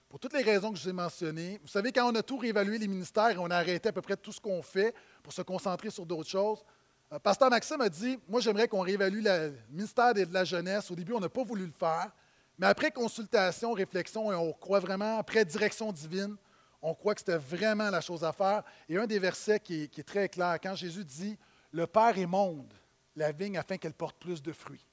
pour 0.10 0.20
toutes 0.20 0.34
les 0.34 0.44
raisons 0.44 0.72
que 0.72 0.78
je 0.78 0.84
vous 0.84 0.90
ai 0.90 0.94
mentionnées. 0.94 1.60
Vous 1.62 1.68
savez, 1.68 1.92
quand 1.92 2.12
on 2.12 2.16
a 2.16 2.22
tout 2.22 2.38
réévalué 2.38 2.78
les 2.78 2.88
ministères, 2.88 3.36
on 3.40 3.50
a 3.50 3.56
arrêté 3.56 3.90
à 3.90 3.92
peu 3.92 4.02
près 4.02 4.18
tout 4.18 4.32
ce 4.32 4.40
qu'on 4.40 4.62
fait 4.62 4.94
pour 5.24 5.34
se 5.34 5.42
concentrer 5.42 5.90
sur 5.90 6.06
d'autres 6.06 6.30
choses. 6.30 6.64
Euh, 7.12 7.20
Pasteur 7.20 7.50
Maxime 7.50 7.82
a 7.82 7.90
dit 7.90 8.20
Moi, 8.28 8.42
j'aimerais 8.42 8.68
qu'on 8.68 8.82
réévalue 8.82 9.24
le 9.24 9.54
ministère 9.70 10.14
de 10.14 10.26
la 10.32 10.44
jeunesse. 10.44 10.92
Au 10.92 10.96
début, 10.96 11.14
on 11.14 11.20
n'a 11.20 11.30
pas 11.30 11.44
voulu 11.44 11.66
le 11.66 11.72
faire. 11.72 12.12
Mais 12.58 12.68
après 12.68 12.92
consultation, 12.92 13.74
réflexion, 13.74 14.32
et 14.32 14.36
on 14.36 14.54
croit 14.54 14.80
vraiment, 14.80 15.18
après 15.18 15.44
direction 15.44 15.92
divine, 15.92 16.36
on 16.82 16.94
croit 16.94 17.14
que 17.14 17.22
c'était 17.22 17.38
vraiment 17.38 17.90
la 17.90 18.00
chose 18.00 18.24
à 18.24 18.32
faire. 18.32 18.64
Et 18.88 18.98
un 18.98 19.08
des 19.08 19.20
versets 19.20 19.60
qui 19.60 19.84
est, 19.84 20.00
est 20.00 20.04
très 20.04 20.30
clair, 20.30 20.58
quand 20.62 20.76
Jésus 20.76 21.04
dit 21.04 21.38
Le 21.72 21.88
Père 21.88 22.18
émonde 22.18 22.74
la 23.16 23.32
vigne 23.32 23.58
afin 23.58 23.78
qu'elle 23.78 23.94
porte 23.94 24.18
plus 24.18 24.42
de 24.42 24.52
fruits. 24.52 24.86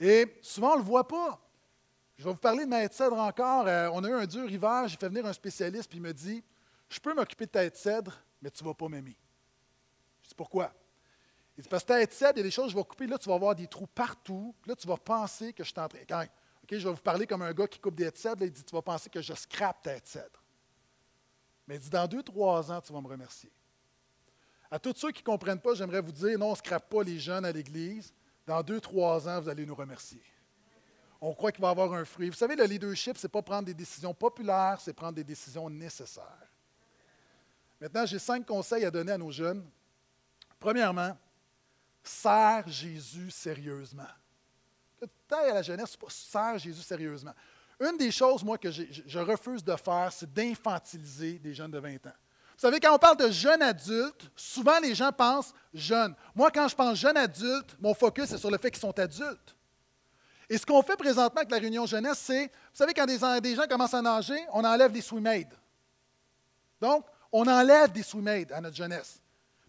Et 0.00 0.26
souvent, 0.42 0.72
on 0.72 0.76
ne 0.76 0.78
le 0.78 0.84
voit 0.84 1.06
pas. 1.06 1.40
Je 2.16 2.24
vais 2.24 2.30
vous 2.30 2.36
parler 2.36 2.64
de 2.64 2.70
ma 2.70 2.86
cèdre 2.88 3.18
encore. 3.18 3.66
Euh, 3.66 3.88
on 3.92 4.04
a 4.04 4.08
eu 4.08 4.12
un 4.12 4.26
dur 4.26 4.50
hiver, 4.50 4.86
j'ai 4.88 4.96
fait 4.96 5.08
venir 5.08 5.26
un 5.26 5.32
spécialiste, 5.32 5.88
puis 5.88 5.98
il 5.98 6.02
me 6.02 6.12
dit 6.12 6.42
Je 6.88 7.00
peux 7.00 7.14
m'occuper 7.14 7.46
de 7.46 7.50
ta 7.50 7.70
cèdre, 7.70 8.18
mais 8.40 8.50
tu 8.50 8.62
ne 8.62 8.68
vas 8.68 8.74
pas 8.74 8.88
m'aimer. 8.88 9.16
Je 10.22 10.28
dis 10.28 10.34
Pourquoi 10.34 10.72
Il 11.56 11.62
dit 11.62 11.68
Parce 11.68 11.82
que 11.82 11.88
ta 11.88 12.10
cèdre, 12.10 12.34
il 12.36 12.38
y 12.38 12.40
a 12.40 12.44
des 12.44 12.50
choses 12.50 12.66
que 12.66 12.72
je 12.72 12.76
vais 12.76 12.84
couper, 12.84 13.06
là, 13.06 13.18
tu 13.18 13.28
vas 13.28 13.34
avoir 13.34 13.54
des 13.54 13.66
trous 13.66 13.86
partout, 13.86 14.54
là, 14.66 14.76
tu 14.76 14.86
vas 14.86 14.96
penser 14.96 15.52
que 15.52 15.64
je 15.64 15.72
train. 15.72 15.88
Quand, 16.08 16.24
je 16.70 16.76
vais 16.76 16.94
vous 16.94 17.02
parler 17.02 17.26
comme 17.26 17.42
un 17.42 17.52
gars 17.52 17.66
qui 17.66 17.78
coupe 17.78 17.94
des 17.94 18.10
cèdres, 18.14 18.44
il 18.44 18.52
dit 18.52 18.64
Tu 18.64 18.74
vas 18.74 18.82
penser 18.82 19.10
que 19.10 19.20
je 19.20 19.34
scrape 19.34 19.82
ta 19.82 19.98
cèdre. 20.04 20.42
Mais 21.66 21.76
il 21.76 21.80
dit 21.80 21.90
Dans 21.90 22.06
deux, 22.06 22.22
trois 22.22 22.70
ans, 22.70 22.80
tu 22.80 22.92
vas 22.92 23.00
me 23.00 23.08
remercier. 23.08 23.50
À 24.72 24.78
tous 24.78 24.94
ceux 24.96 25.12
qui 25.12 25.20
ne 25.20 25.26
comprennent 25.26 25.60
pas, 25.60 25.74
j'aimerais 25.74 26.00
vous 26.00 26.12
dire 26.12 26.38
non, 26.38 26.46
on 26.46 26.50
ne 26.52 26.56
scrape 26.56 26.88
pas 26.88 27.02
les 27.02 27.18
jeunes 27.18 27.44
à 27.44 27.52
l'Église. 27.52 28.10
Dans 28.46 28.62
deux, 28.62 28.80
trois 28.80 29.28
ans, 29.28 29.38
vous 29.38 29.50
allez 29.50 29.66
nous 29.66 29.74
remercier. 29.74 30.22
On 31.20 31.34
croit 31.34 31.52
qu'il 31.52 31.60
va 31.60 31.68
avoir 31.68 31.92
un 31.92 32.06
fruit. 32.06 32.30
Vous 32.30 32.36
savez, 32.36 32.56
le 32.56 32.64
leadership, 32.64 33.18
ce 33.18 33.26
n'est 33.26 33.30
pas 33.30 33.42
prendre 33.42 33.66
des 33.66 33.74
décisions 33.74 34.14
populaires, 34.14 34.78
c'est 34.80 34.94
prendre 34.94 35.12
des 35.12 35.24
décisions 35.24 35.68
nécessaires. 35.68 36.48
Maintenant, 37.78 38.06
j'ai 38.06 38.18
cinq 38.18 38.46
conseils 38.46 38.86
à 38.86 38.90
donner 38.90 39.12
à 39.12 39.18
nos 39.18 39.30
jeunes. 39.30 39.62
Premièrement, 40.58 41.18
sers 42.02 42.66
Jésus 42.66 43.30
sérieusement. 43.30 44.08
Tu 44.98 45.34
à 45.34 45.52
la 45.52 45.62
jeunesse, 45.62 45.98
sers 46.08 46.58
Jésus 46.58 46.82
sérieusement. 46.82 47.34
Une 47.78 47.98
des 47.98 48.10
choses, 48.10 48.42
moi, 48.42 48.56
que 48.56 48.70
je 48.70 49.18
refuse 49.18 49.62
de 49.62 49.76
faire, 49.76 50.10
c'est 50.10 50.32
d'infantiliser 50.32 51.38
des 51.38 51.52
jeunes 51.52 51.72
de 51.72 51.78
20 51.78 52.06
ans. 52.06 52.21
Savez, 52.62 52.78
quand 52.78 52.94
on 52.94 52.98
parle 52.98 53.16
de 53.16 53.28
jeunes 53.28 53.60
adultes, 53.60 54.30
souvent 54.36 54.78
les 54.78 54.94
gens 54.94 55.10
pensent 55.10 55.52
jeunes. 55.74 56.14
Moi, 56.32 56.48
quand 56.52 56.68
je 56.68 56.76
pense 56.76 56.96
jeunes 56.96 57.16
adultes, 57.16 57.76
mon 57.80 57.92
focus 57.92 58.30
est 58.30 58.38
sur 58.38 58.52
le 58.52 58.56
fait 58.56 58.70
qu'ils 58.70 58.80
sont 58.80 58.96
adultes. 58.96 59.56
Et 60.48 60.56
ce 60.56 60.64
qu'on 60.64 60.80
fait 60.80 60.96
présentement 60.96 61.40
avec 61.40 61.50
la 61.50 61.58
réunion 61.58 61.86
jeunesse, 61.86 62.20
c'est, 62.20 62.44
vous 62.44 62.50
savez, 62.72 62.94
quand 62.94 63.04
des, 63.04 63.56
gens 63.56 63.66
commencent 63.68 63.94
à 63.94 64.00
nager, 64.00 64.38
on 64.52 64.62
enlève 64.62 64.92
des 64.92 65.00
swim 65.00 65.28
Donc, 66.80 67.04
on 67.32 67.44
enlève 67.48 67.90
des 67.90 68.04
swim 68.04 68.28
à 68.28 68.60
notre 68.60 68.76
jeunesse. 68.76 69.20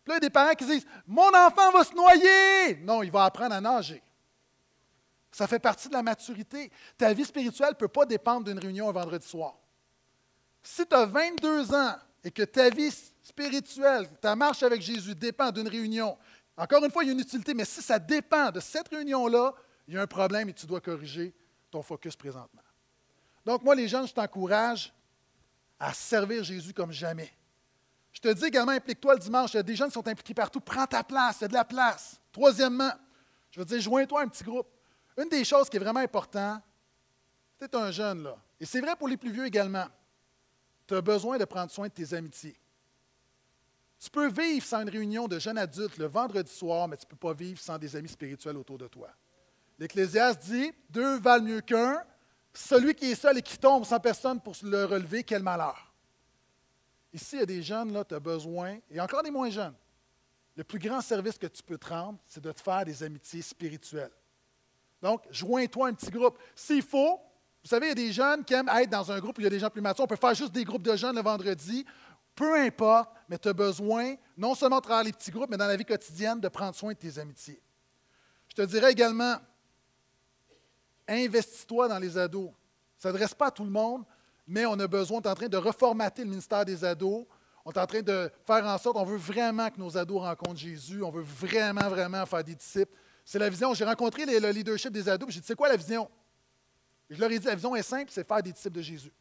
Puis 0.04 0.12
là, 0.12 0.14
il 0.14 0.14
y 0.14 0.18
a 0.18 0.20
des 0.20 0.30
parents 0.30 0.54
qui 0.54 0.66
disent 0.66 0.86
Mon 1.08 1.30
enfant 1.30 1.72
va 1.72 1.84
se 1.84 1.96
noyer. 1.96 2.76
Non, 2.84 3.02
il 3.02 3.10
va 3.10 3.24
apprendre 3.24 3.56
à 3.56 3.60
nager. 3.60 4.04
Ça 5.32 5.48
fait 5.48 5.58
partie 5.58 5.88
de 5.88 5.94
la 5.94 6.04
maturité. 6.04 6.72
Ta 6.96 7.12
vie 7.12 7.26
spirituelle 7.26 7.70
ne 7.70 7.74
peut 7.74 7.88
pas 7.88 8.06
dépendre 8.06 8.44
d'une 8.46 8.60
réunion 8.60 8.88
un 8.88 8.92
vendredi 8.92 9.28
soir. 9.28 9.56
Si 10.62 10.86
tu 10.86 10.96
as 10.96 11.08
22 11.08 11.74
ans 11.74 11.96
et 12.24 12.32
que 12.32 12.44
ta 12.44 12.70
vie 12.70 12.92
spirituelle, 13.22 14.10
ta 14.22 14.36
marche 14.36 14.64
avec 14.64 14.82
Jésus 14.82 15.16
dépend 15.16 15.52
d'une 15.52 15.68
réunion, 15.68 16.18
encore 16.56 16.84
une 16.84 16.92
fois, 16.92 17.04
il 17.04 17.08
y 17.08 17.10
a 17.10 17.14
une 17.14 17.20
utilité, 17.20 17.54
mais 17.54 17.66
si 17.66 17.82
ça 17.82 17.98
dépend 17.98 18.52
de 18.52 18.60
cette 18.60 18.88
réunion-là, 18.90 19.54
il 19.88 19.96
y 19.96 19.98
a 19.98 20.02
un 20.02 20.08
problème 20.08 20.50
et 20.50 20.54
tu 20.54 20.66
dois 20.66 20.80
corriger 20.80 21.34
ton 21.72 21.82
focus 21.82 22.16
présentement. 22.16 22.62
Donc, 23.46 23.64
moi, 23.64 23.76
les 23.76 23.88
jeunes, 23.88 24.08
je 24.08 24.14
t'encourage 24.14 24.94
à 25.80 25.94
servir 25.94 26.44
Jésus 26.44 26.74
comme 26.74 26.92
jamais. 26.92 27.32
Je 28.12 28.22
te 28.22 28.28
dis 28.32 28.46
également, 28.46 28.72
implique-toi 28.72 29.16
le 29.16 29.20
dimanche. 29.20 29.54
Des 29.54 29.76
jeunes 29.76 29.90
sont 29.90 30.08
impliqués 30.08 30.36
partout. 30.36 30.60
Prends 30.60 30.86
ta 30.86 31.04
place, 31.04 31.38
il 31.40 31.42
y 31.42 31.46
a 31.46 31.48
de 31.48 31.54
la 31.54 31.66
place. 31.66 32.22
Troisièmement, 32.32 32.92
je 33.50 33.60
veux 33.60 33.66
dire, 33.66 33.82
joins-toi 33.82 34.22
à 34.22 34.24
un 34.24 34.28
petit 34.28 34.44
groupe. 34.44 34.68
Une 35.18 35.30
des 35.30 35.44
choses 35.44 35.70
qui 35.70 35.78
est 35.78 35.80
vraiment 35.80 36.00
importante, 36.00 36.62
c'est 37.60 37.74
un 37.76 37.92
jeune, 37.92 38.24
là. 38.24 38.38
Et 38.60 38.66
c'est 38.66 38.80
vrai 38.80 38.96
pour 38.96 39.08
les 39.08 39.18
plus 39.18 39.32
vieux 39.32 39.46
également 39.46 39.88
tu 40.88 40.96
as 40.96 41.02
besoin 41.02 41.38
de 41.38 41.46
prendre 41.46 41.72
soin 41.72 41.88
de 41.88 41.94
tes 41.94 42.14
amitiés. 42.14 42.58
Tu 44.00 44.10
peux 44.10 44.30
vivre 44.30 44.66
sans 44.66 44.82
une 44.82 44.90
réunion 44.90 45.28
de 45.28 45.40
jeunes 45.40 45.58
adultes 45.58 45.98
le 45.98 46.06
vendredi 46.06 46.52
soir, 46.52 46.88
mais 46.88 46.98
tu 46.98 47.06
ne 47.06 47.10
peux 47.10 47.16
pas 47.16 47.34
vivre 47.34 47.60
sans 47.60 47.78
des 47.78 47.96
amis 47.96 48.10
spirituels 48.10 48.58
autour 48.58 48.78
de 48.78 48.88
toi. 48.88 49.10
L'Ecclésiaste 49.80 50.44
dit 50.44 50.72
deux 50.90 51.20
valent 51.20 51.46
mieux 51.46 51.62
qu'un. 51.62 52.04
Celui 52.54 52.94
qui 52.94 53.12
est 53.12 53.16
seul 53.16 53.38
et 53.38 53.42
qui 53.42 53.58
tombe 53.58 53.86
sans 53.86 54.00
personne 54.00 54.40
pour 54.40 54.56
le 54.62 54.86
relever, 54.86 55.24
quel 55.24 55.42
malheur. 55.42 55.92
Ici, 57.12 57.38
il 57.38 57.40
y 57.40 57.44
a 57.44 57.46
des 57.46 57.64
jeunes, 57.64 57.94
là, 57.94 58.04
tu 58.04 58.14
as 58.14 58.20
besoin, 58.20 58.78
et 58.92 59.00
encore 59.00 59.24
des 59.24 59.32
moins 59.32 59.50
jeunes. 59.50 59.76
Le 60.56 60.64
plus 60.64 60.80
grand 60.80 61.02
service 61.02 61.38
que 61.38 61.48
tu 61.48 61.64
peux 61.64 61.78
te 61.78 61.88
rendre, 61.88 62.20
c'est 62.28 62.44
de 62.44 62.52
te 62.52 62.62
faire 62.62 62.86
des 62.86 63.02
amitiés 63.02 63.42
spirituelles. 63.42 64.12
Donc, 65.02 65.24
joins-toi 65.32 65.88
un 65.88 65.94
petit 65.94 66.12
groupe. 66.12 66.38
S'il 66.56 66.82
faut, 66.82 67.20
vous 67.64 67.70
savez, 67.70 67.86
il 67.86 67.90
y 67.90 67.92
a 67.92 67.96
des 67.96 68.12
jeunes 68.12 68.44
qui 68.44 68.54
aiment 68.54 68.70
être 68.70 68.90
dans 68.90 69.10
un 69.10 69.20
groupe 69.20 69.38
il 69.38 69.46
y 69.46 69.48
a 69.48 69.50
des 69.50 69.60
gens 69.60 69.70
plus 69.70 69.82
matures. 69.82 70.04
On 70.04 70.08
peut 70.08 70.18
faire 70.18 70.34
juste 70.34 70.52
des 70.52 70.66
groupes 70.66 70.84
de 70.84 70.96
jeunes 70.98 71.16
le 71.16 71.22
vendredi. 71.22 71.86
Peu 72.36 72.60
importe, 72.60 73.10
mais 73.30 73.38
tu 73.38 73.48
as 73.48 73.54
besoin, 73.54 74.16
non 74.38 74.54
seulement 74.54 74.78
de 74.78 74.82
travailler 74.82 75.12
les 75.12 75.14
petits 75.14 75.32
groupes, 75.32 75.50
mais 75.50 75.56
dans 75.56 75.68
la 75.68 75.78
vie 75.78 75.86
quotidienne, 75.86 76.42
de 76.42 76.48
prendre 76.50 76.76
soin 76.76 76.92
de 76.92 76.98
tes 76.98 77.20
amitiés. 77.20 77.62
Je 78.50 78.56
te 78.56 78.62
dirais 78.64 78.92
également, 78.92 79.38
investis-toi 81.08 81.88
dans 81.88 82.00
les 82.00 82.18
ados. 82.18 82.50
Ça 82.98 83.10
ne 83.10 83.14
s'adresse 83.14 83.34
pas 83.34 83.48
à 83.48 83.52
tout 83.52 83.64
le 83.64 83.70
monde, 83.70 84.04
mais 84.46 84.66
on 84.66 84.78
a 84.80 84.88
besoin, 84.88 85.20
on 85.20 85.22
est 85.22 85.28
en 85.28 85.36
train 85.36 85.48
de 85.48 85.58
reformater 85.58 86.24
le 86.24 86.32
ministère 86.32 86.66
des 86.66 86.84
ados. 86.84 87.26
On 87.64 87.72
est 87.72 87.80
en 87.80 87.86
train 87.86 88.02
de 88.02 88.30
faire 88.46 88.66
en 88.66 88.78
sorte, 88.78 88.98
on 88.98 89.06
veut 89.06 89.16
vraiment 89.16 89.70
que 89.70 89.80
nos 89.80 89.98
ados 89.98 90.22
rencontrent 90.22 90.58
Jésus. 90.60 91.02
On 91.02 91.12
veut 91.12 91.24
vraiment, 91.24 91.88
vraiment 91.88 92.26
faire 92.26 92.44
des 92.44 92.56
disciples. 92.56 92.92
C'est 93.24 93.40
la 93.40 93.48
vision. 93.48 93.74
J'ai 93.74 93.86
rencontré 93.86 94.26
le 94.26 94.50
leadership 94.50 94.92
des 94.92 95.08
ados, 95.08 95.30
j'ai 95.30 95.40
dit, 95.40 95.48
c'est 95.48 95.56
quoi 95.56 95.70
la 95.70 95.78
vision? 95.78 96.10
Je 97.10 97.20
leur 97.20 97.32
ai 97.32 97.40
dit, 97.40 97.46
la 97.46 97.56
vision 97.56 97.76
est 97.76 97.84
simple, 97.84 98.12
c'est 98.12 98.28
faire 98.28 98.42
des 98.42 98.52
disciples 98.52 98.78
de 98.78 98.82
Jésus. 98.82 99.12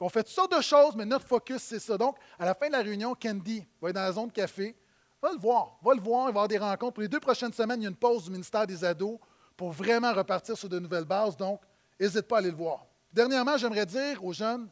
on 0.00 0.08
fait 0.08 0.24
toutes 0.24 0.32
sortes 0.32 0.56
de 0.56 0.60
choses, 0.60 0.96
mais 0.96 1.04
notre 1.04 1.26
focus, 1.26 1.62
c'est 1.62 1.78
ça. 1.78 1.96
Donc, 1.96 2.16
à 2.38 2.44
la 2.44 2.54
fin 2.54 2.66
de 2.66 2.72
la 2.72 2.82
réunion, 2.82 3.14
Candy 3.14 3.64
va 3.80 3.90
être 3.90 3.94
dans 3.94 4.02
la 4.02 4.12
zone 4.12 4.28
de 4.28 4.32
café. 4.32 4.76
Va 5.20 5.30
le 5.32 5.38
voir, 5.38 5.78
va 5.82 5.94
le 5.94 6.00
voir, 6.00 6.22
il 6.22 6.24
va 6.24 6.40
avoir 6.40 6.48
des 6.48 6.58
rencontres. 6.58 6.94
Pour 6.94 7.02
les 7.02 7.08
deux 7.08 7.20
prochaines 7.20 7.52
semaines, 7.52 7.80
il 7.80 7.84
y 7.84 7.86
a 7.86 7.90
une 7.90 7.96
pause 7.96 8.24
du 8.24 8.30
ministère 8.32 8.66
des 8.66 8.84
ados 8.84 9.18
pour 9.56 9.70
vraiment 9.70 10.12
repartir 10.12 10.56
sur 10.56 10.68
de 10.68 10.80
nouvelles 10.80 11.04
bases. 11.04 11.36
Donc, 11.36 11.60
n'hésite 12.00 12.22
pas 12.22 12.36
à 12.36 12.38
aller 12.40 12.50
le 12.50 12.56
voir. 12.56 12.84
Dernièrement, 13.12 13.56
j'aimerais 13.56 13.86
dire 13.86 14.24
aux 14.24 14.32
jeunes, 14.32 14.68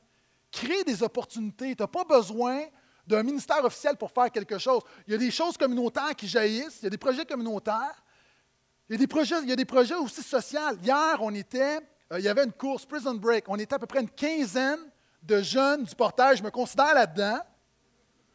crée 0.50 0.82
des 0.82 1.02
opportunités. 1.04 1.76
Tu 1.76 1.82
n'as 1.82 1.86
pas 1.86 2.04
besoin 2.04 2.64
d'un 3.06 3.22
ministère 3.22 3.64
officiel 3.64 3.96
pour 3.96 4.10
faire 4.10 4.30
quelque 4.30 4.58
chose. 4.58 4.82
Il 5.06 5.12
y 5.12 5.14
a 5.14 5.18
des 5.18 5.30
choses 5.30 5.56
communautaires 5.56 6.14
qui 6.16 6.26
jaillissent, 6.26 6.78
il 6.80 6.84
y 6.84 6.86
a 6.86 6.90
des 6.90 6.98
projets 6.98 7.24
communautaires, 7.24 8.02
il 8.90 8.94
y 8.94 8.96
a 8.96 8.98
des 8.98 9.06
projets, 9.06 9.36
il 9.42 9.48
y 9.48 9.52
a 9.52 9.56
des 9.56 9.64
projets 9.64 9.94
aussi 9.94 10.20
sociaux. 10.20 10.58
Hier, 10.82 11.16
on 11.20 11.32
était, 11.32 11.78
euh, 12.12 12.18
il 12.18 12.24
y 12.24 12.28
avait 12.28 12.42
une 12.42 12.52
course, 12.52 12.84
Prison 12.84 13.14
Break. 13.14 13.44
On 13.46 13.54
était 13.54 13.76
à 13.76 13.78
peu 13.78 13.86
près 13.86 14.00
une 14.00 14.10
quinzaine 14.10 14.80
de 15.22 15.40
jeunes 15.42 15.84
du 15.84 15.94
portage. 15.94 16.38
Je 16.38 16.42
me 16.42 16.50
considère 16.50 16.92
là-dedans. 16.92 17.38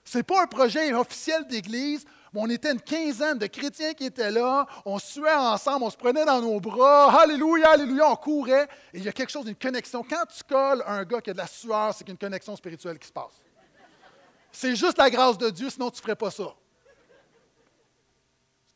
Ce 0.05 0.17
n'est 0.17 0.23
pas 0.23 0.43
un 0.43 0.47
projet 0.47 0.93
officiel 0.93 1.45
d'Église, 1.45 2.05
mais 2.31 2.39
on 2.41 2.49
était 2.49 2.71
une 2.71 2.79
quinzaine 2.79 3.37
de 3.37 3.47
chrétiens 3.47 3.93
qui 3.93 4.05
étaient 4.05 4.31
là. 4.31 4.65
On 4.85 4.97
suait 4.97 5.33
ensemble, 5.33 5.83
on 5.83 5.89
se 5.89 5.97
prenait 5.97 6.23
dans 6.23 6.39
nos 6.39 6.61
bras. 6.61 7.21
Alléluia, 7.21 7.71
Alléluia, 7.71 8.09
on 8.09 8.15
courait. 8.15 8.69
Et 8.93 8.99
il 8.99 9.03
y 9.03 9.09
a 9.09 9.11
quelque 9.11 9.31
chose, 9.31 9.45
une 9.47 9.55
connexion. 9.55 10.05
Quand 10.09 10.23
tu 10.25 10.41
colles 10.45 10.85
un 10.87 11.03
gars 11.03 11.19
qui 11.19 11.31
a 11.31 11.33
de 11.33 11.39
la 11.39 11.47
sueur, 11.47 11.93
c'est 11.93 12.05
qu'une 12.05 12.17
connexion 12.17 12.55
spirituelle 12.55 12.97
qui 12.97 13.07
se 13.07 13.13
passe. 13.13 13.41
C'est 14.53 14.77
juste 14.77 14.97
la 14.97 15.09
grâce 15.09 15.37
de 15.37 15.49
Dieu, 15.49 15.69
sinon 15.69 15.89
tu 15.89 15.97
ne 15.97 16.01
ferais 16.01 16.15
pas 16.15 16.31
ça. 16.31 16.43
Est-ce 16.43 16.53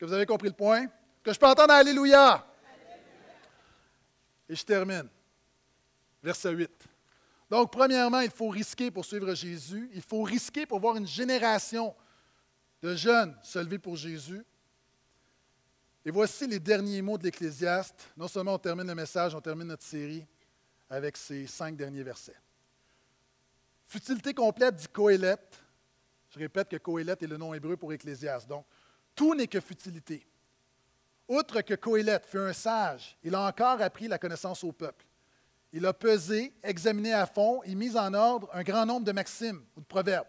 que 0.00 0.04
vous 0.04 0.12
avez 0.12 0.26
compris 0.26 0.48
le 0.48 0.54
point? 0.54 0.84
Que 1.22 1.32
je 1.32 1.38
peux 1.38 1.46
entendre 1.46 1.72
Alléluia. 1.72 2.46
Et 4.48 4.56
je 4.56 4.64
termine. 4.64 5.08
Verset 6.22 6.52
8. 6.52 6.70
Donc, 7.50 7.72
premièrement, 7.72 8.20
il 8.20 8.30
faut 8.30 8.48
risquer 8.48 8.90
pour 8.90 9.04
suivre 9.04 9.34
Jésus. 9.34 9.90
Il 9.92 10.02
faut 10.02 10.22
risquer 10.22 10.66
pour 10.66 10.80
voir 10.80 10.96
une 10.96 11.06
génération 11.06 11.94
de 12.82 12.94
jeunes 12.94 13.36
se 13.42 13.58
lever 13.58 13.78
pour 13.78 13.96
Jésus. 13.96 14.44
Et 16.04 16.10
voici 16.10 16.46
les 16.46 16.58
derniers 16.58 17.02
mots 17.02 17.18
de 17.18 17.24
l'Ecclésiaste. 17.24 18.08
Non 18.16 18.28
seulement 18.28 18.54
on 18.54 18.58
termine 18.58 18.86
le 18.86 18.94
message, 18.94 19.34
on 19.34 19.40
termine 19.40 19.68
notre 19.68 19.84
série 19.84 20.26
avec 20.88 21.16
ces 21.16 21.46
cinq 21.46 21.76
derniers 21.76 22.02
versets. 22.02 22.36
Futilité 23.86 24.32
complète 24.32 24.76
dit 24.76 24.88
Coélette. 24.88 25.58
Je 26.30 26.38
répète 26.38 26.68
que 26.68 26.76
Coélette 26.76 27.22
est 27.22 27.26
le 27.26 27.36
nom 27.36 27.52
hébreu 27.52 27.76
pour 27.76 27.92
Ecclésiaste. 27.92 28.48
Donc, 28.48 28.64
tout 29.14 29.34
n'est 29.34 29.48
que 29.48 29.60
futilité. 29.60 30.26
Outre 31.30 31.60
que 31.60 31.74
Coëlette 31.74 32.26
fut 32.26 32.40
un 32.40 32.52
sage, 32.52 33.16
il 33.22 33.36
a 33.36 33.42
encore 33.42 33.80
appris 33.80 34.08
la 34.08 34.18
connaissance 34.18 34.64
au 34.64 34.72
peuple. 34.72 35.06
Il 35.72 35.86
a 35.86 35.92
pesé, 35.92 36.52
examiné 36.60 37.12
à 37.12 37.24
fond 37.24 37.62
et 37.62 37.76
mis 37.76 37.96
en 37.96 38.12
ordre 38.14 38.50
un 38.52 38.64
grand 38.64 38.84
nombre 38.84 39.06
de 39.06 39.12
maximes 39.12 39.62
ou 39.76 39.80
de 39.80 39.86
proverbes. 39.86 40.26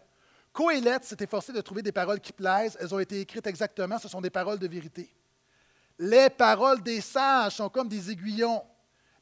Coëlette 0.54 1.06
s'est 1.06 1.18
efforcé 1.20 1.54
de 1.54 1.62
trouver 1.62 1.82
des 1.82 1.92
paroles 1.92 2.20
qui 2.20 2.32
plaisent. 2.32 2.78
Elles 2.80 2.94
ont 2.94 3.00
été 3.00 3.20
écrites 3.20 3.48
exactement, 3.48 3.98
ce 3.98 4.08
sont 4.08 4.22
des 4.22 4.30
paroles 4.30 4.60
de 4.60 4.68
vérité. 4.68 5.12
Les 5.98 6.30
paroles 6.30 6.84
des 6.84 7.02
sages 7.02 7.56
sont 7.56 7.70
comme 7.70 7.88
des 7.88 8.12
aiguillons. 8.12 8.62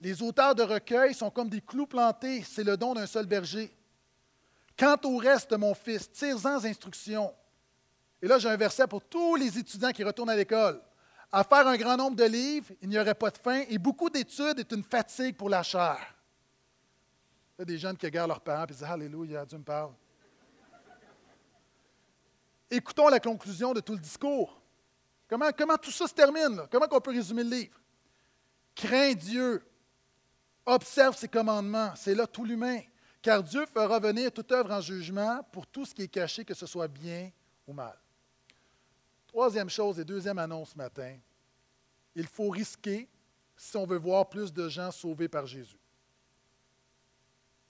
Les 0.01 0.21
auteurs 0.21 0.55
de 0.55 0.63
recueils 0.63 1.13
sont 1.13 1.31
comme 1.31 1.47
des 1.47 1.61
clous 1.61 1.87
plantés. 1.87 2.43
C'est 2.43 2.65
le 2.65 2.75
don 2.75 2.93
d'un 2.93 3.07
seul 3.07 3.25
berger. 3.25 3.73
Quant 4.77 4.97
au 5.05 5.15
reste, 5.15 5.53
mon 5.53 5.73
fils, 5.73 6.11
tire-en 6.11 6.61
instructions. 6.61 7.33
Et 8.21 8.27
là, 8.27 8.37
j'ai 8.37 8.49
un 8.49 8.57
verset 8.57 8.85
pour 8.85 9.01
tous 9.01 9.37
les 9.37 9.57
étudiants 9.57 9.91
qui 9.91 10.03
retournent 10.03 10.29
à 10.29 10.35
l'école. 10.35 10.81
À 11.31 11.43
faire 11.43 11.67
un 11.67 11.77
grand 11.77 11.95
nombre 11.95 12.15
de 12.15 12.23
livres, 12.23 12.73
il 12.81 12.89
n'y 12.89 12.97
aurait 12.97 13.13
pas 13.13 13.29
de 13.29 13.37
fin, 13.37 13.63
et 13.69 13.77
beaucoup 13.77 14.09
d'études 14.09 14.59
est 14.59 14.71
une 14.71 14.83
fatigue 14.83 15.35
pour 15.35 15.49
la 15.49 15.61
chair. 15.61 16.15
Il 17.57 17.61
y 17.61 17.61
a 17.61 17.65
des 17.65 17.77
jeunes 17.77 17.97
qui 17.97 18.05
regardent 18.05 18.29
leurs 18.29 18.41
parents 18.41 18.63
et 18.63 18.67
disent 18.67 18.83
Alléluia, 18.83 19.45
Dieu 19.45 19.57
me 19.57 19.63
parle. 19.63 19.93
Écoutons 22.71 23.09
la 23.09 23.19
conclusion 23.19 23.73
de 23.73 23.79
tout 23.79 23.93
le 23.93 23.99
discours. 23.99 24.59
Comment, 25.27 25.51
comment 25.55 25.77
tout 25.77 25.91
ça 25.91 26.07
se 26.07 26.13
termine? 26.13 26.61
Comment 26.71 26.87
on 26.89 27.01
peut 27.01 27.11
résumer 27.11 27.43
le 27.43 27.49
livre? 27.49 27.79
Crains 28.73 29.13
Dieu, 29.13 29.63
observe 30.65 31.15
ses 31.15 31.27
commandements, 31.27 31.91
c'est 31.95 32.15
là 32.15 32.25
tout 32.25 32.45
l'humain, 32.45 32.79
car 33.21 33.43
Dieu 33.43 33.65
fera 33.65 33.99
venir 33.99 34.31
toute 34.31 34.51
œuvre 34.51 34.71
en 34.71 34.81
jugement 34.81 35.43
pour 35.51 35.67
tout 35.67 35.85
ce 35.85 35.93
qui 35.93 36.03
est 36.03 36.07
caché, 36.07 36.45
que 36.45 36.53
ce 36.53 36.65
soit 36.65 36.87
bien 36.87 37.29
ou 37.67 37.73
mal. 37.73 37.97
Troisième 39.29 39.69
chose 39.69 39.99
et 39.99 40.05
deuxième 40.05 40.39
annonce 40.39 40.71
ce 40.71 40.77
matin, 40.77 41.15
il 42.15 42.25
faut 42.25 42.49
risquer 42.49 43.07
si 43.55 43.77
on 43.77 43.85
veut 43.85 43.99
voir 43.99 44.27
plus 44.27 44.51
de 44.51 44.67
gens 44.67 44.89
sauvés 44.89 45.27
par 45.27 45.45
Jésus. 45.45 45.77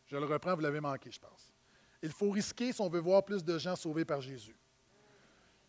Je 0.07 0.15
le 0.15 0.25
reprends, 0.25 0.55
vous 0.55 0.61
l'avez 0.61 0.79
manqué, 0.79 1.11
je 1.11 1.19
pense. 1.19 1.51
Il 2.01 2.13
faut 2.13 2.31
risquer 2.31 2.71
si 2.71 2.79
on 2.79 2.87
veut 2.87 3.01
voir 3.01 3.25
plus 3.25 3.43
de 3.43 3.57
gens 3.57 3.75
sauvés 3.75 4.05
par 4.05 4.21
Jésus. 4.21 4.55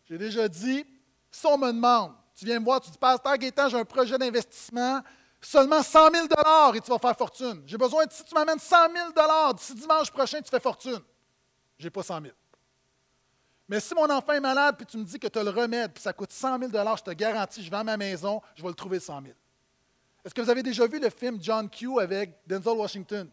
J'ai 0.05 0.17
déjà 0.17 0.47
dit, 0.47 0.85
si 1.29 1.45
on 1.45 1.57
me 1.57 1.67
demande, 1.67 2.13
tu 2.35 2.45
viens 2.45 2.61
me 2.61 2.63
voir, 2.63 2.79
tu 2.79 2.89
dis, 2.89 2.97
Pasteur 2.97 3.37
Gaétan, 3.37 3.67
j'ai 3.67 3.77
un 3.77 3.83
projet 3.83 4.17
d'investissement, 4.17 5.01
seulement 5.41 5.83
100 5.83 6.09
000 6.09 6.25
et 6.73 6.79
tu 6.79 6.89
vas 6.89 6.99
faire 6.99 7.17
fortune. 7.17 7.63
J'ai 7.65 7.77
besoin, 7.77 8.05
si 8.09 8.23
tu 8.23 8.33
m'amènes 8.33 8.59
100 8.59 8.75
000 9.13 9.53
d'ici 9.55 9.75
dimanche 9.75 10.09
prochain, 10.09 10.41
tu 10.41 10.49
fais 10.49 10.61
fortune. 10.61 11.01
Je 11.77 11.83
n'ai 11.83 11.89
pas 11.89 12.01
100 12.01 12.21
000. 12.21 12.33
Mais 13.71 13.79
si 13.79 13.95
mon 13.95 14.09
enfant 14.09 14.33
est 14.33 14.41
malade, 14.41 14.75
puis 14.75 14.85
tu 14.85 14.97
me 14.97 15.05
dis 15.05 15.17
que 15.17 15.27
tu 15.27 15.39
as 15.39 15.43
le 15.43 15.49
remède, 15.49 15.93
puis 15.93 16.03
ça 16.03 16.11
coûte 16.11 16.33
100 16.33 16.59
000 16.59 16.71
je 16.97 17.03
te 17.03 17.11
garantis, 17.11 17.63
je 17.63 17.71
vais 17.71 17.83
ma 17.85 17.95
maison, 17.95 18.41
je 18.53 18.61
vais 18.61 18.67
le 18.67 18.73
trouver 18.73 18.99
100 18.99 19.21
000 19.21 19.33
Est-ce 20.25 20.33
que 20.33 20.41
vous 20.41 20.49
avez 20.49 20.61
déjà 20.61 20.85
vu 20.85 20.99
le 20.99 21.09
film 21.09 21.37
John 21.41 21.69
Q 21.69 22.01
avec 22.01 22.37
Denzel 22.45 22.73
Washington? 22.73 23.29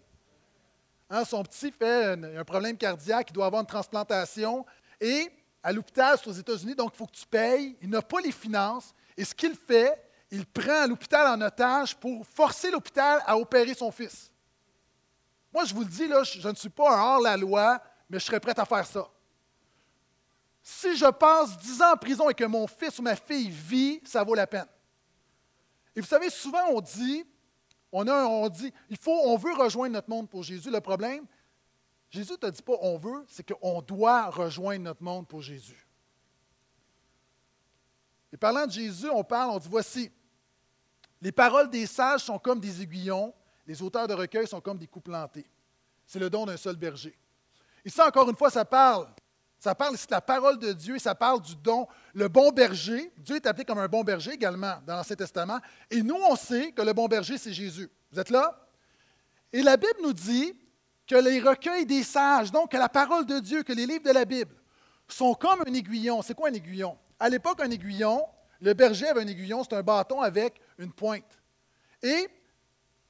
Hein, 1.10 1.24
son 1.24 1.42
petit 1.42 1.72
fait 1.72 2.16
un, 2.38 2.44
problème 2.44 2.76
cardiaque, 2.76 3.30
il 3.30 3.32
doit 3.32 3.46
avoir 3.46 3.62
une 3.62 3.66
transplantation. 3.66 4.64
Et 5.00 5.28
à 5.60 5.72
l'hôpital, 5.72 6.16
c'est 6.22 6.30
aux 6.30 6.32
États-Unis, 6.32 6.76
donc 6.76 6.92
il 6.94 6.98
faut 6.98 7.06
que 7.06 7.16
tu 7.16 7.26
payes. 7.26 7.76
Il 7.82 7.90
n'a 7.90 8.00
pas 8.00 8.20
les 8.20 8.30
finances. 8.30 8.94
Et 9.16 9.24
ce 9.24 9.34
qu'il 9.34 9.56
fait, 9.56 10.00
il 10.30 10.46
prend 10.46 10.86
l'hôpital 10.86 11.36
en 11.36 11.44
otage 11.44 11.96
pour 11.96 12.24
forcer 12.24 12.70
l'hôpital 12.70 13.20
à 13.26 13.36
opérer 13.36 13.74
son 13.74 13.90
fils. 13.90 14.30
Moi, 15.52 15.64
je 15.64 15.74
vous 15.74 15.80
le 15.80 15.88
dis, 15.88 16.06
là, 16.06 16.22
je, 16.22 16.38
je 16.38 16.48
ne 16.48 16.54
suis 16.54 16.68
pas 16.68 16.96
un 16.96 17.14
hors-la-loi, 17.14 17.82
mais 18.08 18.20
je 18.20 18.24
serais 18.24 18.38
prêt 18.38 18.56
à 18.56 18.64
faire 18.64 18.86
ça. 18.86 19.04
Si 20.70 20.98
je 20.98 21.06
passe 21.06 21.56
dix 21.56 21.80
ans 21.80 21.94
en 21.94 21.96
prison 21.96 22.28
et 22.28 22.34
que 22.34 22.44
mon 22.44 22.66
fils 22.66 22.98
ou 22.98 23.02
ma 23.02 23.16
fille 23.16 23.48
vit, 23.48 24.02
ça 24.04 24.22
vaut 24.22 24.34
la 24.34 24.46
peine. 24.46 24.66
Et 25.96 26.00
vous 26.02 26.06
savez, 26.06 26.28
souvent 26.28 26.62
on 26.68 26.82
dit, 26.82 27.24
on, 27.90 28.06
a, 28.06 28.26
on 28.26 28.50
dit, 28.50 28.70
il 28.90 28.98
faut, 28.98 29.18
on 29.24 29.38
veut 29.38 29.54
rejoindre 29.54 29.94
notre 29.94 30.10
monde 30.10 30.28
pour 30.28 30.42
Jésus. 30.42 30.70
Le 30.70 30.82
problème, 30.82 31.24
Jésus 32.10 32.32
ne 32.32 32.36
te 32.36 32.50
dit 32.50 32.60
pas 32.60 32.74
on 32.82 32.98
veut, 32.98 33.24
c'est 33.28 33.50
qu'on 33.50 33.80
doit 33.80 34.26
rejoindre 34.28 34.84
notre 34.84 35.02
monde 35.02 35.26
pour 35.26 35.40
Jésus. 35.40 35.88
Et 38.30 38.36
parlant 38.36 38.66
de 38.66 38.72
Jésus, 38.72 39.08
on 39.08 39.24
parle, 39.24 39.52
on 39.52 39.58
dit 39.58 39.68
voici, 39.70 40.12
les 41.22 41.32
paroles 41.32 41.70
des 41.70 41.86
sages 41.86 42.24
sont 42.24 42.38
comme 42.38 42.60
des 42.60 42.82
aiguillons, 42.82 43.32
les 43.66 43.80
auteurs 43.80 44.06
de 44.06 44.12
recueil 44.12 44.46
sont 44.46 44.60
comme 44.60 44.76
des 44.76 44.86
coups 44.86 45.06
plantés. 45.06 45.46
C'est 46.06 46.18
le 46.18 46.28
don 46.28 46.44
d'un 46.44 46.58
seul 46.58 46.76
berger. 46.76 47.18
Ici, 47.86 48.02
encore 48.02 48.28
une 48.28 48.36
fois, 48.36 48.50
ça 48.50 48.66
parle 48.66 49.08
ça 49.58 49.74
parle 49.74 49.94
ici 49.94 50.06
de 50.06 50.12
la 50.12 50.20
parole 50.20 50.58
de 50.58 50.72
Dieu 50.72 50.96
et 50.96 50.98
ça 51.00 51.14
parle 51.14 51.42
du 51.42 51.56
don. 51.56 51.88
Le 52.14 52.28
bon 52.28 52.52
berger, 52.52 53.12
Dieu 53.16 53.36
est 53.36 53.46
appelé 53.46 53.64
comme 53.64 53.78
un 53.78 53.88
bon 53.88 54.04
berger 54.04 54.32
également 54.32 54.74
dans 54.86 54.96
l'Ancien 54.96 55.16
Testament. 55.16 55.58
Et 55.90 56.02
nous, 56.02 56.14
on 56.14 56.36
sait 56.36 56.70
que 56.70 56.82
le 56.82 56.92
bon 56.92 57.06
berger, 57.08 57.38
c'est 57.38 57.52
Jésus. 57.52 57.90
Vous 58.12 58.20
êtes 58.20 58.30
là? 58.30 58.68
Et 59.52 59.62
la 59.62 59.76
Bible 59.76 59.98
nous 60.02 60.12
dit 60.12 60.54
que 61.06 61.16
les 61.16 61.40
recueils 61.40 61.86
des 61.86 62.04
sages, 62.04 62.52
donc 62.52 62.70
que 62.70 62.76
la 62.76 62.88
parole 62.88 63.26
de 63.26 63.40
Dieu, 63.40 63.62
que 63.62 63.72
les 63.72 63.86
livres 63.86 64.04
de 64.04 64.12
la 64.12 64.24
Bible, 64.24 64.54
sont 65.08 65.34
comme 65.34 65.62
un 65.66 65.72
aiguillon. 65.72 66.22
C'est 66.22 66.34
quoi 66.34 66.50
un 66.50 66.52
aiguillon? 66.52 66.96
À 67.18 67.28
l'époque, 67.28 67.60
un 67.60 67.70
aiguillon, 67.70 68.24
le 68.60 68.74
berger 68.74 69.08
avait 69.08 69.22
un 69.22 69.26
aiguillon, 69.26 69.64
c'est 69.64 69.74
un 69.74 69.82
bâton 69.82 70.20
avec 70.20 70.60
une 70.78 70.92
pointe. 70.92 71.38
Et 72.02 72.28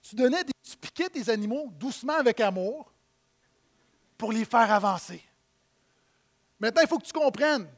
tu 0.01 0.15
donnais 0.15 0.45
des, 0.45 0.53
tu 0.63 0.77
piquais 0.77 1.11
tes 1.11 1.29
animaux 1.29 1.69
doucement 1.73 2.15
avec 2.15 2.41
amour 2.41 2.91
pour 4.17 4.33
les 4.33 4.45
faire 4.45 4.73
avancer. 4.73 5.23
Maintenant, 6.61 6.83
il 6.83 6.89
faut 6.89 6.99
que 6.99 7.07
tu 7.07 7.13
comprennes 7.13 7.69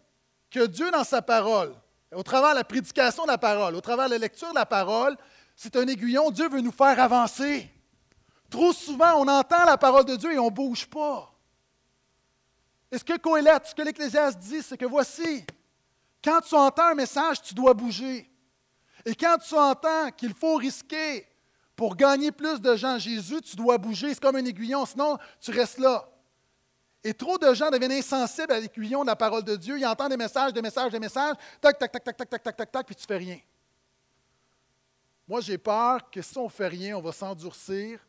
que 0.51 0.67
Dieu, 0.67 0.91
dans 0.91 1.05
sa 1.05 1.23
parole, 1.23 1.75
au 2.15 2.23
travers 2.23 2.51
de 2.51 2.57
la 2.57 2.65
prédication 2.65 3.25
de 3.25 3.29
la 3.29 3.39
parole, 3.39 3.75
au 3.75 3.81
travers 3.81 4.07
de 4.07 4.13
la 4.13 4.19
lecture 4.19 4.51
de 4.51 4.55
la 4.55 4.67
parole, 4.67 5.17
c'est 5.55 5.77
un 5.77 5.87
aiguillon. 5.87 6.31
Dieu 6.31 6.49
veut 6.49 6.61
nous 6.61 6.73
faire 6.73 6.99
avancer. 6.99 7.71
Trop 8.49 8.73
souvent, 8.73 9.15
on 9.17 9.29
entend 9.29 9.65
la 9.65 9.79
parole 9.79 10.05
de 10.05 10.17
Dieu 10.17 10.33
et 10.33 10.39
on 10.39 10.47
ne 10.47 10.55
bouge 10.55 10.87
pas. 10.87 11.33
Et 12.91 12.99
ce 12.99 13.05
que 13.05 13.17
Coëlette, 13.17 13.67
ce 13.67 13.75
que 13.75 13.83
l'Ecclésiaste 13.83 14.39
dit, 14.39 14.63
c'est 14.63 14.77
que 14.77 14.87
voici, 14.87 15.45
quand 16.25 16.41
tu 16.41 16.55
entends 16.57 16.89
un 16.89 16.95
message, 16.95 17.41
tu 17.43 17.55
dois 17.55 17.75
bouger. 17.75 18.29
Et 19.05 19.15
quand 19.15 19.39
tu 19.39 19.55
entends 19.55 20.11
qu'il 20.11 20.35
faut 20.35 20.57
risquer 20.57 21.27
pour 21.77 21.97
gagner 21.97 22.33
plus 22.33 22.61
de 22.61 22.75
gens 22.77 22.99
Jésus, 22.99 23.41
tu 23.41 23.57
dois 23.57 23.79
bouger. 23.79 24.13
C'est 24.13 24.21
comme 24.21 24.37
un 24.37 24.45
aiguillon, 24.45 24.85
sinon 24.85 25.17
tu 25.41 25.53
restes 25.53 25.79
là. 25.79 26.07
Et 27.03 27.15
trop 27.15 27.39
de 27.39 27.53
gens 27.55 27.71
deviennent 27.71 27.93
insensibles 27.93 28.53
à 28.53 28.61
l'aiguillon 28.61 29.03
de 29.03 29.07
la 29.07 29.17
parole 29.17 29.43
de 29.43 29.57
Dieu. 29.57 29.79
Ils 29.79 29.87
entendent 29.87 30.11
des 30.11 30.17
messages, 30.17 30.53
des 30.53 30.61
messages, 30.61 30.93
des 30.93 30.99
messages, 30.99 31.35
tac, 31.61 31.79
tac, 31.79 31.91
tac, 31.91 32.05
tac, 32.05 32.17
tac, 32.17 32.29
tac, 32.29 32.43
tac, 32.43 32.57
tac, 32.57 32.71
tac, 32.71 32.87
puis 32.87 32.95
tu 32.95 33.03
ne 33.03 33.07
fais 33.07 33.17
rien. 33.17 33.39
Moi, 35.27 35.41
j'ai 35.41 35.57
peur 35.57 36.11
que 36.11 36.21
si 36.21 36.37
on 36.37 36.45
ne 36.45 36.51
fait 36.51 36.69
rien, 36.69 36.97
on 36.97 37.01
va 37.01 37.13
s'endurcir. 37.13 38.01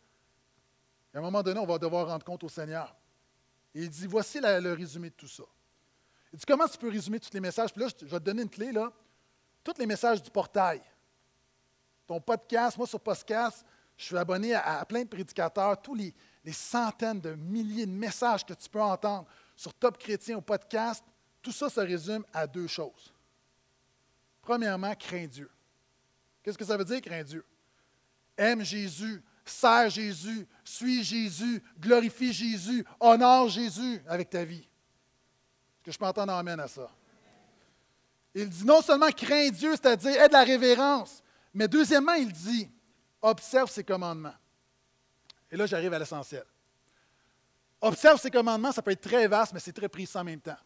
Et 1.13 1.17
à 1.17 1.19
un 1.19 1.21
moment 1.21 1.41
donné, 1.41 1.59
on 1.59 1.65
va 1.65 1.77
devoir 1.77 2.07
rendre 2.07 2.25
compte 2.25 2.43
au 2.43 2.49
Seigneur. 2.49 2.93
Et 3.73 3.83
il 3.83 3.89
dit, 3.89 4.07
voici 4.07 4.39
le 4.41 4.73
résumé 4.73 5.09
de 5.09 5.15
tout 5.15 5.27
ça. 5.27 5.43
Il 6.33 6.39
dit, 6.39 6.45
comment 6.45 6.67
tu 6.67 6.77
peux 6.77 6.89
résumer 6.89 7.19
tous 7.19 7.33
les 7.33 7.39
messages? 7.39 7.71
Puis 7.71 7.81
là, 7.81 7.89
je 7.97 8.05
vais 8.05 8.19
te 8.19 8.25
donner 8.25 8.41
une 8.41 8.49
clé, 8.49 8.71
là. 8.71 8.91
Tous 9.63 9.77
les 9.77 9.85
messages 9.85 10.21
du 10.21 10.29
portail. 10.29 10.81
Ton 12.07 12.19
podcast, 12.19 12.77
moi 12.77 12.87
sur 12.87 12.99
podcast, 12.99 13.63
je 13.95 14.05
suis 14.05 14.17
abonné 14.17 14.55
à 14.55 14.83
plein 14.85 15.03
de 15.03 15.07
prédicateurs. 15.07 15.81
Tous 15.81 15.93
les, 15.93 16.13
les 16.43 16.53
centaines 16.53 17.19
de 17.19 17.35
milliers 17.35 17.85
de 17.85 17.91
messages 17.91 18.45
que 18.45 18.53
tu 18.53 18.69
peux 18.69 18.81
entendre 18.81 19.27
sur 19.55 19.73
Top 19.73 19.97
Chrétien 19.97 20.37
ou 20.37 20.41
podcast, 20.41 21.03
tout 21.41 21.51
ça 21.51 21.69
se 21.69 21.79
résume 21.79 22.25
à 22.33 22.47
deux 22.47 22.67
choses. 22.67 23.13
Premièrement, 24.41 24.93
crains 24.95 25.27
Dieu. 25.27 25.49
Qu'est-ce 26.41 26.57
que 26.57 26.65
ça 26.65 26.77
veut 26.77 26.85
dire, 26.85 27.01
crains 27.01 27.23
Dieu? 27.23 27.45
Aime 28.37 28.63
Jésus, 28.63 29.23
sers 29.45 29.89
Jésus, 29.89 30.47
suis 30.63 31.03
Jésus, 31.03 31.61
glorifie 31.79 32.33
Jésus, 32.33 32.85
honore 32.99 33.49
Jésus 33.49 34.01
avec 34.07 34.29
ta 34.29 34.43
vie. 34.43 34.57
Est-ce 34.57 35.83
que 35.83 35.91
je 35.91 35.97
peux 35.99 36.05
entendre 36.05 36.33
amène 36.33 36.59
à 36.59 36.67
ça? 36.67 36.89
Il 38.33 38.49
dit 38.49 38.65
non 38.65 38.81
seulement 38.81 39.11
crains 39.11 39.49
Dieu, 39.49 39.71
c'est-à-dire 39.71 40.21
aide 40.21 40.31
la 40.31 40.43
révérence, 40.43 41.21
mais 41.53 41.67
deuxièmement, 41.67 42.13
il 42.13 42.31
dit 42.31 42.69
observe 43.21 43.69
ses 43.69 43.83
commandements. 43.83 44.33
Et 45.51 45.57
là, 45.57 45.65
j'arrive 45.65 45.93
à 45.93 45.99
l'essentiel. 45.99 46.45
Observe 47.81 48.19
ses 48.19 48.31
commandements, 48.31 48.71
ça 48.71 48.81
peut 48.81 48.91
être 48.91 49.01
très 49.01 49.27
vaste, 49.27 49.53
mais 49.53 49.59
c'est 49.59 49.73
très 49.73 49.89
précis 49.89 50.17
en 50.17 50.23
même 50.23 50.39
temps. 50.39 50.57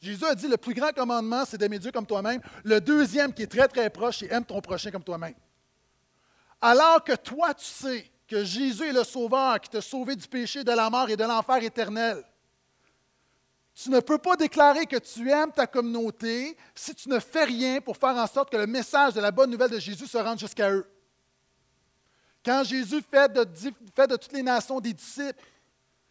Jésus 0.00 0.24
a 0.24 0.34
dit 0.34 0.48
le 0.48 0.56
plus 0.56 0.74
grand 0.74 0.92
commandement, 0.92 1.44
c'est 1.44 1.58
d'aimer 1.58 1.78
Dieu 1.78 1.92
comme 1.92 2.06
toi-même. 2.06 2.40
Le 2.64 2.80
deuxième, 2.80 3.32
qui 3.32 3.42
est 3.42 3.46
très 3.46 3.68
très 3.68 3.88
proche, 3.90 4.18
c'est 4.18 4.32
aime 4.32 4.44
ton 4.44 4.60
prochain 4.60 4.90
comme 4.90 5.04
toi-même. 5.04 5.34
Alors 6.60 7.04
que 7.04 7.14
toi, 7.14 7.54
tu 7.54 7.64
sais 7.64 8.10
que 8.26 8.44
Jésus 8.44 8.88
est 8.88 8.92
le 8.92 9.04
Sauveur 9.04 9.60
qui 9.60 9.70
t'a 9.70 9.80
sauvé 9.80 10.16
du 10.16 10.26
péché, 10.26 10.64
de 10.64 10.72
la 10.72 10.90
mort 10.90 11.08
et 11.08 11.16
de 11.16 11.24
l'enfer 11.24 11.62
éternel. 11.62 12.24
Tu 13.74 13.90
ne 13.90 14.00
peux 14.00 14.18
pas 14.18 14.36
déclarer 14.36 14.86
que 14.86 14.96
tu 14.96 15.30
aimes 15.30 15.52
ta 15.52 15.66
communauté 15.66 16.56
si 16.74 16.94
tu 16.94 17.10
ne 17.10 17.18
fais 17.18 17.44
rien 17.44 17.80
pour 17.80 17.96
faire 17.96 18.16
en 18.16 18.26
sorte 18.26 18.50
que 18.50 18.56
le 18.56 18.66
message 18.66 19.12
de 19.12 19.20
la 19.20 19.30
bonne 19.30 19.50
nouvelle 19.50 19.70
de 19.70 19.78
Jésus 19.78 20.06
se 20.06 20.16
rende 20.16 20.38
jusqu'à 20.38 20.70
eux. 20.70 20.90
Quand 22.46 22.62
Jésus 22.62 23.02
fait 23.10 23.32
de, 23.32 24.16
toutes 24.16 24.32
les 24.32 24.42
nations 24.42 24.78
des 24.78 24.92
disciples, 24.92 25.42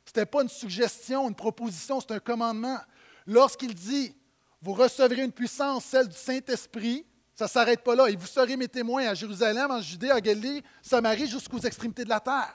ce 0.03 0.09
n'était 0.09 0.25
pas 0.25 0.41
une 0.41 0.49
suggestion, 0.49 1.29
une 1.29 1.35
proposition, 1.35 2.01
c'est 2.01 2.11
un 2.11 2.19
commandement. 2.19 2.77
Lorsqu'il 3.25 3.73
dit, 3.73 4.13
vous 4.61 4.73
recevrez 4.73 5.23
une 5.23 5.31
puissance, 5.31 5.85
celle 5.85 6.09
du 6.09 6.17
Saint-Esprit, 6.17 7.05
ça 7.33 7.45
ne 7.45 7.49
s'arrête 7.49 7.81
pas 7.81 7.95
là. 7.95 8.09
Et 8.09 8.17
vous 8.17 8.27
serez 8.27 8.57
mes 8.57 8.67
témoins 8.67 9.07
à 9.07 9.13
Jérusalem, 9.13 9.71
en 9.71 9.79
Judée, 9.79 10.11
en 10.11 10.19
Galilée, 10.19 10.61
Samarie, 10.81 11.27
jusqu'aux 11.27 11.59
extrémités 11.59 12.03
de 12.03 12.09
la 12.09 12.19
terre. 12.19 12.53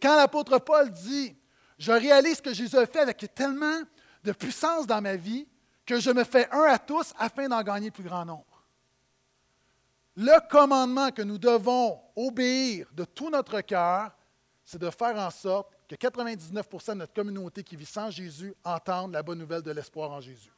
Quand 0.00 0.16
l'apôtre 0.16 0.58
Paul 0.58 0.90
dit, 0.90 1.36
je 1.78 1.92
réalise 1.92 2.40
que 2.40 2.54
Jésus 2.54 2.78
a 2.78 2.86
fait 2.86 3.00
avec 3.00 3.34
tellement 3.34 3.82
de 4.24 4.32
puissance 4.32 4.86
dans 4.86 5.02
ma 5.02 5.16
vie 5.16 5.46
que 5.84 6.00
je 6.00 6.10
me 6.10 6.24
fais 6.24 6.48
un 6.50 6.62
à 6.62 6.78
tous 6.78 7.12
afin 7.18 7.46
d'en 7.46 7.62
gagner 7.62 7.88
le 7.88 7.92
plus 7.92 8.04
grand 8.04 8.24
nombre. 8.24 8.55
Le 10.16 10.48
commandement 10.48 11.10
que 11.10 11.20
nous 11.20 11.36
devons 11.36 12.00
obéir 12.16 12.88
de 12.94 13.04
tout 13.04 13.28
notre 13.28 13.60
cœur, 13.60 14.16
c'est 14.64 14.78
de 14.78 14.88
faire 14.88 15.16
en 15.16 15.30
sorte 15.30 15.76
que 15.86 15.94
99% 15.94 16.88
de 16.88 16.94
notre 16.94 17.12
communauté 17.12 17.62
qui 17.62 17.76
vit 17.76 17.86
sans 17.86 18.10
Jésus 18.10 18.54
entende 18.64 19.12
la 19.12 19.22
bonne 19.22 19.38
nouvelle 19.38 19.62
de 19.62 19.70
l'espoir 19.70 20.10
en 20.10 20.20
Jésus. 20.20 20.50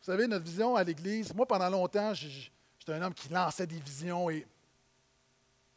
Vous 0.00 0.06
savez, 0.12 0.26
notre 0.28 0.44
vision 0.44 0.76
à 0.76 0.84
l'Église, 0.84 1.34
moi, 1.34 1.46
pendant 1.46 1.68
longtemps, 1.68 2.14
j'étais 2.14 2.92
un 2.92 3.02
homme 3.02 3.14
qui 3.14 3.28
lançait 3.28 3.66
des 3.66 3.80
visions 3.80 4.30
et 4.30 4.46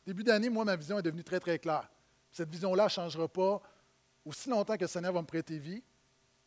début 0.05 0.23
d'année, 0.23 0.49
moi, 0.49 0.65
ma 0.65 0.75
vision 0.75 0.99
est 0.99 1.03
devenue 1.03 1.23
très, 1.23 1.39
très 1.39 1.57
claire. 1.57 1.89
Cette 2.31 2.49
vision-là 2.49 2.83
ne 2.83 2.89
changera 2.89 3.27
pas 3.27 3.61
aussi 4.23 4.49
longtemps 4.49 4.75
que 4.75 4.81
le 4.81 4.87
Seigneur 4.87 5.13
va 5.13 5.21
me 5.21 5.27
prêter 5.27 5.57
vie. 5.57 5.81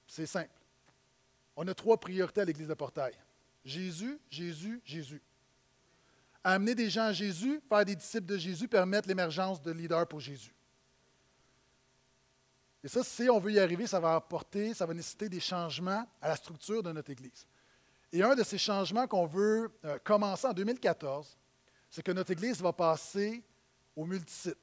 C'est 0.06 0.26
simple. 0.26 0.50
On 1.56 1.66
a 1.66 1.74
trois 1.74 1.98
priorités 1.98 2.42
à 2.42 2.44
l'Église 2.44 2.68
de 2.68 2.74
Portail. 2.74 3.14
Jésus, 3.64 4.18
Jésus, 4.30 4.80
Jésus. 4.84 5.22
Amener 6.42 6.74
des 6.74 6.88
gens 6.88 7.04
à 7.04 7.12
Jésus, 7.12 7.61
faire 7.68 7.84
des 7.84 7.96
disciples 7.96 8.26
de 8.26 8.38
Jésus, 8.38 8.66
permettre 8.66 9.08
l'émergence 9.08 9.61
de 9.61 9.70
leaders 9.70 10.06
pour 10.06 10.20
Jésus. 10.20 10.54
Et 12.82 12.88
ça, 12.88 13.04
si 13.04 13.28
on 13.28 13.38
veut 13.38 13.52
y 13.52 13.58
arriver, 13.58 13.86
ça 13.86 14.00
va 14.00 14.14
apporter, 14.14 14.72
ça 14.72 14.86
va 14.86 14.94
nécessiter 14.94 15.28
des 15.28 15.40
changements 15.40 16.06
à 16.20 16.28
la 16.28 16.36
structure 16.36 16.82
de 16.82 16.92
notre 16.92 17.11
Église. 17.11 17.46
Et 18.12 18.22
un 18.22 18.34
de 18.34 18.42
ces 18.42 18.58
changements 18.58 19.06
qu'on 19.06 19.26
veut 19.26 19.70
euh, 19.84 19.98
commencer 20.02 20.46
en 20.46 20.52
2014, 20.52 21.36
c'est 21.90 22.02
que 22.02 22.12
notre 22.12 22.30
Église 22.30 22.61
va 22.61 22.72
passer 22.72 23.42
au 23.94 24.04
multisite. 24.04 24.58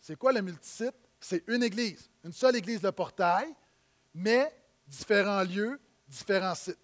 C'est 0.00 0.16
quoi 0.16 0.32
le 0.32 0.42
multisite? 0.42 0.94
C'est 1.20 1.44
une 1.46 1.62
Église, 1.62 2.10
une 2.24 2.32
seule 2.32 2.56
Église 2.56 2.80
de 2.80 2.90
portail, 2.90 3.54
mais 4.14 4.52
différents 4.86 5.42
lieux, 5.42 5.78
différents 6.08 6.54
sites. 6.54 6.78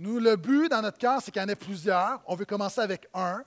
Nous, 0.00 0.18
le 0.18 0.34
but 0.36 0.70
dans 0.70 0.80
notre 0.80 0.96
cas, 0.96 1.20
c'est 1.20 1.30
qu'il 1.30 1.42
y 1.42 1.44
en 1.44 1.48
ait 1.48 1.54
plusieurs. 1.54 2.22
On 2.24 2.34
veut 2.34 2.46
commencer 2.46 2.80
avec 2.80 3.06
un 3.12 3.44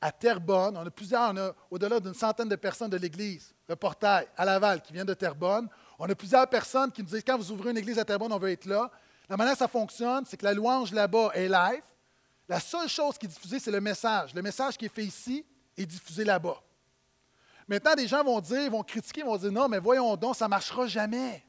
à 0.00 0.10
Terrebonne. 0.10 0.76
On 0.76 0.84
a 0.84 0.90
plusieurs, 0.90 1.30
on 1.30 1.36
a 1.36 1.52
au-delà 1.70 2.00
d'une 2.00 2.12
centaine 2.12 2.48
de 2.48 2.56
personnes 2.56 2.90
de 2.90 2.96
l'Église, 2.96 3.54
le 3.68 3.76
portail 3.76 4.26
à 4.36 4.44
Laval, 4.44 4.82
qui 4.82 4.92
vient 4.92 5.04
de 5.04 5.14
Terrebonne. 5.14 5.68
On 6.00 6.10
a 6.10 6.14
plusieurs 6.16 6.48
personnes 6.48 6.90
qui 6.90 7.02
nous 7.02 7.08
disent 7.08 7.22
quand 7.24 7.38
vous 7.38 7.52
ouvrez 7.52 7.70
une 7.70 7.78
église 7.78 8.00
à 8.00 8.04
Terrebonne, 8.04 8.32
on 8.32 8.38
veut 8.40 8.50
être 8.50 8.66
là. 8.66 8.90
La 9.28 9.36
manière 9.36 9.54
dont 9.54 9.60
ça 9.60 9.68
fonctionne, 9.68 10.24
c'est 10.26 10.36
que 10.36 10.44
la 10.44 10.54
louange 10.54 10.90
là-bas 10.90 11.30
est 11.34 11.48
live. 11.48 11.84
La 12.48 12.58
seule 12.58 12.88
chose 12.88 13.16
qui 13.16 13.26
est 13.26 13.28
diffusée, 13.28 13.60
c'est 13.60 13.70
le 13.70 13.80
message. 13.80 14.34
Le 14.34 14.42
message 14.42 14.76
qui 14.76 14.86
est 14.86 14.92
fait 14.92 15.04
ici 15.04 15.46
est 15.76 15.86
diffusé 15.86 16.24
là-bas. 16.24 16.60
Maintenant, 17.68 17.94
des 17.94 18.08
gens 18.08 18.24
vont 18.24 18.40
dire, 18.40 18.68
vont 18.72 18.82
critiquer, 18.82 19.22
vont 19.22 19.36
dire 19.36 19.52
non, 19.52 19.68
mais 19.68 19.78
voyons 19.78 20.16
donc, 20.16 20.34
ça 20.34 20.46
ne 20.46 20.50
marchera 20.50 20.84
jamais. 20.88 21.46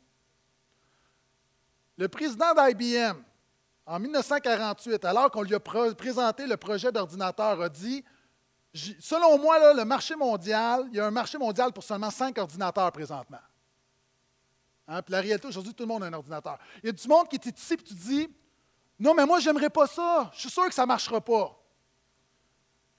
Le 1.98 2.08
président 2.08 2.54
d'IBM, 2.54 3.18
en 3.86 4.00
1948, 4.00 5.04
alors 5.06 5.30
qu'on 5.30 5.42
lui 5.42 5.56
a 5.56 5.60
présenté 5.60 6.48
le 6.48 6.56
projet 6.58 6.92
d'ordinateur, 6.92 7.62
a 7.62 7.70
dit 7.70 8.04
Selon 8.74 9.38
moi, 9.38 9.74
le 9.74 9.86
marché 9.86 10.16
mondial, 10.16 10.88
il 10.92 10.98
y 10.98 11.00
a 11.00 11.06
un 11.06 11.12
marché 11.12 11.38
mondial 11.38 11.72
pour 11.72 11.84
seulement 11.84 12.10
cinq 12.10 12.38
ordinateurs 12.40 12.92
présentement. 12.92 13.42
Hein, 14.88 15.02
puis 15.02 15.12
la 15.12 15.22
réalité, 15.22 15.48
aujourd'hui, 15.48 15.74
tout 15.74 15.84
le 15.84 15.88
monde 15.88 16.04
a 16.04 16.08
un 16.08 16.14
ordinateur. 16.14 16.58
Il 16.82 16.88
y 16.88 16.90
a 16.90 16.92
du 16.92 17.08
monde 17.08 17.28
qui 17.28 17.36
est 17.36 17.46
ici 17.46 17.74
et 17.74 17.78
tu 17.78 17.94
dis 17.94 18.30
Non, 18.98 19.14
mais 19.14 19.26
moi, 19.26 19.40
je 19.40 19.50
n'aimerais 19.50 19.70
pas 19.70 19.86
ça. 19.86 20.32
Je 20.34 20.40
suis 20.40 20.50
sûr 20.50 20.66
que 20.68 20.74
ça 20.74 20.84
ne 20.84 20.88
marchera 20.88 21.22
pas. 21.22 21.60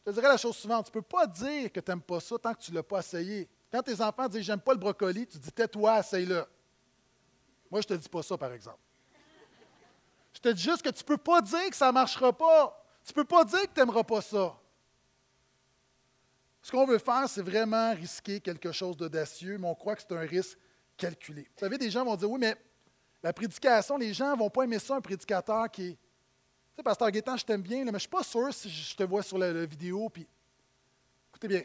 Je 0.06 0.10
te 0.10 0.14
dirais 0.14 0.28
la 0.28 0.36
chose 0.36 0.56
suivante 0.56 0.84
tu 0.84 0.90
ne 0.90 1.00
peux 1.00 1.08
pas 1.16 1.26
dire 1.26 1.72
que 1.72 1.80
tu 1.80 1.90
n'aimes 1.90 2.02
pas 2.02 2.20
ça 2.20 2.38
tant 2.38 2.52
que 2.52 2.60
tu 2.60 2.70
ne 2.70 2.76
l'as 2.76 2.82
pas 2.82 3.00
essayé. 3.00 3.48
Quand 3.72 3.82
tes 3.82 4.00
enfants 4.00 4.28
disent 4.28 4.42
J'aime 4.42 4.60
pas 4.60 4.74
le 4.74 4.78
brocoli, 4.78 5.26
tu 5.26 5.38
dis 5.38 5.50
Tais-toi, 5.50 5.98
essaye-le. 5.98 6.44
Moi, 7.70 7.80
je 7.80 7.92
ne 7.92 7.96
te 7.96 8.02
dis 8.02 8.08
pas 8.08 8.22
ça, 8.22 8.38
par 8.38 8.52
exemple. 8.52 8.83
Je 10.34 10.40
te 10.40 10.48
dis 10.48 10.62
juste 10.62 10.82
que 10.82 10.90
tu 10.90 11.02
ne 11.02 11.06
peux 11.06 11.16
pas 11.16 11.40
dire 11.40 11.70
que 11.70 11.76
ça 11.76 11.86
ne 11.88 11.92
marchera 11.92 12.32
pas. 12.32 12.84
Tu 13.04 13.12
ne 13.12 13.14
peux 13.14 13.24
pas 13.24 13.44
dire 13.44 13.62
que 13.62 13.74
tu 13.74 13.80
n'aimeras 13.80 14.02
pas 14.02 14.20
ça. 14.20 14.58
Ce 16.62 16.70
qu'on 16.70 16.86
veut 16.86 16.98
faire, 16.98 17.28
c'est 17.28 17.42
vraiment 17.42 17.94
risquer 17.94 18.40
quelque 18.40 18.72
chose 18.72 18.96
d'audacieux, 18.96 19.58
mais 19.58 19.68
on 19.68 19.74
croit 19.74 19.94
que 19.94 20.02
c'est 20.02 20.12
un 20.12 20.20
risque 20.20 20.58
calculé. 20.96 21.42
Vous 21.42 21.60
savez, 21.60 21.78
des 21.78 21.90
gens 21.90 22.04
vont 22.04 22.16
dire, 22.16 22.30
oui, 22.30 22.40
mais 22.40 22.56
la 23.22 23.32
prédication, 23.32 23.96
les 23.96 24.14
gens 24.14 24.32
ne 24.32 24.38
vont 24.38 24.50
pas 24.50 24.64
aimer 24.64 24.78
ça, 24.78 24.96
un 24.96 25.00
prédicateur 25.00 25.70
qui 25.70 25.88
est... 25.88 25.92
Tu 25.92 26.76
sais, 26.76 26.82
Pasteur 26.82 27.10
Guétan, 27.10 27.36
je 27.36 27.44
t'aime 27.44 27.62
bien, 27.62 27.80
mais 27.80 27.90
je 27.90 27.92
ne 27.92 27.98
suis 27.98 28.08
pas 28.08 28.22
sûr 28.22 28.52
si 28.52 28.68
je 28.70 28.96
te 28.96 29.02
vois 29.02 29.22
sur 29.22 29.38
la, 29.38 29.64
vidéo. 29.66 30.08
Puis... 30.08 30.26
Écoutez 31.30 31.48
bien, 31.48 31.62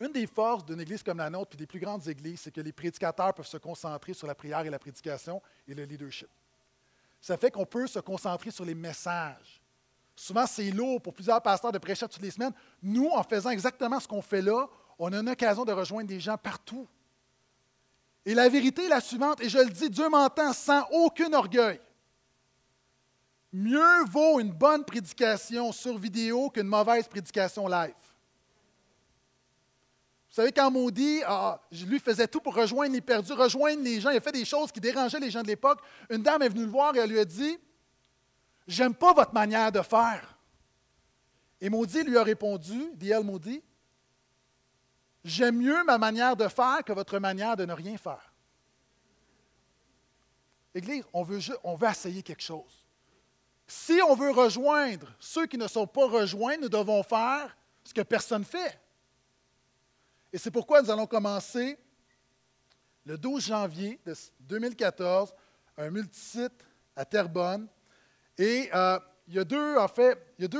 une 0.00 0.12
des 0.12 0.26
forces 0.26 0.64
d'une 0.64 0.80
église 0.80 1.02
comme 1.02 1.18
la 1.18 1.30
nôtre, 1.30 1.50
puis 1.50 1.56
des 1.56 1.66
plus 1.66 1.80
grandes 1.80 2.06
églises, 2.08 2.40
c'est 2.40 2.50
que 2.50 2.60
les 2.60 2.72
prédicateurs 2.72 3.32
peuvent 3.32 3.46
se 3.46 3.56
concentrer 3.56 4.14
sur 4.14 4.26
la 4.26 4.34
prière 4.34 4.60
et 4.60 4.70
la 4.70 4.78
prédication 4.78 5.40
et 5.66 5.74
le 5.74 5.84
leadership. 5.84 6.28
Ça 7.26 7.36
fait 7.36 7.50
qu'on 7.50 7.66
peut 7.66 7.88
se 7.88 7.98
concentrer 7.98 8.52
sur 8.52 8.64
les 8.64 8.76
messages. 8.76 9.60
Souvent, 10.14 10.46
c'est 10.46 10.70
lourd 10.70 11.02
pour 11.02 11.12
plusieurs 11.12 11.42
pasteurs 11.42 11.72
de 11.72 11.78
prêcher 11.78 12.06
toutes 12.06 12.22
les 12.22 12.30
semaines. 12.30 12.52
Nous, 12.80 13.08
en 13.08 13.24
faisant 13.24 13.50
exactement 13.50 13.98
ce 13.98 14.06
qu'on 14.06 14.22
fait 14.22 14.40
là, 14.40 14.68
on 14.96 15.12
a 15.12 15.18
une 15.18 15.28
occasion 15.28 15.64
de 15.64 15.72
rejoindre 15.72 16.06
des 16.06 16.20
gens 16.20 16.38
partout. 16.38 16.86
Et 18.24 18.32
la 18.32 18.48
vérité 18.48 18.84
est 18.84 18.88
la 18.88 19.00
suivante, 19.00 19.40
et 19.40 19.48
je 19.48 19.58
le 19.58 19.70
dis, 19.70 19.90
Dieu 19.90 20.08
m'entend 20.08 20.52
sans 20.52 20.86
aucun 20.92 21.32
orgueil. 21.32 21.80
Mieux 23.52 24.04
vaut 24.04 24.38
une 24.38 24.52
bonne 24.52 24.84
prédication 24.84 25.72
sur 25.72 25.98
vidéo 25.98 26.48
qu'une 26.50 26.68
mauvaise 26.68 27.08
prédication 27.08 27.66
live. 27.66 28.05
Vous 30.36 30.42
savez, 30.42 30.52
quand 30.52 30.70
Maudit, 30.70 31.22
ah, 31.24 31.58
lui 31.86 31.98
faisait 31.98 32.28
tout 32.28 32.42
pour 32.42 32.54
rejoindre 32.54 32.92
les 32.92 33.00
perdus, 33.00 33.32
rejoindre 33.32 33.82
les 33.82 34.02
gens, 34.02 34.10
il 34.10 34.18
a 34.18 34.20
fait 34.20 34.32
des 34.32 34.44
choses 34.44 34.70
qui 34.70 34.80
dérangeaient 34.80 35.18
les 35.18 35.30
gens 35.30 35.40
de 35.40 35.46
l'époque. 35.46 35.80
Une 36.10 36.22
dame 36.22 36.42
est 36.42 36.50
venue 36.50 36.66
le 36.66 36.70
voir 36.70 36.94
et 36.94 36.98
elle 36.98 37.08
lui 37.08 37.18
a 37.18 37.24
dit 37.24 37.58
J'aime 38.68 38.94
pas 38.94 39.14
votre 39.14 39.32
manière 39.32 39.72
de 39.72 39.80
faire. 39.80 40.36
Et 41.58 41.70
Maudit 41.70 42.02
lui 42.02 42.18
a 42.18 42.22
répondu, 42.22 42.90
dit-elle 42.96 43.24
Maudit, 43.24 43.62
J'aime 45.24 45.56
mieux 45.56 45.82
ma 45.84 45.96
manière 45.96 46.36
de 46.36 46.48
faire 46.48 46.84
que 46.84 46.92
votre 46.92 47.18
manière 47.18 47.56
de 47.56 47.64
ne 47.64 47.72
rien 47.72 47.96
faire. 47.96 48.34
Église, 50.74 51.04
on 51.14 51.22
veut, 51.22 51.40
on 51.64 51.76
veut 51.76 51.88
essayer 51.88 52.22
quelque 52.22 52.42
chose. 52.42 52.84
Si 53.66 54.02
on 54.06 54.14
veut 54.14 54.32
rejoindre 54.32 55.06
ceux 55.18 55.46
qui 55.46 55.56
ne 55.56 55.66
sont 55.66 55.86
pas 55.86 56.06
rejoints, 56.06 56.58
nous 56.58 56.68
devons 56.68 57.02
faire 57.02 57.56
ce 57.84 57.94
que 57.94 58.02
personne 58.02 58.40
ne 58.40 58.44
fait. 58.44 58.78
Et 60.32 60.38
c'est 60.38 60.50
pourquoi 60.50 60.82
nous 60.82 60.90
allons 60.90 61.06
commencer 61.06 61.78
le 63.04 63.16
12 63.16 63.46
janvier 63.46 64.00
2014 64.40 65.32
un 65.78 65.90
multisite 65.90 66.64
à 66.94 67.04
Terrebonne. 67.04 67.68
Et 68.38 68.68
euh, 68.74 68.98
il 69.28 69.34
y 69.34 69.38
a 69.38 69.44
deux, 69.44 69.74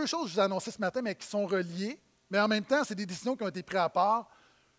choses 0.07 0.25
que 0.25 0.29
je 0.29 0.35
vous 0.35 0.41
ai 0.41 0.43
annoncées 0.43 0.71
ce 0.71 0.81
matin, 0.81 1.03
mais 1.03 1.15
qui 1.15 1.27
sont 1.27 1.47
reliées. 1.47 2.01
Mais 2.31 2.41
en 2.41 2.49
même 2.49 2.65
temps, 2.65 2.83
c'est 2.85 2.95
des 2.95 3.07
décisions 3.07 3.37
qui 3.37 3.45
ont 3.45 3.49
été 3.49 3.63
prises 3.63 3.81
à 3.81 3.89
part. 3.89 4.29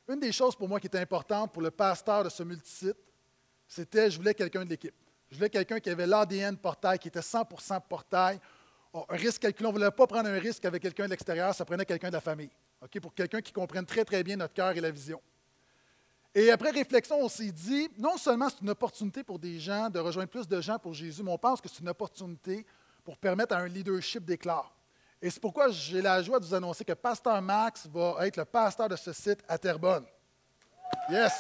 Une 0.08 0.20
des 0.20 0.32
choses 0.32 0.56
pour 0.56 0.68
moi 0.68 0.80
qui 0.80 0.88
était 0.88 1.00
importante 1.00 1.52
pour 1.54 1.62
le 1.62 1.72
pasteur 1.72 2.24
de 2.24 2.30
ce 2.30 2.44
multisite, 2.44 2.98
c'était 3.68 4.10
je 4.10 4.18
voulais 4.18 4.34
quelqu'un 4.34 4.64
de 4.64 4.70
l'équipe. 4.70 4.96
Je 5.30 5.36
voulais 5.36 5.50
quelqu'un 5.50 5.80
qui 5.80 5.90
avait 5.90 6.08
l'ADN 6.08 6.58
portail, 6.58 7.00
qui 7.00 7.10
était 7.10 7.20
100% 7.20 7.82
portail. 7.88 8.40
un 8.94 9.16
risque 9.16 9.42
calculé, 9.42 9.68
on 9.68 9.74
ne 9.74 9.78
voulait 9.78 9.92
pas 9.92 10.08
prendre 10.08 10.30
un 10.30 10.40
risque 10.40 10.64
avec 10.64 10.82
quelqu'un 10.82 11.06
de 11.06 11.10
l'extérieur, 11.10 11.54
ça 11.54 11.66
prenait 11.66 11.86
quelqu'un 11.86 12.08
de 12.08 12.14
la 12.14 12.22
famille. 12.22 12.50
Pour 13.02 13.14
quelqu'un 13.14 13.42
qui 13.42 13.52
comprenne 13.52 13.86
très, 13.86 14.06
très 14.06 14.24
bien 14.24 14.38
notre 14.38 14.54
cœur 14.54 14.72
et 14.72 14.82
la 14.82 14.92
vision. 14.92 15.22
Et 16.34 16.52
après 16.52 16.70
réflexion, 16.70 17.18
on 17.20 17.30
s'est 17.30 17.52
dit, 17.52 17.90
non 17.98 18.18
seulement 18.18 18.48
c'est 18.50 18.62
une 18.62 18.70
opportunité 18.70 19.24
pour 19.24 19.40
des 19.40 19.60
gens 19.60 19.90
de 19.90 20.00
rejoindre 20.00 20.30
plus 20.30 20.48
de 20.48 20.62
gens 20.62 20.78
pour 20.78 20.94
Jésus, 20.94 21.24
mais 21.24 21.32
on 21.32 21.38
pense 21.38 21.60
que 21.60 21.68
c'est 21.68 21.80
une 21.80 21.90
opportunité 21.90 22.66
pour 23.04 23.18
permettre 23.18 23.56
à 23.56 23.60
un 23.60 23.68
leadership 23.68 24.24
d'éclat. 24.24 24.64
Et 25.22 25.30
c'est 25.32 25.40
pourquoi 25.40 25.70
j'ai 25.70 26.02
la 26.02 26.22
joie 26.22 26.40
de 26.40 26.46
vous 26.46 26.54
annoncer 26.54 26.86
que 26.86 26.94
Pasteur 26.94 27.42
Max 27.42 27.88
va 27.88 28.28
être 28.28 28.38
le 28.38 28.46
pasteur 28.46 28.88
de 28.88 28.96
ce 28.96 29.14
site 29.14 29.44
à 29.48 29.58
Terrebonne. 29.58 30.06
Yes! 31.10 31.34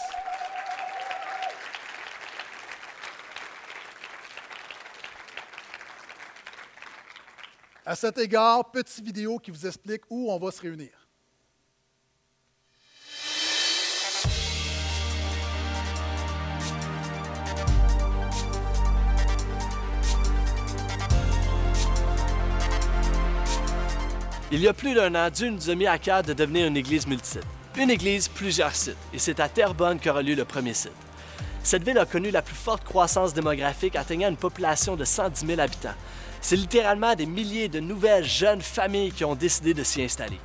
À 7.86 7.96
cet 7.96 8.18
égard, 8.18 8.70
petite 8.72 9.06
vidéo 9.06 9.38
qui 9.38 9.52
vous 9.52 9.66
explique 9.66 10.02
où 10.10 10.32
on 10.32 10.38
va 10.40 10.52
se 10.52 10.62
réunir. 10.62 11.07
Il 24.50 24.62
y 24.62 24.68
a 24.70 24.74
plus 24.74 24.94
d'un 24.94 25.14
an, 25.14 25.30
Dieu 25.30 25.50
nous 25.50 25.70
a 25.70 25.76
mis 25.76 25.88
à 25.88 25.98
cœur 25.98 26.24
de 26.24 26.32
devenir 26.32 26.68
une 26.68 26.78
église 26.78 27.06
multisite. 27.06 27.44
Une 27.78 27.90
église, 27.90 28.30
plusieurs 28.30 28.74
sites, 28.74 28.96
et 29.14 29.20
c'est 29.20 29.42
à 29.42 29.50
Terrebonne 29.50 30.00
qu'aura 30.00 30.22
lieu 30.22 30.36
le 30.36 30.46
premier 30.46 30.74
site. 30.74 30.94
Cette 31.64 31.84
ville 31.84 31.98
a 31.98 32.06
connu 32.06 32.32
la 32.32 32.42
plus 32.42 32.56
forte 32.56 32.86
croissance 32.86 33.34
démographique, 33.34 33.98
atteignant 33.98 34.30
une 34.30 34.38
population 34.38 34.96
de 34.96 35.04
110 35.04 35.46
000 35.46 35.60
habitants. 35.60 35.94
C'est 36.40 36.56
littéralement 36.56 37.14
des 37.14 37.26
milliers 37.26 37.68
de 37.68 37.82
nouvelles 37.82 38.24
jeunes 38.24 38.62
familles 38.62 39.12
qui 39.12 39.26
ont 39.26 39.36
décidé 39.36 39.74
de 39.74 39.84
s'y 39.84 40.02
installer. 40.02 40.40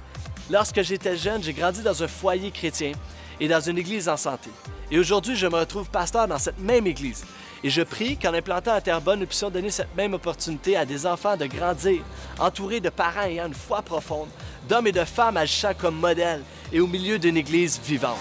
Lorsque 0.51 0.83
j'étais 0.83 1.17
jeune, 1.17 1.41
j'ai 1.41 1.53
grandi 1.53 1.83
dans 1.83 2.03
un 2.03 2.09
foyer 2.09 2.51
chrétien 2.51 2.93
et 3.39 3.47
dans 3.47 3.61
une 3.61 3.79
église 3.79 4.09
en 4.09 4.17
santé. 4.17 4.51
Et 4.91 4.99
aujourd'hui, 4.99 5.37
je 5.37 5.47
me 5.47 5.55
retrouve 5.55 5.89
pasteur 5.89 6.27
dans 6.27 6.39
cette 6.39 6.59
même 6.59 6.89
église. 6.89 7.25
Et 7.65 7.71
je 7.71 7.83
prie 7.83 8.17
qu'en 8.17 8.35
implantant 8.35 8.73
à 8.73 8.81
Terrebonne, 8.81 9.21
nous 9.21 9.27
puissions 9.27 9.51
donner 9.51 9.71
cette 9.71 9.95
même 9.97 10.15
opportunité 10.15 10.77
à 10.77 10.85
des 10.85 11.07
enfants 11.07 11.37
de 11.37 11.47
grandir, 11.47 12.03
entourés 12.41 12.81
de 12.81 12.91
parents 12.91 13.23
ayant 13.23 13.47
une 13.47 13.55
foi 13.55 13.83
profonde, 13.83 14.29
d'hommes 14.69 14.89
et 14.89 14.93
de 14.93 15.05
femmes 15.05 15.37
agissant 15.37 15.75
comme 15.75 15.97
modèles 15.97 16.43
et 16.73 16.81
au 16.81 16.87
milieu 16.87 17.19
d'une 17.19 17.37
église 17.37 17.81
vivante. 17.81 18.19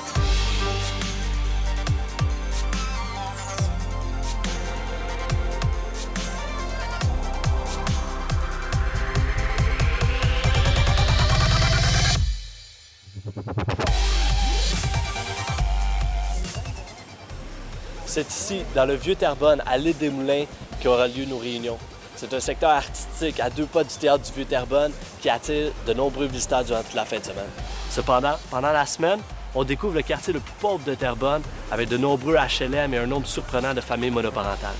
C'est 18.14 18.30
ici, 18.30 18.64
dans 18.76 18.84
le 18.84 18.96
vieux 18.96 19.16
Terrebonne, 19.16 19.64
à 19.66 19.78
l'île 19.78 19.98
des 19.98 20.10
Moulins, 20.10 20.44
qu'aura 20.84 21.08
lieu 21.08 21.24
nos 21.24 21.38
réunions. 21.38 21.78
C'est 22.18 22.34
un 22.34 22.42
secteur 22.42 22.72
artistique 22.72 23.40
à 23.40 23.50
deux 23.50 23.66
pas 23.66 23.86
du 23.86 23.96
théâtre 23.96 24.26
du 24.26 24.34
vieux 24.34 24.44
Terrebonne 24.44 24.92
qui 25.22 25.30
attire 25.30 25.72
de 25.88 25.94
nombreux 25.94 26.26
visiteurs 26.26 26.66
durant 26.66 26.84
toute 26.84 26.94
la 26.94 27.06
fin 27.06 27.20
de 27.20 27.24
semaine. 27.24 27.50
Cependant, 27.90 28.34
pendant 28.50 28.74
la 28.74 28.86
semaine, 28.86 29.22
on 29.56 29.64
découvre 29.64 29.96
le 29.96 30.02
quartier 30.02 30.34
le 30.34 30.42
plus 30.42 30.54
pauvre 30.60 30.84
de 30.84 30.94
Terrebonne 30.94 31.42
avec 31.72 31.88
de 31.88 31.96
nombreux 31.96 32.36
HLM 32.36 32.94
et 32.94 32.98
un 32.98 33.08
nombre 33.08 33.28
surprenant 33.28 33.74
de 33.74 33.80
familles 33.80 34.12
monoparentales. 34.12 34.76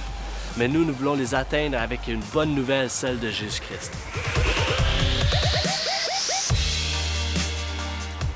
Mais 0.58 0.68
nous, 0.68 0.84
nous 0.84 0.94
voulons 0.94 1.16
les 1.16 1.34
atteindre 1.34 1.78
avec 1.78 2.10
une 2.10 2.20
bonne 2.34 2.54
nouvelle, 2.54 2.90
celle 2.90 3.18
de 3.18 3.30
Jésus-Christ. 3.30 3.94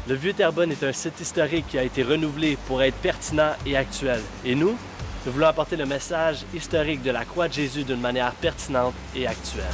Le 0.07 0.13
Vieux 0.13 0.33
Terrebonne 0.33 0.71
est 0.71 0.83
un 0.83 0.93
site 0.93 1.19
historique 1.19 1.65
qui 1.67 1.79
a 1.79 1.83
été 1.83 2.03
renouvelé 2.03 2.59
pour 2.67 2.83
être 2.83 2.95
pertinent 2.97 3.53
et 3.65 3.75
actuel. 3.75 4.21
Et 4.45 4.53
nous, 4.53 4.77
nous 5.25 5.31
voulons 5.31 5.47
apporter 5.47 5.75
le 5.75 5.87
message 5.87 6.45
historique 6.53 7.01
de 7.01 7.09
la 7.09 7.25
croix 7.25 7.47
de 7.47 7.53
Jésus 7.53 7.83
d'une 7.83 7.99
manière 7.99 8.31
pertinente 8.33 8.93
et 9.15 9.25
actuelle. 9.25 9.65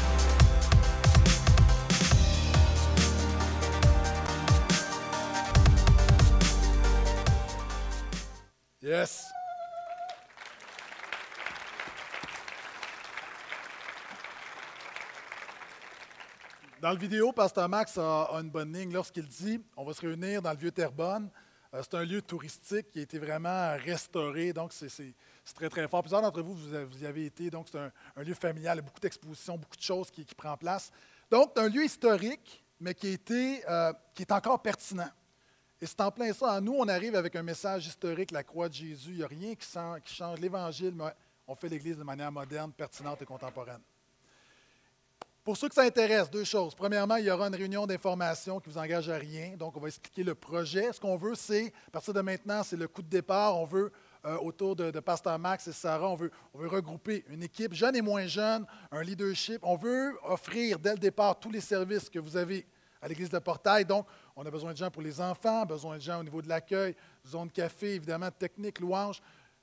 Yes. 8.81 9.25
Dans 16.81 16.89
la 16.89 16.95
vidéo, 16.95 17.31
Pasteur 17.31 17.69
Max 17.69 17.95
a, 17.99 18.27
une 18.41 18.49
bonne 18.49 18.73
ligne 18.73 18.91
lorsqu'il 18.91 19.27
dit 19.27 19.61
on 19.77 19.83
va 19.83 19.93
se 19.93 20.01
réunir 20.01 20.41
dans 20.41 20.49
le 20.49 20.57
vieux 20.57 20.71
Terrebonne. 20.71 21.29
Euh, 21.75 21.83
c'est 21.83 21.93
un 21.93 22.03
lieu 22.03 22.23
touristique 22.23 22.89
qui 22.89 22.97
a 22.97 23.01
été 23.03 23.19
vraiment 23.19 23.77
restauré, 23.77 24.51
donc 24.51 24.73
c'est 24.73 24.89
très, 25.53 25.69
très 25.69 25.87
fort. 25.87 26.01
Plusieurs 26.01 26.23
d'entre 26.23 26.41
vous, 26.41 26.55
vous, 26.55 27.03
y 27.03 27.05
avez 27.05 27.27
été, 27.27 27.51
donc 27.51 27.67
c'est 27.71 27.77
un, 27.77 28.23
lieu 28.23 28.33
familial, 28.33 28.77
il 28.77 28.79
y 28.79 28.79
a 28.79 28.81
beaucoup 28.81 28.99
d'expositions, 28.99 29.59
beaucoup 29.59 29.75
de 29.75 29.81
choses 29.81 30.09
qui, 30.09 30.25
qui 30.25 30.33
prennent 30.33 30.57
place. 30.57 30.91
Donc, 31.29 31.51
c'est 31.55 31.61
un 31.61 31.69
lieu 31.69 31.85
historique, 31.85 32.63
mais 32.79 32.95
qui, 32.95 33.13
a 33.13 33.31
euh, 33.31 33.93
qui 34.15 34.23
est 34.23 34.31
encore 34.31 34.59
pertinent. 34.59 35.11
Et 35.79 35.85
c'est 35.85 36.01
en 36.01 36.09
plein 36.09 36.33
ça. 36.33 36.59
Nous, 36.61 36.73
on 36.73 36.87
arrive 36.87 37.15
avec 37.15 37.35
un 37.35 37.43
message 37.43 37.85
historique, 37.85 38.31
la 38.31 38.43
croix 38.43 38.69
de 38.69 38.73
Jésus. 38.73 39.11
Il 39.11 39.17
n'y 39.17 39.23
a 39.23 39.27
rien 39.27 39.53
qui 39.53 40.15
change 40.15 40.39
l'Évangile, 40.39 40.95
mais 40.95 41.13
on 41.45 41.53
fait 41.53 41.69
l'Église 41.69 41.97
de 41.97 42.03
manière 42.03 42.31
moderne, 42.31 42.71
pertinente 42.71 43.21
et 43.21 43.25
contemporaine. 43.25 43.81
Pour 45.43 45.57
ceux 45.57 45.69
que 45.69 45.73
ça 45.73 45.81
intéresse, 45.81 46.29
deux 46.29 46.43
choses. 46.43 46.75
Premièrement, 46.75 47.15
il 47.15 47.25
y 47.25 47.31
aura 47.31 47.47
une 47.47 47.55
réunion 47.55 47.87
d'information 47.87 48.59
qui 48.59 48.69
vous 48.69 48.77
engage 48.77 49.09
à 49.09 49.17
rien. 49.17 49.55
Donc, 49.57 49.75
on 49.75 49.79
va 49.79 49.87
expliquer 49.87 50.23
le 50.23 50.35
projet. 50.35 50.93
Ce 50.93 50.99
qu'on 50.99 51.17
veut, 51.17 51.33
c'est, 51.33 51.73
à 51.87 51.91
partir 51.91 52.13
de 52.13 52.21
maintenant, 52.21 52.61
c'est 52.61 52.77
le 52.77 52.87
coup 52.87 53.01
de 53.01 53.07
départ. 53.07 53.57
On 53.57 53.65
veut, 53.65 53.91
euh, 54.23 54.37
autour 54.37 54.75
de, 54.75 54.91
Pasteur 54.99 55.39
Max 55.39 55.67
et 55.67 55.71
Sarah, 55.71 56.09
on 56.09 56.15
veut, 56.15 56.29
on 56.53 56.59
veut 56.59 56.67
regrouper 56.67 57.25
une 57.27 57.41
équipe, 57.41 57.73
jeune 57.73 57.95
et 57.95 58.03
moins 58.03 58.27
jeune, 58.27 58.67
un 58.91 59.01
leadership. 59.01 59.61
On 59.63 59.77
veut 59.77 60.15
offrir 60.25 60.77
dès 60.77 60.91
le 60.91 60.99
départ 60.99 61.39
tous 61.39 61.49
les 61.49 61.61
services 61.61 62.07
que 62.07 62.19
vous 62.19 62.37
avez 62.37 62.67
à 63.01 63.07
l'Église 63.07 63.31
de 63.31 63.39
Portail. 63.39 63.83
Donc, 63.83 64.05
on 64.35 64.45
a 64.45 64.51
besoin 64.51 64.73
de 64.73 64.77
gens 64.77 64.91
pour 64.91 65.01
les 65.01 65.19
enfants, 65.19 65.65
besoin 65.65 65.95
de 65.95 66.01
gens 66.01 66.19
au 66.19 66.23
niveau 66.23 66.43
de 66.43 66.49
l'accueil, 66.49 66.95
zone 67.27 67.49
café, 67.49 67.95
évidemment, 67.95 68.29
technique, 68.29 68.79
louange. 68.79 69.19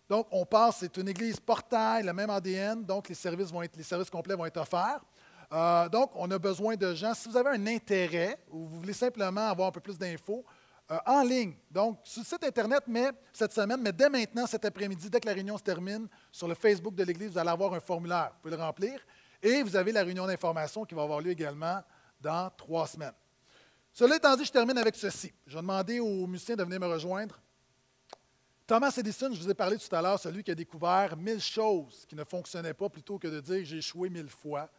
Donc, 0.08 0.26
on 0.32 0.44
passe, 0.44 0.78
c'est 0.80 0.96
une 0.96 1.08
église 1.08 1.38
portail, 1.38 2.02
le 2.02 2.12
même 2.12 2.30
ADN, 2.30 2.84
donc 2.84 3.08
les 3.08 3.14
services, 3.14 3.52
vont 3.52 3.62
être, 3.62 3.76
les 3.76 3.84
services 3.84 4.10
complets 4.10 4.34
vont 4.34 4.46
être 4.46 4.56
offerts. 4.56 5.04
Euh, 5.52 5.88
donc, 5.88 6.10
on 6.14 6.30
a 6.30 6.38
besoin 6.38 6.76
de 6.76 6.94
gens. 6.94 7.14
Si 7.14 7.28
vous 7.28 7.36
avez 7.36 7.50
un 7.50 7.66
intérêt 7.66 8.38
ou 8.50 8.66
vous 8.66 8.80
voulez 8.80 8.92
simplement 8.92 9.48
avoir 9.48 9.68
un 9.68 9.72
peu 9.72 9.80
plus 9.80 9.98
d'infos, 9.98 10.44
euh, 10.90 10.98
en 11.04 11.22
ligne. 11.22 11.54
Donc, 11.70 12.00
sur 12.04 12.22
le 12.22 12.26
site 12.26 12.44
Internet, 12.44 12.84
mais 12.86 13.10
cette 13.32 13.52
semaine, 13.52 13.80
mais 13.82 13.92
dès 13.92 14.08
maintenant, 14.08 14.46
cet 14.46 14.64
après-midi, 14.64 15.10
dès 15.10 15.20
que 15.20 15.26
la 15.26 15.34
réunion 15.34 15.58
se 15.58 15.62
termine, 15.62 16.08
sur 16.32 16.48
le 16.48 16.54
Facebook 16.54 16.94
de 16.94 17.04
l'Église, 17.04 17.32
vous 17.32 17.38
allez 17.38 17.50
avoir 17.50 17.74
un 17.74 17.80
formulaire. 17.80 18.30
Vous 18.32 18.40
pouvez 18.42 18.56
le 18.56 18.62
remplir. 18.62 18.98
Et 19.42 19.62
vous 19.62 19.76
avez 19.76 19.92
la 19.92 20.02
réunion 20.02 20.26
d'information 20.26 20.84
qui 20.86 20.94
va 20.94 21.02
avoir 21.02 21.20
lieu 21.20 21.30
également 21.30 21.82
dans 22.20 22.50
trois 22.56 22.86
semaines. 22.86 23.12
Cela 23.92 24.16
étant 24.16 24.34
dit, 24.34 24.44
je 24.44 24.52
termine 24.52 24.78
avec 24.78 24.96
ceci. 24.96 25.32
Je 25.46 25.56
vais 25.56 25.60
demander 25.60 26.00
aux 26.00 26.26
musiciens 26.26 26.56
de 26.56 26.64
venir 26.64 26.80
me 26.80 26.86
rejoindre. 26.86 27.38
Thomas 28.66 28.92
Edison, 28.96 29.30
je 29.32 29.40
vous 29.40 29.50
ai 29.50 29.54
parlé 29.54 29.76
tout 29.78 29.94
à 29.94 30.00
l'heure, 30.00 30.18
celui 30.18 30.42
qui 30.42 30.50
a 30.50 30.54
découvert 30.54 31.16
mille 31.16 31.40
choses 31.40 32.04
qui 32.06 32.14
ne 32.14 32.24
fonctionnaient 32.24 32.74
pas 32.74 32.88
plutôt 32.88 33.18
que 33.18 33.28
de 33.28 33.40
dire 33.40 33.64
j'ai 33.64 33.78
échoué 33.78 34.08
mille 34.08 34.28
fois. 34.28 34.70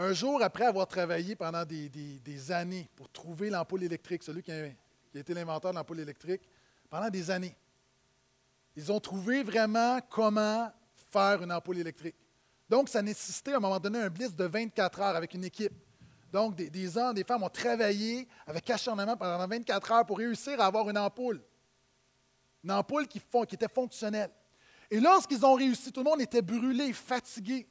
Un 0.00 0.12
jour, 0.12 0.40
après 0.44 0.64
avoir 0.64 0.86
travaillé 0.86 1.34
pendant 1.34 1.64
des, 1.64 2.52
années 2.52 2.88
pour 2.94 3.10
trouver 3.10 3.50
l'ampoule 3.50 3.82
électrique, 3.82 4.22
celui 4.22 4.44
qui 4.44 4.52
a, 4.52 4.66
été 5.12 5.34
l'inventeur 5.34 5.72
de 5.72 5.76
l'ampoule 5.76 5.98
électrique, 5.98 6.42
pendant 6.88 7.10
des 7.10 7.28
années, 7.32 7.56
ils 8.76 8.92
ont 8.92 9.00
trouvé 9.00 9.42
vraiment 9.42 9.98
comment 10.08 10.72
faire 11.10 11.42
une 11.42 11.50
ampoule 11.50 11.78
électrique. 11.78 12.14
Donc, 12.68 12.88
ça 12.88 13.02
nécessitait 13.02 13.54
à 13.54 13.56
un 13.56 13.60
moment 13.60 13.80
donné 13.80 13.98
un 13.98 14.08
blitz 14.08 14.36
de 14.36 14.44
24 14.44 15.00
heures 15.00 15.16
avec 15.16 15.34
une 15.34 15.42
équipe. 15.42 15.72
Donc, 16.32 16.54
des, 16.54 16.96
hommes, 16.96 17.14
des 17.14 17.24
femmes 17.24 17.42
ont 17.42 17.48
travaillé 17.48 18.28
avec 18.46 18.70
acharnement 18.70 19.16
pendant 19.16 19.48
24 19.48 19.90
heures 19.90 20.06
pour 20.06 20.18
réussir 20.18 20.60
à 20.60 20.66
avoir 20.66 20.88
une 20.88 20.98
ampoule. 20.98 21.42
Une 22.62 22.70
ampoule 22.70 23.08
qui 23.08 23.20
était 23.50 23.66
fonctionnelle. 23.66 24.30
Et 24.92 25.00
lorsqu'ils 25.00 25.44
ont 25.44 25.54
réussi, 25.54 25.90
tout 25.90 26.04
le 26.04 26.08
monde 26.08 26.20
était 26.20 26.40
brûlé, 26.40 26.92
fatigué. 26.92 27.66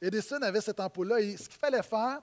Edison 0.00 0.40
avait 0.42 0.60
cette 0.60 0.80
ampoule-là 0.80 1.20
et 1.20 1.36
ce 1.36 1.48
qu'il 1.48 1.58
fallait 1.58 1.82
faire, 1.82 2.20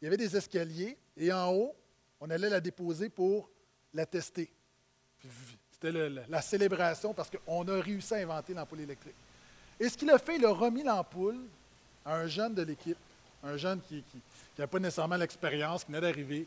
il 0.00 0.04
y 0.04 0.06
avait 0.08 0.16
des 0.16 0.36
escaliers 0.36 0.96
et 1.16 1.32
en 1.32 1.52
haut, 1.52 1.74
on 2.20 2.30
allait 2.30 2.48
la 2.48 2.60
déposer 2.60 3.08
pour 3.08 3.48
la 3.92 4.06
tester. 4.06 4.50
C'était 5.72 5.92
la 5.92 6.42
célébration 6.42 7.14
parce 7.14 7.30
qu'on 7.30 7.66
a 7.68 7.80
réussi 7.80 8.14
à 8.14 8.18
inventer 8.18 8.54
l'ampoule 8.54 8.80
électrique. 8.80 9.14
Et 9.78 9.88
ce 9.88 9.96
qu'il 9.96 10.10
a 10.10 10.18
fait, 10.18 10.36
il 10.36 10.44
a 10.44 10.50
remis 10.50 10.82
l'ampoule 10.82 11.38
à 12.04 12.16
un 12.16 12.26
jeune 12.26 12.54
de 12.54 12.62
l'équipe, 12.62 12.98
un 13.42 13.56
jeune 13.56 13.80
qui 13.82 14.02
n'avait 14.56 14.70
pas 14.70 14.78
nécessairement 14.78 15.16
l'expérience, 15.16 15.84
qui 15.84 15.92
venait 15.92 16.00
d'arriver. 16.00 16.46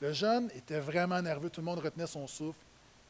Le 0.00 0.12
jeune 0.12 0.50
était 0.54 0.80
vraiment 0.80 1.20
nerveux, 1.20 1.50
tout 1.50 1.60
le 1.60 1.66
monde 1.66 1.80
retenait 1.80 2.06
son 2.06 2.26
souffle. 2.26 2.60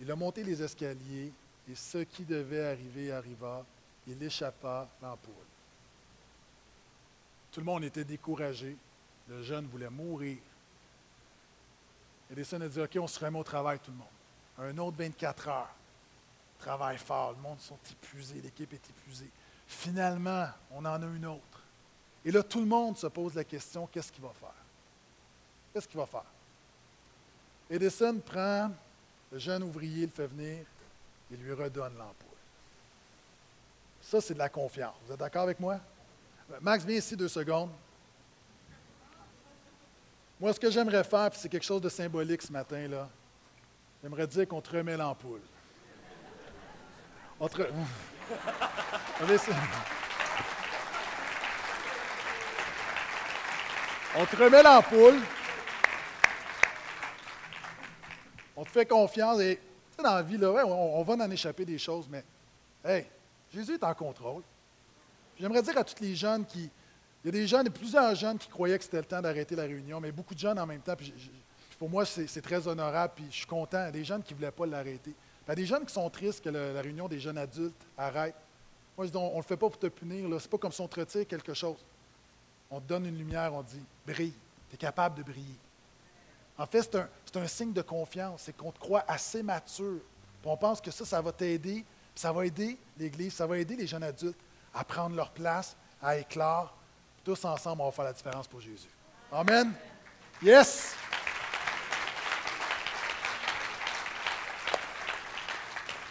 Il 0.00 0.10
a 0.10 0.16
monté 0.16 0.42
les 0.42 0.60
escaliers 0.60 1.32
et 1.70 1.74
ce 1.74 1.98
qui 1.98 2.24
devait 2.24 2.66
arriver 2.66 3.12
arriva. 3.12 3.64
Il 4.06 4.20
échappa 4.22 4.88
l'ampoule. 5.00 5.49
Tout 7.52 7.60
le 7.60 7.66
monde 7.66 7.84
était 7.84 8.04
découragé. 8.04 8.76
Le 9.28 9.42
jeune 9.42 9.66
voulait 9.66 9.90
mourir. 9.90 10.38
Edison 12.30 12.60
a 12.60 12.68
dit 12.68 12.80
OK, 12.80 12.96
on 13.00 13.06
se 13.06 13.18
remet 13.24 13.38
au 13.38 13.44
travail, 13.44 13.78
tout 13.80 13.90
le 13.90 13.96
monde. 13.96 14.06
Un 14.58 14.78
autre 14.78 14.96
24 14.98 15.48
heures. 15.48 15.74
Travail 16.58 16.98
fort. 16.98 17.32
Le 17.32 17.42
monde 17.42 17.60
sont 17.60 17.78
épuisés, 17.90 18.40
l'équipe 18.40 18.72
est 18.72 18.90
épuisée. 18.90 19.30
Finalement, 19.66 20.48
on 20.70 20.84
en 20.84 21.02
a 21.02 21.06
une 21.06 21.26
autre. 21.26 21.62
Et 22.24 22.30
là, 22.30 22.42
tout 22.42 22.60
le 22.60 22.66
monde 22.66 22.96
se 22.96 23.06
pose 23.06 23.34
la 23.34 23.44
question 23.44 23.86
qu'est-ce 23.86 24.12
qu'il 24.12 24.22
va 24.22 24.32
faire? 24.38 24.48
Qu'est-ce 25.72 25.88
qu'il 25.88 25.98
va 25.98 26.06
faire? 26.06 26.24
Edison 27.70 28.18
prend 28.18 28.70
le 29.32 29.38
jeune 29.38 29.62
ouvrier, 29.62 30.06
le 30.06 30.12
fait 30.12 30.26
venir 30.26 30.64
et 31.32 31.36
lui 31.36 31.52
redonne 31.52 31.96
l'ampoule. 31.96 32.26
Ça, 34.02 34.20
c'est 34.20 34.34
de 34.34 34.38
la 34.38 34.48
confiance. 34.48 34.94
Vous 35.06 35.12
êtes 35.12 35.20
d'accord 35.20 35.42
avec 35.42 35.60
moi? 35.60 35.78
Max, 36.60 36.84
viens 36.84 36.96
ici 36.96 37.16
deux 37.16 37.28
secondes. 37.28 37.70
Moi, 40.40 40.52
ce 40.52 40.58
que 40.58 40.68
j'aimerais 40.70 41.04
faire, 41.04 41.30
c'est 41.34 41.48
quelque 41.48 41.64
chose 41.64 41.82
de 41.82 41.88
symbolique 41.88 42.42
ce 42.42 42.50
matin, 42.50 42.88
là, 42.88 43.08
j'aimerais 44.02 44.26
dire 44.26 44.48
qu'on 44.48 44.60
te 44.60 44.76
remet 44.76 44.96
l'ampoule. 44.96 45.42
On 47.38 47.46
te 47.48 47.62
remet 54.36 54.62
l'ampoule. 54.62 55.20
On 58.56 58.64
te 58.64 58.70
fait 58.70 58.86
confiance 58.86 59.38
et, 59.40 59.56
tu 59.56 59.62
sais, 59.96 60.02
dans 60.02 60.14
la 60.14 60.22
vie, 60.22 60.36
là, 60.36 60.50
on, 60.66 61.00
on 61.00 61.02
va 61.02 61.14
en 61.14 61.30
échapper 61.30 61.64
des 61.64 61.78
choses, 61.78 62.06
mais, 62.10 62.24
hey, 62.84 63.06
Jésus 63.52 63.74
est 63.74 63.84
en 63.84 63.94
contrôle. 63.94 64.42
J'aimerais 65.40 65.62
dire 65.62 65.78
à 65.78 65.84
tous 65.84 66.00
les 66.02 66.14
jeunes 66.14 66.44
qui. 66.44 66.68
Il 67.24 67.26
y 67.26 67.28
a 67.28 67.32
des 67.32 67.46
jeunes, 67.46 67.68
plusieurs 67.70 68.14
jeunes 68.14 68.38
qui 68.38 68.48
croyaient 68.48 68.78
que 68.78 68.84
c'était 68.84 68.98
le 68.98 69.04
temps 69.04 69.20
d'arrêter 69.20 69.54
la 69.54 69.64
réunion, 69.64 70.00
mais 70.00 70.12
beaucoup 70.12 70.34
de 70.34 70.38
jeunes 70.38 70.58
en 70.58 70.66
même 70.66 70.80
temps. 70.80 70.96
Puis 70.96 71.12
pour 71.78 71.88
moi, 71.88 72.04
c'est 72.04 72.42
très 72.42 72.66
honorable, 72.66 73.14
puis 73.16 73.26
je 73.30 73.36
suis 73.36 73.46
content. 73.46 73.78
Il 73.82 73.84
y 73.84 73.88
a 73.88 73.90
des 73.90 74.04
jeunes 74.04 74.22
qui 74.22 74.34
ne 74.34 74.38
voulaient 74.38 74.50
pas 74.50 74.66
l'arrêter. 74.66 75.14
Il 75.46 75.48
y 75.48 75.52
a 75.52 75.54
des 75.54 75.66
jeunes 75.66 75.84
qui 75.84 75.92
sont 75.92 76.08
tristes 76.08 76.42
que 76.44 76.50
la 76.50 76.80
réunion 76.80 77.08
des 77.08 77.18
jeunes 77.20 77.38
adultes 77.38 77.74
arrête. 77.96 78.34
Moi, 78.96 79.06
je 79.06 79.12
dis, 79.12 79.16
on 79.16 79.32
ne 79.32 79.36
le 79.36 79.42
fait 79.42 79.56
pas 79.56 79.68
pour 79.68 79.78
te 79.78 79.86
punir. 79.86 80.26
Ce 80.28 80.44
n'est 80.44 80.50
pas 80.50 80.58
comme 80.58 80.72
si 80.72 80.80
on 80.80 80.88
te 80.88 81.00
retire 81.00 81.26
quelque 81.26 81.54
chose. 81.54 81.78
On 82.70 82.80
te 82.80 82.86
donne 82.86 83.06
une 83.06 83.16
lumière, 83.16 83.52
on 83.54 83.62
dit, 83.62 83.82
brille. 84.06 84.34
Tu 84.68 84.74
es 84.74 84.78
capable 84.78 85.18
de 85.18 85.22
briller. 85.22 85.58
En 86.56 86.66
fait, 86.66 86.82
c'est 87.24 87.36
un, 87.36 87.46
signe 87.46 87.72
de 87.72 87.82
confiance. 87.82 88.42
C'est 88.44 88.56
qu'on 88.56 88.72
te 88.72 88.78
croit 88.78 89.04
assez 89.08 89.42
mature. 89.42 90.00
Puis 90.42 90.50
on 90.50 90.56
pense 90.56 90.80
que 90.80 90.90
ça, 90.90 91.04
ça 91.04 91.20
va 91.20 91.32
t'aider. 91.32 91.84
Ça 92.14 92.32
va 92.32 92.44
aider 92.46 92.78
l'Église, 92.98 93.34
ça 93.34 93.46
va 93.46 93.58
aider 93.58 93.76
les 93.76 93.86
jeunes 93.86 94.02
adultes 94.02 94.36
à 94.74 94.84
prendre 94.84 95.16
leur 95.16 95.30
place, 95.30 95.76
à 96.02 96.16
éclore. 96.16 96.76
Tous 97.24 97.44
ensemble, 97.44 97.82
on 97.82 97.86
va 97.86 97.92
faire 97.92 98.04
la 98.04 98.12
différence 98.12 98.48
pour 98.48 98.60
Jésus. 98.60 98.88
Amen. 99.32 99.72
Yes. 100.42 100.94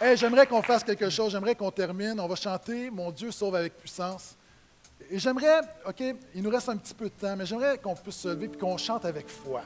Hey, 0.02 0.16
j'aimerais 0.16 0.48
qu'on 0.48 0.62
fasse 0.62 0.84
quelque 0.84 1.10
chose, 1.10 1.32
j'aimerais 1.32 1.56
qu'on 1.56 1.72
termine. 1.72 2.20
On 2.20 2.28
va 2.28 2.36
chanter 2.36 2.90
Mon 2.90 3.12
Dieu 3.12 3.32
sauve 3.32 3.56
avec 3.56 3.76
puissance. 3.76 4.36
Et 5.10 5.20
j'aimerais, 5.20 5.62
OK, 5.86 6.02
il 6.36 6.42
nous 6.42 6.50
reste 6.50 6.70
un 6.70 6.78
petit 6.78 6.94
peu 6.94 7.06
de 7.06 7.14
temps, 7.14 7.36
mais 7.36 7.46
j'aimerais 7.46 7.78
qu'on 7.78 7.96
puisse 7.96 8.18
se 8.18 8.28
lever 8.30 8.46
et 8.46 8.58
qu'on 8.58 8.78
chante 8.78 9.04
avec 9.06 9.28
foi. 9.28 9.62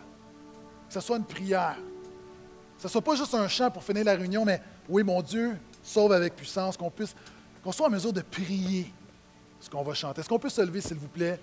Que 0.88 0.94
ce 0.94 1.02
soit 1.02 1.18
une 1.18 1.26
prière. 1.26 1.76
Que 1.76 2.82
ce 2.82 2.88
ne 2.88 2.92
soit 2.92 3.02
pas 3.02 3.16
juste 3.16 3.34
un 3.34 3.48
chant 3.48 3.70
pour 3.70 3.84
finir 3.84 4.06
la 4.06 4.16
réunion, 4.16 4.46
mais 4.46 4.62
oui, 4.90 5.04
mon 5.04 5.22
Dieu, 5.22 5.58
sauve 5.84 6.14
avec 6.14 6.36
puissance, 6.36 6.78
qu'on 6.78 6.90
puisse, 6.90 7.16
qu'on 7.64 7.72
soit 7.72 7.88
en 7.88 7.92
mesure 7.92 8.14
de 8.14 8.22
prier 8.22 8.92
ce 9.60 9.70
qu'on 9.70 9.84
va 9.84 9.94
chanter. 9.94 10.20
Est-ce 10.20 10.30
qu'on 10.30 10.40
peut 10.40 10.50
se 10.50 10.62
lever, 10.62 10.82
s'il 10.82 10.98
vous 10.98 11.08
plaît, 11.08 11.40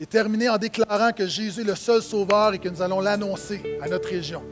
et 0.00 0.06
terminer 0.06 0.48
en 0.48 0.56
déclarant 0.56 1.12
que 1.12 1.26
Jésus 1.26 1.62
est 1.62 1.64
le 1.64 1.74
seul 1.74 2.02
sauveur 2.02 2.54
et 2.54 2.58
que 2.58 2.68
nous 2.68 2.80
allons 2.80 3.00
l'annoncer 3.00 3.78
à 3.82 3.88
notre 3.88 4.08
région? 4.08 4.42